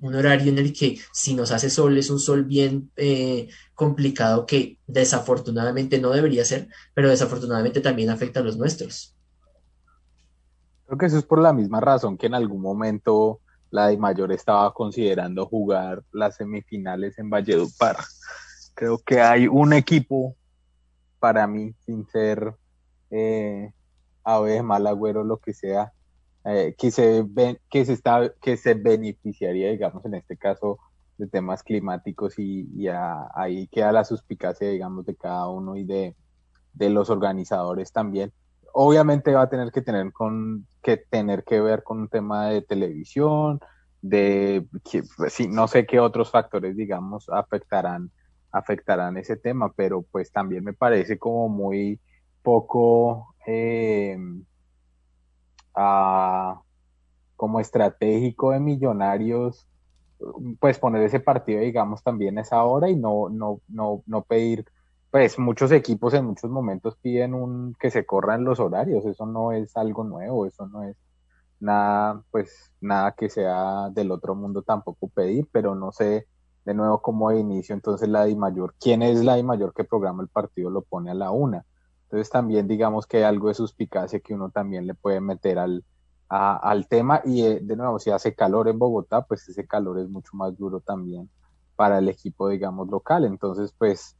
un 0.00 0.14
horario 0.14 0.50
en 0.50 0.58
el 0.58 0.72
que 0.72 0.98
si 1.12 1.34
nos 1.34 1.52
hace 1.52 1.68
sol 1.68 1.98
es 1.98 2.08
un 2.08 2.18
sol 2.18 2.44
bien 2.44 2.90
eh, 2.96 3.48
complicado 3.74 4.46
que 4.46 4.78
desafortunadamente 4.86 5.98
no 6.00 6.10
debería 6.10 6.44
ser, 6.44 6.68
pero 6.94 7.10
desafortunadamente 7.10 7.80
también 7.80 8.10
afecta 8.10 8.40
a 8.40 8.42
los 8.42 8.56
nuestros. 8.56 9.11
Creo 10.92 10.98
que 10.98 11.06
eso 11.06 11.16
es 11.16 11.24
por 11.24 11.40
la 11.40 11.54
misma 11.54 11.80
razón 11.80 12.18
que 12.18 12.26
en 12.26 12.34
algún 12.34 12.60
momento 12.60 13.40
la 13.70 13.86
de 13.86 13.96
Mayor 13.96 14.30
estaba 14.30 14.74
considerando 14.74 15.46
jugar 15.46 16.02
las 16.12 16.36
semifinales 16.36 17.18
en 17.18 17.30
Valledupar. 17.30 17.96
Creo 18.74 18.98
que 18.98 19.22
hay 19.22 19.48
un 19.48 19.72
equipo 19.72 20.36
para 21.18 21.46
mí, 21.46 21.74
sin 21.86 22.06
ser 22.08 22.56
eh, 23.10 23.72
ave 24.22 24.62
mal 24.62 24.86
agüero, 24.86 25.24
lo 25.24 25.38
que 25.38 25.54
sea, 25.54 25.94
eh, 26.44 26.74
que, 26.76 26.90
se 26.90 27.26
que, 27.70 27.86
se 27.86 27.94
está, 27.94 28.30
que 28.42 28.58
se 28.58 28.74
beneficiaría, 28.74 29.70
digamos, 29.70 30.04
en 30.04 30.12
este 30.12 30.36
caso, 30.36 30.78
de 31.16 31.26
temas 31.26 31.62
climáticos 31.62 32.38
y, 32.38 32.68
ahí 33.34 33.66
queda 33.68 33.92
la 33.92 34.04
suspicacia, 34.04 34.68
digamos, 34.68 35.06
de 35.06 35.16
cada 35.16 35.48
uno 35.48 35.74
y 35.74 35.84
de, 35.84 36.14
de 36.74 36.90
los 36.90 37.08
organizadores 37.08 37.92
también 37.92 38.30
obviamente 38.72 39.32
va 39.32 39.42
a 39.42 39.50
tener 39.50 39.70
que 39.72 39.82
tener 39.82 40.12
con 40.12 40.66
que 40.82 40.96
tener 40.96 41.44
que 41.44 41.60
ver 41.60 41.82
con 41.82 42.00
un 42.00 42.08
tema 42.08 42.48
de 42.48 42.62
televisión, 42.62 43.60
de 44.00 44.66
que, 44.90 45.02
pues, 45.16 45.48
no 45.48 45.68
sé 45.68 45.86
qué 45.86 46.00
otros 46.00 46.30
factores, 46.30 46.76
digamos, 46.76 47.28
afectarán 47.28 48.10
afectarán 48.52 49.16
ese 49.16 49.36
tema, 49.36 49.72
pero 49.72 50.02
pues 50.02 50.30
también 50.30 50.62
me 50.62 50.74
parece 50.74 51.18
como 51.18 51.48
muy 51.48 51.98
poco 52.42 53.34
eh, 53.46 54.18
como 57.36 57.60
estratégico 57.60 58.50
de 58.50 58.60
millonarios 58.60 59.66
pues 60.60 60.78
poner 60.78 61.02
ese 61.02 61.18
partido 61.18 61.60
digamos 61.60 62.02
también 62.02 62.38
a 62.38 62.42
esa 62.42 62.62
hora 62.62 62.88
y 62.88 62.94
no 62.94 63.28
no 63.28 63.60
no 63.68 64.02
no 64.06 64.22
pedir 64.22 64.66
pues 65.12 65.38
muchos 65.38 65.70
equipos 65.72 66.14
en 66.14 66.24
muchos 66.24 66.50
momentos 66.50 66.96
piden 66.96 67.34
un 67.34 67.76
que 67.78 67.90
se 67.90 68.06
corran 68.06 68.44
los 68.44 68.58
horarios, 68.60 69.04
eso 69.04 69.26
no 69.26 69.52
es 69.52 69.76
algo 69.76 70.04
nuevo, 70.04 70.46
eso 70.46 70.66
no 70.66 70.84
es 70.84 70.96
nada, 71.60 72.22
pues 72.30 72.72
nada 72.80 73.12
que 73.12 73.28
sea 73.28 73.90
del 73.90 74.10
otro 74.10 74.34
mundo 74.34 74.62
tampoco 74.62 75.08
pedir, 75.08 75.46
pero 75.52 75.74
no 75.74 75.92
sé 75.92 76.26
de 76.64 76.72
nuevo 76.72 77.02
cómo 77.02 77.28
de 77.28 77.40
inicio 77.40 77.74
entonces 77.74 78.08
la 78.08 78.24
Di 78.24 78.34
Mayor, 78.36 78.74
quién 78.80 79.02
es 79.02 79.22
la 79.22 79.36
Di 79.36 79.42
Mayor 79.42 79.74
que 79.74 79.84
programa 79.84 80.22
el 80.22 80.30
partido 80.30 80.70
lo 80.70 80.80
pone 80.80 81.10
a 81.10 81.14
la 81.14 81.30
una. 81.30 81.66
Entonces 82.04 82.30
también 82.30 82.66
digamos 82.66 83.06
que 83.06 83.18
hay 83.18 83.24
algo 83.24 83.48
de 83.48 83.54
suspicacia 83.54 84.20
que 84.20 84.32
uno 84.32 84.48
también 84.48 84.86
le 84.86 84.94
puede 84.94 85.20
meter 85.20 85.58
al, 85.58 85.84
al 86.30 86.88
tema 86.88 87.20
y 87.26 87.42
eh, 87.42 87.60
de 87.62 87.76
nuevo 87.76 87.98
si 87.98 88.10
hace 88.10 88.34
calor 88.34 88.66
en 88.68 88.78
Bogotá, 88.78 89.26
pues 89.26 89.46
ese 89.46 89.66
calor 89.66 89.98
es 89.98 90.08
mucho 90.08 90.30
más 90.32 90.56
duro 90.56 90.80
también 90.80 91.28
para 91.76 91.98
el 91.98 92.08
equipo 92.08 92.48
digamos 92.48 92.88
local. 92.88 93.26
Entonces 93.26 93.74
pues 93.76 94.16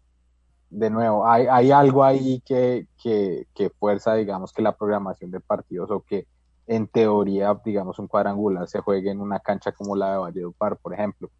de 0.73 0.89
nuevo, 0.89 1.27
hay, 1.27 1.47
hay 1.51 1.70
algo 1.70 2.03
ahí 2.03 2.41
que, 2.47 2.87
que, 3.01 3.47
que, 3.55 3.68
fuerza, 3.70 4.14
digamos, 4.14 4.53
que 4.53 4.62
la 4.62 4.75
programación 4.75 5.31
de 5.31 5.41
partidos 5.41 5.91
o 5.91 6.01
que 6.01 6.27
en 6.66 6.87
teoría, 6.87 7.61
digamos, 7.62 7.99
un 7.99 8.09
cuadrangular 8.09 8.66
se 8.68 8.81
juegue 8.81 9.11
en 9.11 9.20
una 9.20 9.39
cancha 9.39 9.73
como 9.73 9.95
la 9.95 10.12
de 10.12 10.18
Valledupar, 10.18 10.79
por 10.79 10.95
ejemplo. 10.95 11.31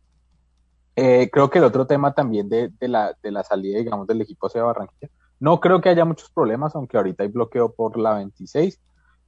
Eh, 0.97 1.30
creo 1.33 1.49
que 1.49 1.59
el 1.59 1.64
otro 1.64 1.87
tema 1.87 2.12
también 2.12 2.51
de, 2.51 2.70
de, 2.78 2.89
la, 2.89 3.16
de 3.22 3.30
la 3.30 3.43
salida, 3.43 3.78
digamos, 3.78 4.07
del 4.07 4.20
equipo 4.20 4.49
hacia 4.49 4.62
Barranquilla, 4.62 5.11
no 5.41 5.61
creo 5.61 5.80
que 5.80 5.89
haya 5.89 6.05
muchos 6.05 6.30
problemas, 6.30 6.76
aunque 6.76 6.99
ahorita 6.99 7.22
hay 7.22 7.30
bloqueo 7.30 7.72
por 7.72 7.99
la 7.99 8.14
26, 8.14 8.78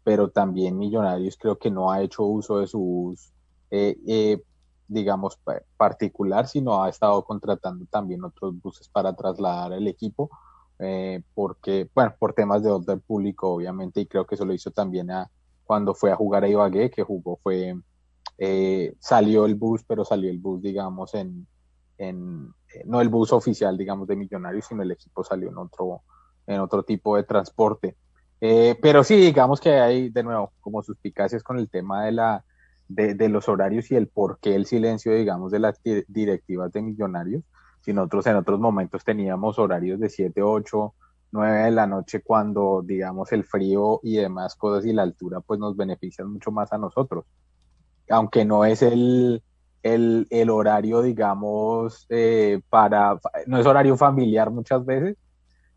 pero 0.05 0.29
también 0.29 0.77
Millonarios 0.77 1.39
creo 1.41 1.57
que 1.57 1.71
no 1.71 1.91
ha 1.91 2.03
hecho 2.03 2.25
uso 2.25 2.59
de 2.59 2.67
sus 2.67 3.33
eh, 3.71 3.97
eh, 4.07 4.43
digamos, 4.87 5.39
particular, 5.77 6.47
sino 6.47 6.83
ha 6.83 6.89
estado 6.89 7.25
contratando 7.25 7.87
también 7.87 8.25
otros 8.25 8.61
buses 8.61 8.89
para 8.89 9.15
trasladar 9.15 9.73
el 9.73 9.89
equipo, 9.89 10.31
eh, 10.79 11.23
porque, 11.35 11.89
bueno, 11.95 12.15
por 12.19 12.35
temas 12.35 12.63
de 12.63 12.71
orden 12.71 13.01
público, 13.01 13.49
obviamente, 13.51 14.01
y 14.01 14.07
creo 14.07 14.27
que 14.27 14.35
eso 14.35 14.45
lo 14.45 14.53
hizo 14.53 14.71
también 14.71 15.11
a, 15.11 15.31
cuando 15.65 15.95
fue 15.95 16.13
a 16.13 16.17
jugar 16.17 16.45
a 16.45 16.49
Ibagué, 16.49 16.91
que 16.91 17.03
jugó, 17.03 17.37
fue, 17.43 17.75
eh, 18.39 18.95
salió 18.99 19.47
el 19.47 19.55
bus, 19.55 19.85
pero 19.87 20.05
salió 20.05 20.31
el 20.31 20.39
bus, 20.39 20.63
digamos, 20.63 21.15
en, 21.15 21.47
en, 21.99 22.53
eh, 22.75 22.83
no 22.87 23.01
el 23.01 23.09
bus 23.09 23.33
oficial, 23.33 23.77
digamos, 23.77 24.09
de 24.09 24.17
Millonarios, 24.17 24.67
sino 24.67 24.83
el 24.83 24.93
equipo 24.93 25.25
salió 25.25 25.49
en 25.49 25.59
otro, 25.59 26.03
en 26.47 26.61
otro 26.61 26.83
tipo 26.83 27.17
de 27.17 27.25
transporte. 27.25 27.97
Eh, 28.41 28.77
pero 28.83 29.05
sí, 29.05 29.17
digamos 29.17 29.61
que 29.61 29.71
hay 29.73 30.11
de 30.11 30.23
nuevo 30.23 30.53
como 30.61 30.83
suspicacias 30.83 31.43
con 31.43 31.59
el 31.59 31.71
tema 31.71 32.05
de, 32.05 32.13
la, 32.13 32.45
de, 32.89 33.29
los 33.29 33.49
horarios 33.49 33.91
y 33.91 33.97
el 33.97 34.09
por 34.09 34.39
qué 34.39 34.55
el 34.55 34.67
silencio, 34.67 35.15
digamos, 35.15 35.53
de 35.53 35.59
las 35.59 35.81
directivas 36.09 36.73
de 36.73 36.83
millonarios. 36.83 37.43
Si 37.81 37.93
nosotros 37.93 38.27
en 38.27 38.37
otros 38.37 38.61
momentos 38.61 39.05
teníamos 39.05 39.59
horarios 39.59 40.01
de 40.01 40.09
7, 40.09 40.43
8, 40.43 40.95
9 41.33 41.65
de 41.65 41.71
la 41.71 41.87
noche 41.87 42.23
cuando, 42.23 42.83
digamos, 42.85 43.33
el 43.33 43.45
frío 43.45 44.01
y 44.03 44.17
demás 44.17 44.55
cosas 44.55 44.87
y 44.87 44.93
la 44.93 45.03
altura 45.03 45.41
pues 45.41 45.59
nos 45.61 45.77
benefician 45.77 46.31
mucho 46.33 46.51
más 46.51 46.73
a 46.73 46.79
nosotros. 46.79 47.25
Aunque 48.09 48.45
no 48.45 48.65
es 48.65 48.83
el, 48.83 49.43
el, 49.83 50.27
el 50.31 50.51
horario, 50.51 51.03
digamos, 51.03 52.07
eh, 52.09 52.61
para, 52.71 53.19
no 53.47 53.59
es 53.59 53.67
horario 53.67 53.97
familiar 53.97 54.51
muchas 54.51 54.85
veces, 54.85 55.17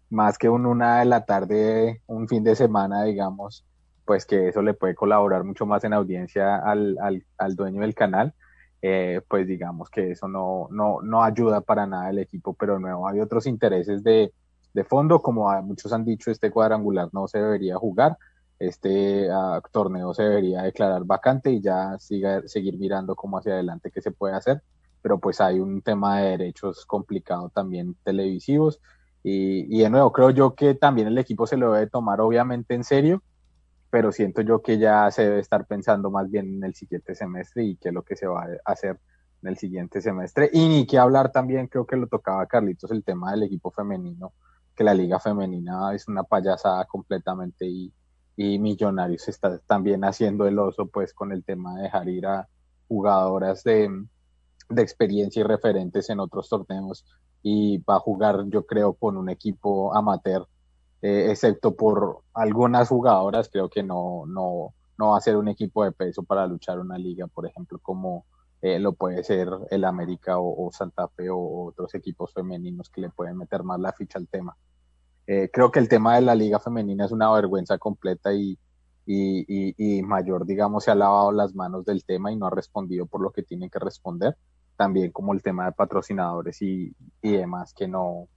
más 0.10 0.38
que 0.38 0.50
un 0.50 0.66
una 0.66 1.00
de 1.00 1.06
la 1.06 1.26
tarde, 1.26 2.02
un 2.08 2.28
fin 2.28 2.44
de 2.44 2.56
semana, 2.56 3.04
digamos, 3.04 3.66
pues 4.08 4.26
que 4.26 4.48
eso 4.48 4.62
le 4.62 4.74
puede 4.74 4.96
colaborar 4.96 5.44
mucho 5.44 5.66
más 5.66 5.84
en 5.84 5.92
audiencia 5.92 6.60
al, 6.60 6.98
al, 7.02 7.26
al 7.38 7.56
dueño 7.58 7.82
del 7.82 7.94
canal, 7.94 8.34
eh, 8.82 9.20
pues 9.28 9.46
digamos 9.46 9.90
que 9.90 10.12
eso 10.12 10.30
no, 10.30 10.70
no, 10.72 11.02
no 11.02 11.24
ayuda 11.24 11.60
para 11.60 11.86
nada 11.86 12.08
al 12.08 12.20
equipo, 12.20 12.54
pero 12.54 12.80
nuevo 12.80 13.06
hay 13.06 13.20
otros 13.20 13.46
intereses 13.46 14.04
de, 14.04 14.32
de 14.74 14.84
fondo, 14.86 15.22
como 15.22 15.52
muchos 15.62 15.92
han 15.92 16.06
dicho, 16.06 16.32
este 16.32 16.52
cuadrangular 16.52 17.10
no 17.12 17.28
se 17.28 17.40
debería 17.40 17.76
jugar, 17.76 18.18
este 18.60 19.30
uh, 19.30 19.62
torneo 19.74 20.14
se 20.14 20.24
debería 20.24 20.62
declarar 20.62 21.04
vacante 21.04 21.52
y 21.52 21.60
ya 21.60 22.00
siga, 22.00 22.48
seguir 22.48 22.78
mirando 22.78 23.14
cómo 23.14 23.40
hacia 23.40 23.54
adelante 23.56 23.92
qué 23.92 24.02
se 24.02 24.12
puede 24.12 24.36
hacer, 24.36 24.62
pero 25.02 25.20
pues 25.20 25.42
hay 25.42 25.60
un 25.60 25.82
tema 25.82 26.22
de 26.22 26.30
derechos 26.38 26.86
complicado 26.86 27.50
también 27.50 27.98
televisivos 28.06 28.80
y, 29.22 29.76
y 29.76 29.82
de 29.82 29.90
nuevo 29.90 30.14
creo 30.14 30.30
yo 30.30 30.56
que 30.56 30.76
también 30.76 31.10
el 31.10 31.18
equipo 31.18 31.46
se 31.46 31.58
lo 31.58 31.74
debe 31.74 31.88
tomar 31.88 32.22
obviamente 32.22 32.74
en 32.74 32.86
serio, 32.86 33.22
pero 33.90 34.12
siento 34.12 34.42
yo 34.42 34.62
que 34.62 34.78
ya 34.78 35.10
se 35.12 35.24
debe 35.24 35.40
estar 35.40 35.66
pensando 35.66 36.12
más 36.12 36.30
bien 36.30 36.56
en 36.56 36.64
el 36.64 36.76
siguiente 36.76 37.16
semestre 37.16 37.64
y 37.64 37.76
qué 37.78 37.90
es 37.90 37.94
lo 37.94 38.04
que 38.04 38.16
se 38.16 38.28
va 38.28 38.44
a 38.44 38.72
hacer 38.72 39.00
en 39.42 39.50
el 39.50 39.58
siguiente 39.58 40.02
semestre. 40.02 40.50
Y 40.52 40.68
ni 40.68 40.86
que 40.86 40.98
hablar 40.98 41.32
también, 41.32 41.68
creo 41.68 41.86
que 41.86 41.96
lo 41.96 42.08
tocaba 42.08 42.46
Carlitos, 42.48 42.92
el 42.92 43.04
tema 43.04 43.32
del 43.32 43.44
equipo 43.44 43.72
femenino, 43.72 44.34
que 44.76 44.84
la 44.84 44.94
liga 44.94 45.20
femenina 45.20 45.94
es 45.94 46.08
una 46.08 46.24
payasada 46.24 46.86
completamente 46.86 47.66
y, 47.66 47.94
y 48.36 48.60
Millonarios 48.60 49.28
está 49.28 49.58
también 49.60 50.04
haciendo 50.04 50.48
el 50.48 50.60
oso 50.60 50.88
pues 50.88 51.14
con 51.14 51.32
el 51.32 51.44
tema 51.44 51.76
de 51.76 51.84
dejar 51.84 52.10
ir 52.10 52.26
a 52.28 52.48
jugadoras 52.88 53.64
de, 53.64 53.90
de 54.70 54.82
experiencia 54.82 55.40
y 55.40 55.44
referentes 55.44 56.10
en 56.10 56.20
otros 56.20 56.50
torneos 56.50 57.06
y 57.42 57.80
va 57.80 57.96
a 57.96 58.00
jugar 58.00 58.46
yo 58.48 58.66
creo 58.66 58.94
con 58.94 59.18
un 59.18 59.30
equipo 59.30 59.96
amateur 59.96 60.48
eh, 61.02 61.28
excepto 61.30 61.76
por 61.76 62.22
algunas 62.34 62.90
jugadoras 62.90 63.50
creo 63.52 63.70
que 63.70 63.84
no, 63.84 64.26
no, 64.28 64.74
no 64.98 65.10
va 65.10 65.18
a 65.18 65.22
ser 65.22 65.38
un 65.38 65.48
equipo 65.48 65.84
de 65.84 65.92
peso 65.92 66.24
para 66.24 66.48
luchar 66.48 66.80
una 66.80 66.98
liga 66.98 67.28
por 67.28 67.46
ejemplo 67.46 67.80
como 67.80 68.26
eh, 68.62 68.80
lo 68.80 68.94
puede 68.94 69.24
ser 69.24 69.50
el 69.70 69.86
América 69.86 70.40
o, 70.40 70.68
o 70.68 70.72
Santa 70.72 71.08
Fe 71.10 71.30
o, 71.30 71.66
otros 71.66 71.94
equipos 71.94 72.34
femeninos 72.34 72.90
que 72.90 73.02
le 73.02 73.10
pueden 73.10 73.38
meter 73.38 73.64
más 73.64 73.80
la 73.80 73.94
ficha 73.94 74.18
al 74.18 74.28
tema 74.28 74.56
eh, 75.28 75.50
creo 75.52 75.72
que 75.72 75.80
el 75.80 75.90
tema 75.90 76.16
de 76.16 76.22
la 76.22 76.36
liga 76.36 76.60
femenina 76.60 77.06
es 77.06 77.12
una 77.12 77.32
vergüenza 77.32 77.78
completa 77.78 78.34
y, 78.34 78.58
y, 79.06 79.46
y, 79.48 79.76
y, 79.78 80.02
Mayor, 80.02 80.46
digamos, 80.46 80.86
se 80.86 80.92
ha 80.92 80.96
lavado 80.96 81.34
las 81.34 81.54
manos 81.54 81.86
del 81.86 82.06
tema 82.06 82.32
y 82.32 82.38
no 82.38 82.48
ha 82.48 82.50
respondido 82.50 83.06
por 83.06 83.22
lo 83.22 83.32
que 83.32 83.44
tiene 83.44 83.70
que 83.70 83.80
responder. 83.80 84.38
También 84.78 85.12
como 85.12 85.34
el 85.34 85.42
tema 85.42 85.66
de 85.66 85.74
patrocinadores 85.74 86.62
y, 86.62 86.96
y 87.22 87.32
demás 87.32 87.74
que 87.74 87.90
no, 87.90 88.30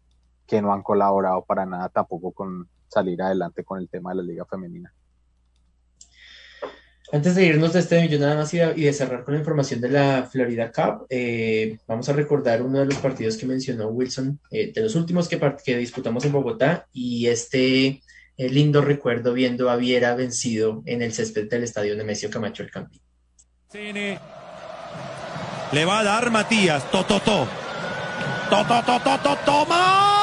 que 0.51 0.61
no 0.61 0.74
han 0.74 0.82
colaborado 0.82 1.44
para 1.44 1.64
nada 1.64 1.88
tampoco 1.88 2.32
con 2.32 2.68
salir 2.88 3.22
adelante 3.22 3.62
con 3.62 3.78
el 3.78 3.88
tema 3.88 4.11
de 4.11 4.16
la 4.16 4.22
liga 4.24 4.44
femenina. 4.44 4.92
Antes 7.12 7.36
de 7.36 7.46
irnos 7.46 7.72
de 7.72 7.80
este 7.80 8.01
millón 8.01 8.20
nada 8.20 8.36
más 8.36 8.53
y 8.53 8.59
de, 8.59 8.72
y 8.76 8.82
de, 8.82 8.92
cerrar 8.92 9.24
con 9.24 9.34
la 9.34 9.40
información 9.40 9.80
de 9.80 9.90
la 9.90 10.28
Florida 10.30 10.70
Cup, 10.72 11.07
eh, 11.09 11.78
vamos 11.86 12.09
a 12.09 12.12
recordar 12.12 12.62
uno 12.62 12.80
de 12.80 12.86
los 12.86 12.96
partidos 12.96 13.36
que 13.36 13.46
mencionó 13.46 13.88
Wilson, 13.88 14.40
eh, 14.51 14.72
de 14.72 14.80
los 14.80 14.94
últimos 14.96 15.28
que, 15.28 15.40
que, 15.64 15.76
disputamos 15.76 16.24
en 16.24 16.32
Bogotá, 16.32 16.86
y 16.92 17.26
este 17.26 18.03
eh, 18.36 18.48
lindo 18.48 18.80
recuerdo 18.80 19.32
viendo 19.32 19.70
a 19.70 19.76
Viera 19.76 20.14
vencido 20.14 20.82
en 20.86 21.03
el 21.03 21.12
césped 21.12 21.48
del 21.48 21.64
estadio 21.64 21.96
Nemesio 21.96 22.30
Camacho 22.30 22.62
el 22.62 22.70
Campín. 22.70 23.01
Le 25.72 25.84
va 25.84 26.01
a 26.01 26.05
dar 26.05 26.30
Matías, 26.30 26.90
to, 26.90 27.05
to, 27.05 27.20
to. 27.20 27.46
To, 28.51 28.64
to, 28.64 28.82
to, 28.82 28.98
to, 28.98 29.18
to, 29.18 29.36
toma. 29.44 30.19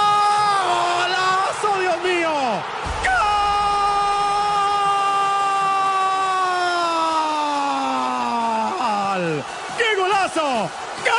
Golazo. 10.28 10.70
¡Gol! 11.06 11.18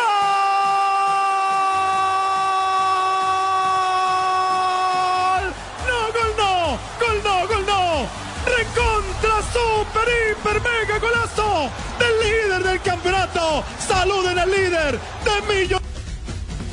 No, 5.87 5.99
gol 6.13 6.33
no, 6.37 6.79
gol 7.01 7.19
no, 7.25 7.47
gol 7.49 7.65
no. 7.67 8.07
Recontra, 8.45 9.43
super, 9.53 10.09
hiper, 10.09 10.61
mega 10.61 10.99
golazo 10.99 11.71
del 11.99 12.15
líder 12.21 12.63
del 12.65 12.81
campeonato. 12.83 13.65
Saluden 13.87 14.39
al 14.39 14.51
líder 14.51 14.99
de 15.25 15.43
Millo. 15.55 15.79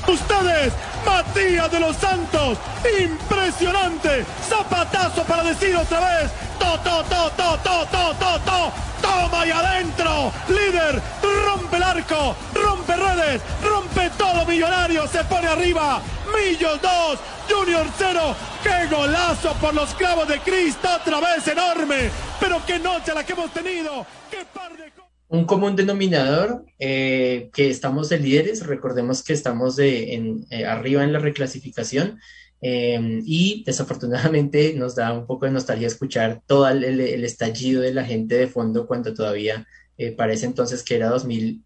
Ustedes, 0.08 0.74
Matías 1.06 1.72
de 1.72 1.80
los 1.80 1.96
Santos, 1.98 2.58
impresionante, 3.00 4.26
zapatazo 4.48 5.24
para 5.24 5.44
decir 5.44 5.76
otra 5.76 6.00
vez, 6.00 6.32
to, 6.60 6.78
to, 6.80 7.04
to, 7.06 7.32
to, 7.32 7.58
to, 7.64 7.86
to, 7.88 8.14
to, 8.20 8.40
to, 8.46 8.72
toma 9.06 9.46
y 9.46 9.52
adentro, 9.52 10.32
líder, 10.50 11.02
rompe 11.46 11.78
el 11.78 11.84
arco, 11.84 12.36
rompe 12.54 12.96
redes, 12.96 13.42
rompe 13.64 14.10
todo 14.18 14.46
millonario, 14.46 15.08
se 15.08 15.24
pone 15.26 15.48
arriba, 15.48 16.02
Millos 16.34 16.82
2, 16.82 17.20
Junior 17.50 17.86
0, 17.98 18.36
qué 18.64 18.96
golazo 18.96 19.54
por 19.62 19.74
los 19.74 19.94
clavos 19.94 20.28
de 20.28 20.40
Cristo, 20.40 20.88
otra 21.02 21.20
vez 21.20 21.48
enorme, 21.48 22.10
pero 22.40 22.62
qué 22.66 22.80
noche 22.80 23.14
la 23.14 23.24
que 23.24 23.34
hemos 23.34 23.52
tenido, 23.52 24.06
qué 24.32 24.46
par 24.54 24.76
de 24.76 24.86
un 25.28 25.46
común 25.46 25.76
denominador 25.76 26.66
eh, 26.80 27.50
que 27.54 27.70
estamos 27.70 28.10
de 28.10 28.20
líderes, 28.20 28.66
recordemos 28.66 29.24
que 29.24 29.34
estamos 29.34 29.76
de, 29.76 30.14
en, 30.14 30.46
eh, 30.50 30.66
arriba 30.66 31.04
en 31.04 31.14
la 31.14 31.20
reclasificación 31.20 32.20
eh, 32.62 33.22
y 33.26 33.64
desafortunadamente 33.66 34.74
nos 34.78 34.96
da 34.96 35.14
un 35.14 35.26
poco 35.26 35.46
de 35.46 35.52
nostalgia 35.52 35.88
escuchar 35.88 36.42
todo 36.46 36.68
el, 36.68 37.00
estallido 37.24 37.82
de 37.82 37.94
la 37.94 38.06
gente 38.06 38.36
de 38.36 38.48
fondo 38.48 38.88
cuando 38.88 39.14
todavía 39.14 39.68
eh, 39.98 40.12
parece 40.12 40.46
entonces 40.46 40.84
que 40.84 40.96
era 40.96 41.10
2000 41.10 41.62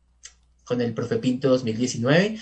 con 0.63 0.81
el 0.81 0.93
profe 0.93 1.17
Pinto 1.17 1.49
2019 1.49 2.39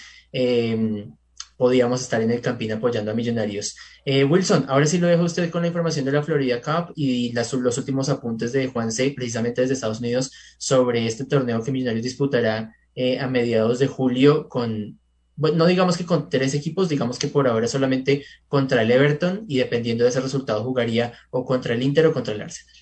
podíamos 1.57 2.01
estar 2.01 2.21
en 2.21 2.31
el 2.31 2.39
Campín 2.39 2.71
apoyando 2.71 3.11
a 3.11 3.15
Millonarios. 3.15 3.75
Eh, 4.05 4.23
Wilson, 4.23 4.65
ahora 4.69 4.85
sí 4.85 4.99
lo 4.99 5.07
dejo 5.07 5.23
usted 5.23 5.49
con 5.49 5.63
la 5.63 5.67
información 5.67 6.05
de 6.05 6.11
la 6.11 6.23
Florida 6.23 6.61
Cup 6.61 6.93
y 6.95 7.33
los 7.33 7.77
últimos 7.77 8.09
apuntes 8.09 8.53
de 8.53 8.67
Juan 8.67 8.91
C, 8.91 9.11
precisamente 9.15 9.61
desde 9.61 9.73
Estados 9.73 9.99
Unidos, 9.99 10.31
sobre 10.57 11.05
este 11.07 11.25
torneo 11.25 11.61
que 11.63 11.71
Millonarios 11.71 12.03
disputará 12.03 12.73
eh, 12.95 13.19
a 13.19 13.27
mediados 13.27 13.79
de 13.79 13.87
julio 13.87 14.47
con, 14.47 14.99
no 15.37 15.65
digamos 15.65 15.97
que 15.97 16.05
con 16.05 16.29
tres 16.29 16.53
equipos, 16.53 16.89
digamos 16.89 17.19
que 17.19 17.27
por 17.27 17.47
ahora 17.47 17.67
solamente 17.67 18.23
contra 18.47 18.81
el 18.81 18.91
Everton 18.91 19.45
y 19.47 19.57
dependiendo 19.57 20.03
de 20.03 20.09
ese 20.09 20.21
resultado 20.21 20.63
jugaría 20.63 21.13
o 21.29 21.45
contra 21.45 21.73
el 21.73 21.83
Inter 21.83 22.07
o 22.07 22.13
contra 22.13 22.33
el 22.33 22.41
Arsenal. 22.41 22.75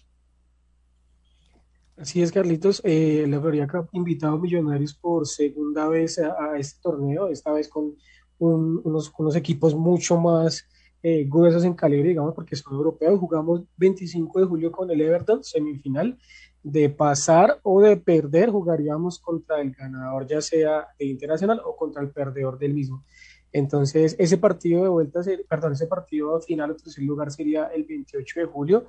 Así 1.98 2.22
es, 2.22 2.32
Carlitos. 2.32 2.82
Eh, 2.84 3.26
la 3.28 3.40
Cup 3.68 3.90
invitado 3.94 4.38
Millonarios 4.38 4.94
por 4.94 5.26
segunda 5.26 5.88
vez 5.88 6.20
a, 6.20 6.36
a 6.52 6.58
este 6.58 6.82
torneo, 6.82 7.30
esta 7.30 7.54
vez 7.54 7.70
con 7.70 7.96
un, 8.38 8.82
unos, 8.84 9.14
unos, 9.18 9.36
equipos 9.38 9.74
mucho 9.74 10.18
más 10.18 10.68
eh, 11.02 11.26
gruesos 11.26 11.64
en 11.64 11.74
calibre, 11.74 12.10
digamos, 12.10 12.34
porque 12.34 12.56
son 12.58 12.74
europeos. 12.74 13.18
Jugamos 13.20 13.64
25 13.78 14.40
de 14.40 14.46
julio 14.46 14.72
con 14.72 14.92
el 14.92 15.00
Everton, 15.00 15.44
semifinal. 15.44 16.18
De 16.68 16.90
pasar 16.90 17.60
o 17.62 17.80
de 17.80 17.96
perder, 17.96 18.50
jugaríamos 18.50 19.20
contra 19.20 19.62
el 19.62 19.72
ganador, 19.72 20.26
ya 20.26 20.42
sea 20.42 20.88
de 20.98 21.06
Internacional 21.06 21.62
o 21.64 21.76
contra 21.76 22.02
el 22.02 22.10
perdedor 22.10 22.58
del 22.58 22.74
mismo. 22.74 23.04
Entonces, 23.52 24.16
ese 24.18 24.38
partido 24.38 24.82
de 24.82 24.90
vuelta, 24.90 25.22
perdón, 25.48 25.74
ese 25.74 25.86
partido 25.86 26.42
final 26.42 26.72
o 26.72 26.76
tercer 26.76 27.04
lugar 27.04 27.32
sería 27.32 27.68
el 27.68 27.84
28 27.84 28.40
de 28.40 28.46
julio. 28.48 28.86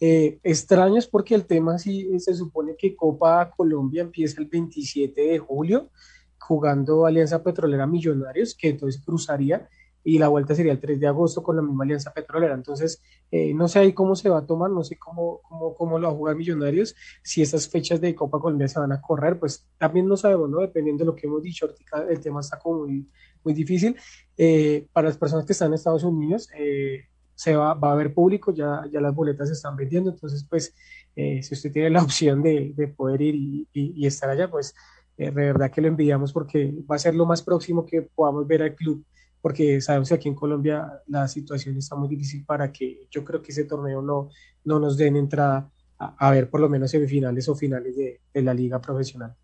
Eh, 0.00 0.38
extraños 0.42 1.06
porque 1.06 1.34
el 1.34 1.44
tema 1.44 1.78
sí 1.78 2.18
se 2.18 2.34
supone 2.34 2.76
que 2.76 2.96
Copa 2.96 3.50
Colombia 3.54 4.02
empieza 4.02 4.40
el 4.40 4.46
27 4.46 5.20
de 5.20 5.38
julio 5.38 5.90
jugando 6.38 7.04
Alianza 7.04 7.42
Petrolera 7.42 7.86
Millonarios, 7.86 8.54
que 8.54 8.70
entonces 8.70 9.02
cruzaría 9.04 9.68
y 10.04 10.18
la 10.18 10.28
vuelta 10.28 10.54
sería 10.54 10.72
el 10.72 10.80
3 10.80 11.00
de 11.00 11.06
agosto 11.06 11.42
con 11.42 11.56
la 11.56 11.62
misma 11.62 11.84
Alianza 11.84 12.12
Petrolera. 12.12 12.54
Entonces, 12.54 13.02
eh, 13.30 13.52
no 13.54 13.68
sé 13.68 13.80
ahí 13.80 13.92
cómo 13.92 14.16
se 14.16 14.28
va 14.28 14.38
a 14.38 14.46
tomar, 14.46 14.70
no 14.70 14.82
sé 14.84 14.98
cómo, 14.98 15.40
cómo, 15.42 15.74
cómo 15.74 15.98
lo 15.98 16.08
va 16.08 16.14
a 16.14 16.16
jugar 16.16 16.36
Millonarios, 16.36 16.94
si 17.22 17.42
estas 17.42 17.68
fechas 17.68 18.00
de 18.00 18.14
Copa 18.14 18.38
Colombia 18.38 18.68
se 18.68 18.78
van 18.78 18.92
a 18.92 19.00
correr, 19.00 19.38
pues 19.38 19.66
también 19.76 20.06
no 20.06 20.16
sabemos, 20.16 20.48
¿no? 20.48 20.60
Dependiendo 20.60 21.04
de 21.04 21.06
lo 21.06 21.14
que 21.14 21.26
hemos 21.26 21.42
dicho, 21.42 21.66
ahorita 21.66 22.06
el 22.10 22.20
tema 22.20 22.40
está 22.40 22.58
como 22.58 22.80
muy, 22.80 23.08
muy 23.44 23.54
difícil. 23.54 23.96
Eh, 24.36 24.86
para 24.92 25.08
las 25.08 25.18
personas 25.18 25.44
que 25.44 25.52
están 25.52 25.68
en 25.68 25.74
Estados 25.74 26.04
Unidos, 26.04 26.48
eh, 26.56 27.04
se 27.38 27.54
va, 27.54 27.72
va 27.74 27.90
a 27.90 27.92
haber 27.92 28.12
público, 28.12 28.52
ya, 28.52 28.82
ya 28.90 29.00
las 29.00 29.14
boletas 29.14 29.46
se 29.46 29.54
están 29.54 29.76
vendiendo, 29.76 30.10
entonces 30.10 30.44
pues 30.50 30.74
eh, 31.14 31.40
si 31.40 31.54
usted 31.54 31.70
tiene 31.70 31.90
la 31.90 32.02
opción 32.04 32.42
de, 32.42 32.72
de 32.74 32.88
poder 32.88 33.22
ir 33.22 33.36
y, 33.36 33.68
y, 33.72 34.06
estar 34.06 34.28
allá, 34.28 34.50
pues 34.50 34.74
eh, 35.16 35.26
de 35.26 35.30
verdad 35.30 35.70
que 35.70 35.80
lo 35.80 35.86
envidiamos 35.86 36.32
porque 36.32 36.74
va 36.90 36.96
a 36.96 36.98
ser 36.98 37.14
lo 37.14 37.26
más 37.26 37.42
próximo 37.42 37.86
que 37.86 38.02
podamos 38.02 38.44
ver 38.46 38.62
al 38.62 38.74
club, 38.74 39.04
porque 39.40 39.80
sabemos 39.80 40.08
que 40.08 40.14
aquí 40.14 40.28
en 40.28 40.34
Colombia 40.34 41.02
la 41.06 41.28
situación 41.28 41.76
está 41.76 41.96
muy 41.96 42.08
difícil 42.08 42.44
para 42.44 42.72
que 42.72 43.06
yo 43.10 43.24
creo 43.24 43.42
que 43.42 43.52
ese 43.52 43.64
torneo 43.64 44.02
no, 44.02 44.30
no 44.64 44.78
nos 44.78 44.96
den 44.96 45.16
entrada 45.16 45.70
a, 45.98 46.30
ver 46.30 46.48
por 46.48 46.60
lo 46.60 46.68
menos 46.68 46.90
semifinales 46.90 47.48
o 47.48 47.54
finales 47.54 47.96
de, 47.96 48.20
la 48.34 48.54
liga 48.54 48.80
profesional. 48.80 49.34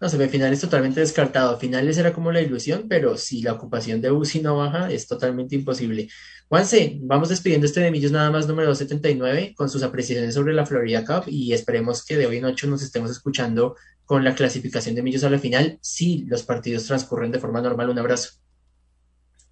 No, 0.00 0.08
semifinales 0.08 0.60
totalmente 0.60 1.00
descartado. 1.00 1.58
Finales 1.58 1.98
era 1.98 2.12
como 2.12 2.30
la 2.30 2.40
ilusión, 2.40 2.86
pero 2.88 3.16
si 3.16 3.42
la 3.42 3.54
ocupación 3.54 4.00
de 4.00 4.12
UCI 4.12 4.42
no 4.42 4.58
baja, 4.58 4.90
es 4.90 5.08
totalmente 5.08 5.56
imposible. 5.56 6.08
Juanse, 6.48 6.98
vamos 7.02 7.30
despidiendo 7.30 7.66
este 7.66 7.80
de 7.80 7.90
Millos 7.90 8.12
nada 8.12 8.30
más 8.30 8.46
número 8.46 8.68
279 8.68 9.54
con 9.56 9.68
sus 9.68 9.82
apreciaciones 9.82 10.34
sobre 10.34 10.54
la 10.54 10.66
Florida 10.66 11.04
Cup 11.04 11.24
y 11.26 11.52
esperemos 11.52 12.04
que 12.04 12.16
de 12.16 12.26
hoy 12.26 12.36
en 12.36 12.44
ocho 12.44 12.66
nos 12.68 12.82
estemos 12.82 13.10
escuchando 13.10 13.74
con 14.04 14.22
la 14.22 14.34
clasificación 14.34 14.94
de 14.94 15.02
Millos 15.02 15.24
a 15.24 15.30
la 15.30 15.38
final 15.38 15.78
si 15.80 16.24
los 16.26 16.42
partidos 16.42 16.84
transcurren 16.84 17.32
de 17.32 17.40
forma 17.40 17.62
normal. 17.62 17.88
Un 17.88 17.98
abrazo. 17.98 18.43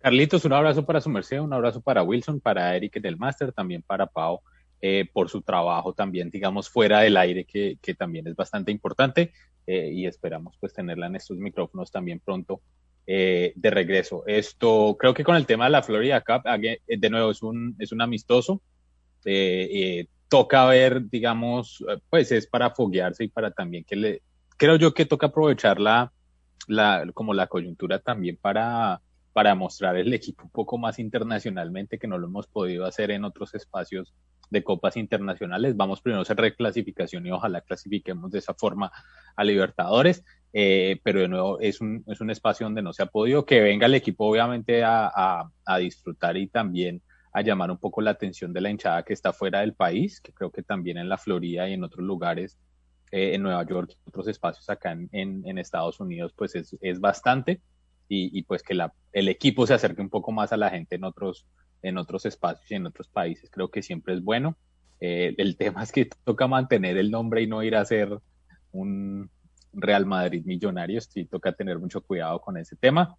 Carlitos, 0.02 0.44
un 0.44 0.52
abrazo 0.52 0.84
para 0.84 1.00
su 1.00 1.08
merced, 1.08 1.40
un 1.40 1.52
abrazo 1.52 1.80
para 1.80 2.02
Wilson, 2.02 2.40
para 2.40 2.74
Eric 2.76 3.00
del 3.00 3.16
Master, 3.16 3.52
también 3.52 3.82
para 3.82 4.06
Pau 4.06 4.40
eh, 4.80 5.08
por 5.12 5.28
su 5.28 5.42
trabajo 5.42 5.92
también, 5.92 6.28
digamos, 6.28 6.68
fuera 6.68 7.00
del 7.02 7.16
aire, 7.16 7.44
que, 7.44 7.78
que 7.80 7.94
también 7.94 8.26
es 8.26 8.34
bastante 8.34 8.72
importante 8.72 9.32
eh, 9.64 9.90
y 9.92 10.06
esperamos 10.06 10.56
pues 10.58 10.74
tenerla 10.74 11.06
en 11.06 11.14
estos 11.14 11.38
micrófonos 11.38 11.92
también 11.92 12.18
pronto 12.18 12.60
eh, 13.06 13.52
de 13.54 13.70
regreso. 13.70 14.24
Esto, 14.26 14.96
creo 14.98 15.14
que 15.14 15.22
con 15.22 15.36
el 15.36 15.46
tema 15.46 15.66
de 15.66 15.70
la 15.70 15.84
Florida 15.84 16.20
Cup, 16.20 16.42
de 16.50 17.10
nuevo, 17.10 17.30
es 17.30 17.42
un, 17.44 17.76
es 17.78 17.92
un 17.92 18.00
amistoso. 18.00 18.60
toca 20.28 20.66
ver, 20.66 21.08
digamos, 21.08 21.84
pues 22.10 22.32
es 22.32 22.48
para 22.48 22.70
foguearse 22.70 23.22
y 23.22 23.28
para 23.28 23.52
también 23.52 23.84
que 23.84 23.94
le, 23.94 24.22
creo 24.56 24.74
yo 24.74 24.94
que 24.94 25.06
toca 25.06 25.28
aprovechar 25.28 25.80
la, 25.80 26.12
como 27.14 27.34
la 27.34 27.46
coyuntura 27.46 28.00
también 28.00 28.36
para, 28.36 29.00
para 29.32 29.54
mostrar 29.54 29.96
el 29.96 30.12
equipo 30.12 30.44
un 30.44 30.50
poco 30.50 30.78
más 30.78 30.98
internacionalmente, 30.98 31.98
que 31.98 32.06
no 32.06 32.18
lo 32.18 32.26
hemos 32.26 32.46
podido 32.46 32.84
hacer 32.84 33.10
en 33.10 33.24
otros 33.24 33.54
espacios 33.54 34.14
de 34.50 34.62
copas 34.62 34.96
internacionales. 34.96 35.76
Vamos 35.76 36.02
primero 36.02 36.20
a 36.20 36.22
hacer 36.22 36.36
reclasificación 36.36 37.26
y 37.26 37.32
ojalá 37.32 37.62
clasifiquemos 37.62 38.30
de 38.30 38.38
esa 38.38 38.54
forma 38.54 38.92
a 39.34 39.44
Libertadores. 39.44 40.22
Eh, 40.54 41.00
pero 41.02 41.20
de 41.20 41.28
nuevo 41.28 41.58
es 41.60 41.80
un, 41.80 42.04
es 42.06 42.20
un 42.20 42.30
espacio 42.30 42.66
donde 42.66 42.82
no 42.82 42.92
se 42.92 43.02
ha 43.02 43.06
podido 43.06 43.46
que 43.46 43.62
venga 43.62 43.86
el 43.86 43.94
equipo 43.94 44.26
obviamente 44.26 44.82
a, 44.84 45.48
disfrutar 45.78 46.36
y 46.36 46.46
también 46.48 47.00
a 47.32 47.40
llamar 47.40 47.70
un 47.70 47.78
poco 47.78 48.02
la 48.02 48.10
atención 48.10 48.52
de 48.52 48.60
la 48.60 48.68
hinchada 48.68 49.02
que 49.02 49.14
está 49.14 49.32
fuera 49.32 49.60
del 49.60 49.72
país, 49.72 50.20
que 50.20 50.34
creo 50.34 50.50
que 50.50 50.62
también 50.62 50.98
en 50.98 51.08
la 51.08 51.16
Florida 51.16 51.66
y 51.66 51.72
en 51.72 51.84
otros 51.84 52.04
lugares, 52.04 52.58
eh, 53.10 53.34
en 53.34 53.42
Nueva 53.42 53.64
York 53.64 53.96
otros 54.04 54.28
espacios 54.28 54.68
acá 54.68 54.92
en, 54.92 55.08
en 55.10 55.56
Estados 55.56 55.98
Unidos, 55.98 56.34
pues 56.36 56.54
es, 56.54 56.76
es 56.82 57.00
bastante 57.00 57.62
y, 58.14 58.28
y, 58.38 58.42
pues 58.42 58.62
que 58.62 58.74
la, 58.74 58.92
el 59.14 59.28
equipo 59.28 59.66
se 59.66 59.72
acerque 59.72 60.02
un 60.02 60.10
poco 60.10 60.32
más 60.32 60.52
a 60.52 60.58
la 60.58 60.68
gente 60.68 60.96
en 60.96 61.04
otros, 61.04 61.46
en 61.80 61.96
otros 61.96 62.26
espacios 62.26 62.70
y 62.70 62.74
en 62.74 62.84
otros 62.84 63.08
países. 63.08 63.48
Creo 63.50 63.70
que 63.70 63.82
siempre 63.82 64.12
es 64.12 64.22
bueno. 64.22 64.58
Eh, 65.00 65.34
el 65.38 65.56
tema 65.56 65.82
es 65.82 65.92
que 65.92 66.10
toca 66.22 66.46
mantener 66.46 66.98
el 66.98 67.10
nombre 67.10 67.40
y 67.40 67.46
no 67.46 67.62
ir 67.62 67.74
a 67.74 67.86
ser 67.86 68.18
un 68.70 69.30
Real 69.72 70.04
Madrid 70.04 70.44
millonario. 70.44 71.00
Sí, 71.00 71.24
toca 71.24 71.52
tener 71.52 71.78
mucho 71.78 72.02
cuidado 72.02 72.38
con 72.42 72.58
ese 72.58 72.76
tema. 72.76 73.16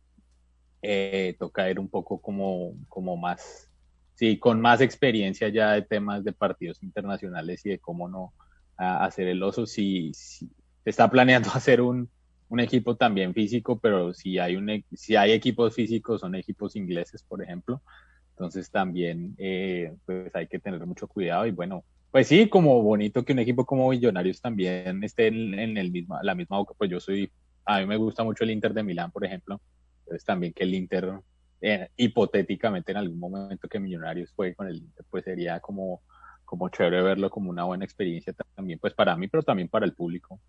Eh, 0.84 1.36
toca 1.40 1.72
ir 1.72 1.80
un 1.80 1.90
poco 1.90 2.22
como, 2.22 2.76
como 2.88 3.18
más, 3.18 3.72
sí, 4.14 4.38
con 4.38 4.62
más 4.62 4.80
experiencia 4.80 5.50
ya 5.50 5.72
de 5.72 5.82
temas 5.82 6.24
de 6.24 6.34
partidos 6.34 6.84
internacionales 6.84 7.66
y 7.66 7.70
de 7.70 7.80
cómo 7.80 8.08
no 8.08 8.32
hacer 8.78 9.28
el 9.28 9.42
oso. 9.42 9.66
Si, 9.66 10.14
si 10.14 10.52
está 10.86 11.10
planeando 11.10 11.50
hacer 11.56 11.82
un, 11.82 12.12
un 12.54 12.60
equipo 12.60 12.96
también 12.96 13.34
físico, 13.34 13.80
pero 13.80 14.14
si 14.14 14.38
hay, 14.38 14.56
un, 14.56 14.86
si 14.94 15.16
hay 15.16 15.32
equipos 15.32 15.74
físicos, 15.74 16.22
son 16.22 16.36
equipos 16.36 16.76
ingleses, 16.76 17.24
por 17.24 17.42
ejemplo, 17.42 17.82
entonces 18.30 18.70
también 18.70 19.34
eh, 19.40 19.96
pues 20.06 20.34
hay 20.36 20.46
que 20.46 20.60
tener 20.60 20.86
mucho 20.86 21.08
cuidado 21.08 21.48
y 21.48 21.52
bueno, 21.52 21.84
pues 22.12 22.28
sí, 22.28 22.48
como 22.50 22.84
bonito 22.84 23.26
que 23.26 23.34
un 23.34 23.40
equipo 23.40 23.66
como 23.66 23.90
Millonarios 23.90 24.40
también 24.40 25.04
esté 25.04 25.28
en, 25.28 25.58
en 25.58 25.78
el 25.80 25.90
mismo, 25.90 26.16
la 26.22 26.36
misma 26.36 26.58
boca, 26.58 26.76
pues 26.78 26.92
yo 26.92 27.00
soy, 27.00 27.32
a 27.66 27.80
mí 27.80 27.88
me 27.88 27.98
gusta 27.98 28.24
mucho 28.24 28.44
el 28.44 28.52
Inter 28.52 28.72
de 28.76 28.84
Milán, 28.84 29.12
por 29.12 29.26
ejemplo, 29.26 29.60
entonces 30.02 30.24
también 30.24 30.54
que 30.54 30.64
el 30.64 30.76
Inter, 30.76 31.12
eh, 31.60 31.90
hipotéticamente 31.98 32.92
en 32.92 33.00
algún 33.00 33.18
momento 33.18 33.68
que 33.68 33.80
Millonarios 33.80 34.32
juegue 34.36 34.54
con 34.54 34.68
el 34.68 34.78
Inter, 34.78 35.06
pues 35.10 35.24
sería 35.24 35.60
como, 35.60 36.04
como 36.46 36.70
chévere 36.70 37.02
verlo 37.02 37.32
como 37.32 37.50
una 37.50 37.64
buena 37.64 37.84
experiencia 37.84 38.32
también, 38.56 38.78
pues 38.78 38.94
para 38.94 39.18
mí, 39.18 39.28
pero 39.28 39.42
también 39.42 39.70
para 39.70 39.88
el 39.88 39.94
público 39.94 40.40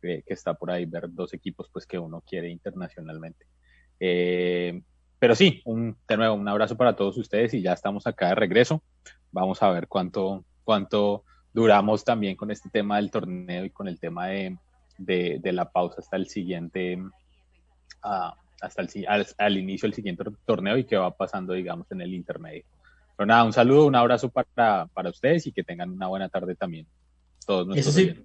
que, 0.00 0.22
que 0.26 0.34
está 0.34 0.54
por 0.54 0.70
ahí, 0.70 0.86
ver 0.86 1.06
dos 1.10 1.34
equipos 1.34 1.68
pues 1.72 1.86
que 1.86 1.98
uno 1.98 2.22
quiere 2.26 2.50
internacionalmente. 2.50 3.46
Eh, 4.00 4.80
pero 5.18 5.34
sí, 5.34 5.62
un, 5.64 5.96
de 6.08 6.16
nuevo, 6.16 6.34
un 6.34 6.48
abrazo 6.48 6.76
para 6.76 6.94
todos 6.94 7.18
ustedes 7.18 7.54
y 7.54 7.62
ya 7.62 7.72
estamos 7.72 8.06
acá 8.06 8.28
de 8.28 8.34
regreso. 8.36 8.82
Vamos 9.32 9.62
a 9.62 9.70
ver 9.70 9.88
cuánto, 9.88 10.44
cuánto 10.64 11.24
duramos 11.52 12.04
también 12.04 12.36
con 12.36 12.50
este 12.50 12.70
tema 12.70 12.96
del 12.96 13.10
torneo 13.10 13.64
y 13.64 13.70
con 13.70 13.88
el 13.88 13.98
tema 13.98 14.28
de, 14.28 14.56
de, 14.96 15.38
de 15.40 15.52
la 15.52 15.70
pausa 15.70 15.96
hasta 15.98 16.16
el 16.16 16.28
siguiente, 16.28 16.96
uh, 16.96 18.32
hasta 18.60 18.82
el 18.82 19.06
al, 19.08 19.26
al, 19.38 19.56
inicio 19.58 19.86
del 19.86 19.94
siguiente 19.94 20.24
torneo 20.44 20.78
y 20.78 20.84
qué 20.84 20.96
va 20.96 21.16
pasando, 21.16 21.52
digamos, 21.52 21.90
en 21.90 22.00
el 22.00 22.14
intermedio. 22.14 22.64
Pero 23.16 23.26
nada, 23.26 23.42
un 23.42 23.52
saludo, 23.52 23.86
un 23.86 23.96
abrazo 23.96 24.30
para, 24.30 24.86
para 24.86 25.10
ustedes 25.10 25.46
y 25.48 25.52
que 25.52 25.64
tengan 25.64 25.90
una 25.90 26.06
buena 26.06 26.28
tarde 26.28 26.54
también. 26.54 26.86
Todos 27.44 27.66
nuestros 27.66 27.96
Eso 27.96 28.14
sí. 28.14 28.24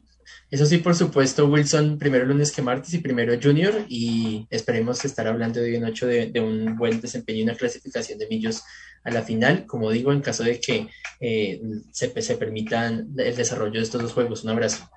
Eso 0.50 0.66
sí, 0.66 0.78
por 0.78 0.96
supuesto, 0.96 1.48
Wilson, 1.48 1.98
primero 1.98 2.26
lunes 2.26 2.52
que 2.52 2.62
martes 2.62 2.94
y 2.94 3.00
primero 3.00 3.34
Junior, 3.42 3.74
y 3.88 4.48
esperemos 4.50 5.04
estar 5.06 5.28
hablando 5.28 5.60
de 5.60 5.76
en 5.76 5.86
ocho 5.86 6.08
de, 6.08 6.28
de, 6.28 6.40
un 6.40 6.76
buen 6.76 7.02
desempeño 7.02 7.40
y 7.40 7.44
una 7.44 7.56
clasificación 7.56 8.20
de 8.20 8.28
Millos 8.28 8.64
a 9.04 9.12
la 9.12 9.22
final, 9.22 9.66
como 9.66 9.92
digo, 9.92 10.12
en 10.12 10.22
caso 10.22 10.44
de 10.44 10.60
que 10.60 10.88
eh, 11.20 11.62
se, 11.92 12.22
se 12.22 12.38
permitan 12.38 13.14
el 13.18 13.36
desarrollo 13.36 13.74
de 13.74 13.82
estos 13.82 14.02
dos 14.02 14.14
juegos. 14.14 14.44
Un 14.44 14.52
abrazo. 14.52 14.90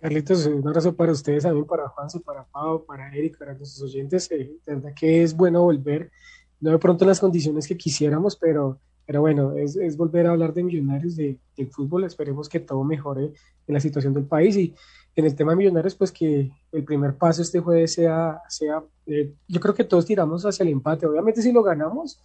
Carlitos, 0.00 0.46
un 0.46 0.66
abrazo 0.66 0.96
para 0.96 1.12
ustedes, 1.12 1.42
también 1.42 1.66
para 1.66 1.88
Juanse, 1.88 2.20
para 2.20 2.44
Pau, 2.44 2.84
para 2.86 3.14
Eric, 3.14 3.38
para 3.38 3.54
nuestros 3.54 3.82
oyentes. 3.82 4.30
Eh, 4.30 4.50
de 4.66 4.74
verdad 4.74 4.94
que 4.98 5.22
es 5.22 5.36
bueno 5.36 5.62
volver, 5.62 6.10
no 6.58 6.70
de 6.70 6.78
pronto 6.78 7.04
en 7.04 7.08
las 7.08 7.20
condiciones 7.20 7.68
que 7.68 7.76
quisiéramos, 7.76 8.36
pero 8.36 8.80
pero 9.10 9.22
bueno, 9.22 9.56
es, 9.56 9.74
es, 9.74 9.96
volver 9.96 10.28
a 10.28 10.30
hablar 10.30 10.54
de 10.54 10.62
millonarios, 10.62 11.16
de, 11.16 11.36
del 11.56 11.66
fútbol. 11.66 12.04
Esperemos 12.04 12.48
que 12.48 12.60
todo 12.60 12.84
mejore 12.84 13.32
en 13.66 13.74
la 13.74 13.80
situación 13.80 14.14
del 14.14 14.22
país. 14.22 14.56
Y 14.56 14.72
en 15.16 15.24
el 15.24 15.34
tema 15.34 15.50
de 15.50 15.56
millonarios, 15.56 15.96
pues 15.96 16.12
que 16.12 16.48
el 16.70 16.84
primer 16.84 17.16
paso 17.16 17.42
este 17.42 17.58
jueves 17.58 17.92
sea, 17.92 18.40
sea 18.48 18.84
eh, 19.06 19.32
yo 19.48 19.58
creo 19.58 19.74
que 19.74 19.82
todos 19.82 20.06
tiramos 20.06 20.46
hacia 20.46 20.62
el 20.62 20.68
empate. 20.68 21.06
Obviamente 21.06 21.42
si 21.42 21.50
lo 21.50 21.64
ganamos, 21.64 22.22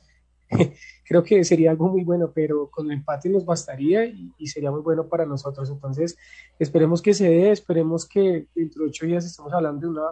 creo 1.08 1.24
que 1.24 1.44
sería 1.44 1.72
algo 1.72 1.90
muy 1.90 2.04
bueno, 2.04 2.32
pero 2.32 2.70
con 2.70 2.86
el 2.86 3.00
empate 3.00 3.30
nos 3.30 3.48
bastaría 3.48 4.06
y, 4.06 4.32
y, 4.38 4.46
sería 4.46 4.70
muy 4.70 4.82
bueno 4.82 5.08
para 5.08 5.26
nosotros. 5.26 5.68
Entonces, 5.72 6.16
esperemos 6.60 7.02
que 7.02 7.16
se 7.16 7.28
dé, 7.28 7.50
esperemos 7.50 8.08
que 8.08 8.46
dentro 8.54 8.84
de 8.84 8.90
ocho 8.90 9.08
días 9.08 9.26
estamos 9.26 9.52
hablando 9.54 9.88
de 9.88 9.94
una 9.94 10.12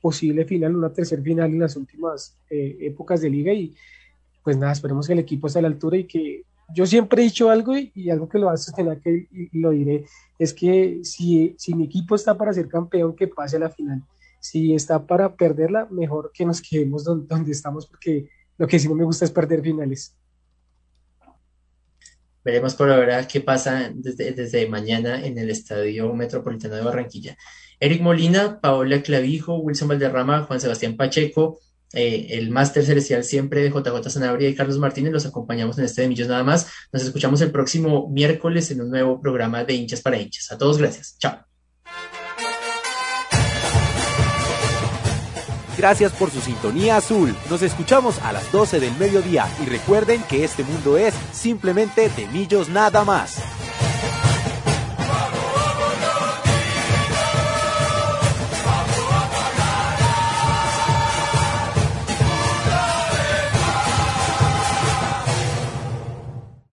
posible 0.00 0.46
final, 0.46 0.76
una 0.76 0.94
tercer 0.94 1.20
final 1.20 1.50
en 1.50 1.58
las 1.58 1.76
últimas 1.76 2.38
eh, 2.48 2.78
épocas 2.80 3.20
de 3.20 3.28
liga 3.28 3.52
y 3.52 3.74
pues 4.46 4.56
nada, 4.56 4.70
esperemos 4.70 5.08
que 5.08 5.12
el 5.12 5.18
equipo 5.18 5.48
esté 5.48 5.58
a 5.58 5.62
la 5.62 5.66
altura 5.66 5.96
y 5.96 6.04
que 6.04 6.44
yo 6.72 6.86
siempre 6.86 7.20
he 7.20 7.24
dicho 7.24 7.50
algo 7.50 7.76
y, 7.76 8.10
algo 8.10 8.28
que 8.28 8.38
lo 8.38 8.46
va 8.46 8.52
a 8.52 8.56
sostener 8.56 9.00
que, 9.00 9.26
lo 9.54 9.70
diré, 9.70 10.04
es 10.38 10.54
que 10.54 11.00
si, 11.02 11.56
si 11.58 11.74
mi 11.74 11.86
equipo 11.86 12.14
está 12.14 12.38
para 12.38 12.52
ser 12.52 12.68
campeón, 12.68 13.16
que 13.16 13.26
pase 13.26 13.56
a 13.56 13.58
la 13.58 13.70
final. 13.70 14.04
Si 14.38 14.72
está 14.72 15.04
para 15.04 15.34
perderla, 15.34 15.88
mejor 15.90 16.30
que 16.32 16.46
nos 16.46 16.62
quedemos 16.62 17.02
donde, 17.02 17.26
donde 17.26 17.50
estamos, 17.50 17.88
porque 17.88 18.28
lo 18.56 18.68
que 18.68 18.78
sí 18.78 18.86
no 18.86 18.94
me 18.94 19.02
gusta 19.02 19.24
es 19.24 19.32
perder 19.32 19.62
finales. 19.62 20.14
Veremos 22.44 22.76
por 22.76 22.88
ahora 22.88 23.26
qué 23.26 23.40
pasa 23.40 23.90
desde, 23.92 24.30
desde 24.30 24.68
mañana 24.68 25.26
en 25.26 25.38
el 25.38 25.50
Estadio 25.50 26.14
Metropolitano 26.14 26.76
de 26.76 26.82
Barranquilla. 26.84 27.36
Eric 27.80 28.00
Molina, 28.00 28.60
Paola 28.60 29.02
Clavijo, 29.02 29.56
Wilson 29.56 29.88
Valderrama, 29.88 30.44
Juan 30.44 30.60
Sebastián 30.60 30.96
Pacheco, 30.96 31.58
eh, 31.92 32.26
el 32.30 32.50
máster 32.50 32.84
celestial 32.84 33.24
siempre 33.24 33.62
de 33.62 33.70
JJ 33.70 34.10
Sanabria 34.10 34.48
y 34.48 34.54
Carlos 34.54 34.78
Martínez. 34.78 35.12
Los 35.12 35.26
acompañamos 35.26 35.78
en 35.78 35.84
este 35.84 36.02
de 36.02 36.08
Millos 36.08 36.28
nada 36.28 36.44
más. 36.44 36.68
Nos 36.92 37.02
escuchamos 37.02 37.40
el 37.40 37.50
próximo 37.50 38.08
miércoles 38.08 38.70
en 38.70 38.80
un 38.80 38.90
nuevo 38.90 39.20
programa 39.20 39.64
de 39.64 39.74
hinchas 39.74 40.00
para 40.00 40.18
hinchas. 40.18 40.50
A 40.52 40.58
todos, 40.58 40.78
gracias. 40.78 41.16
Chao. 41.18 41.46
Gracias 45.76 46.12
por 46.12 46.30
su 46.30 46.40
sintonía 46.40 46.96
azul. 46.96 47.36
Nos 47.50 47.60
escuchamos 47.60 48.18
a 48.20 48.32
las 48.32 48.50
12 48.50 48.80
del 48.80 48.96
mediodía 48.96 49.46
y 49.62 49.68
recuerden 49.68 50.22
que 50.22 50.42
este 50.42 50.64
mundo 50.64 50.96
es 50.96 51.14
simplemente 51.32 52.08
de 52.08 52.26
Millos 52.28 52.70
nada 52.70 53.04
más. 53.04 53.42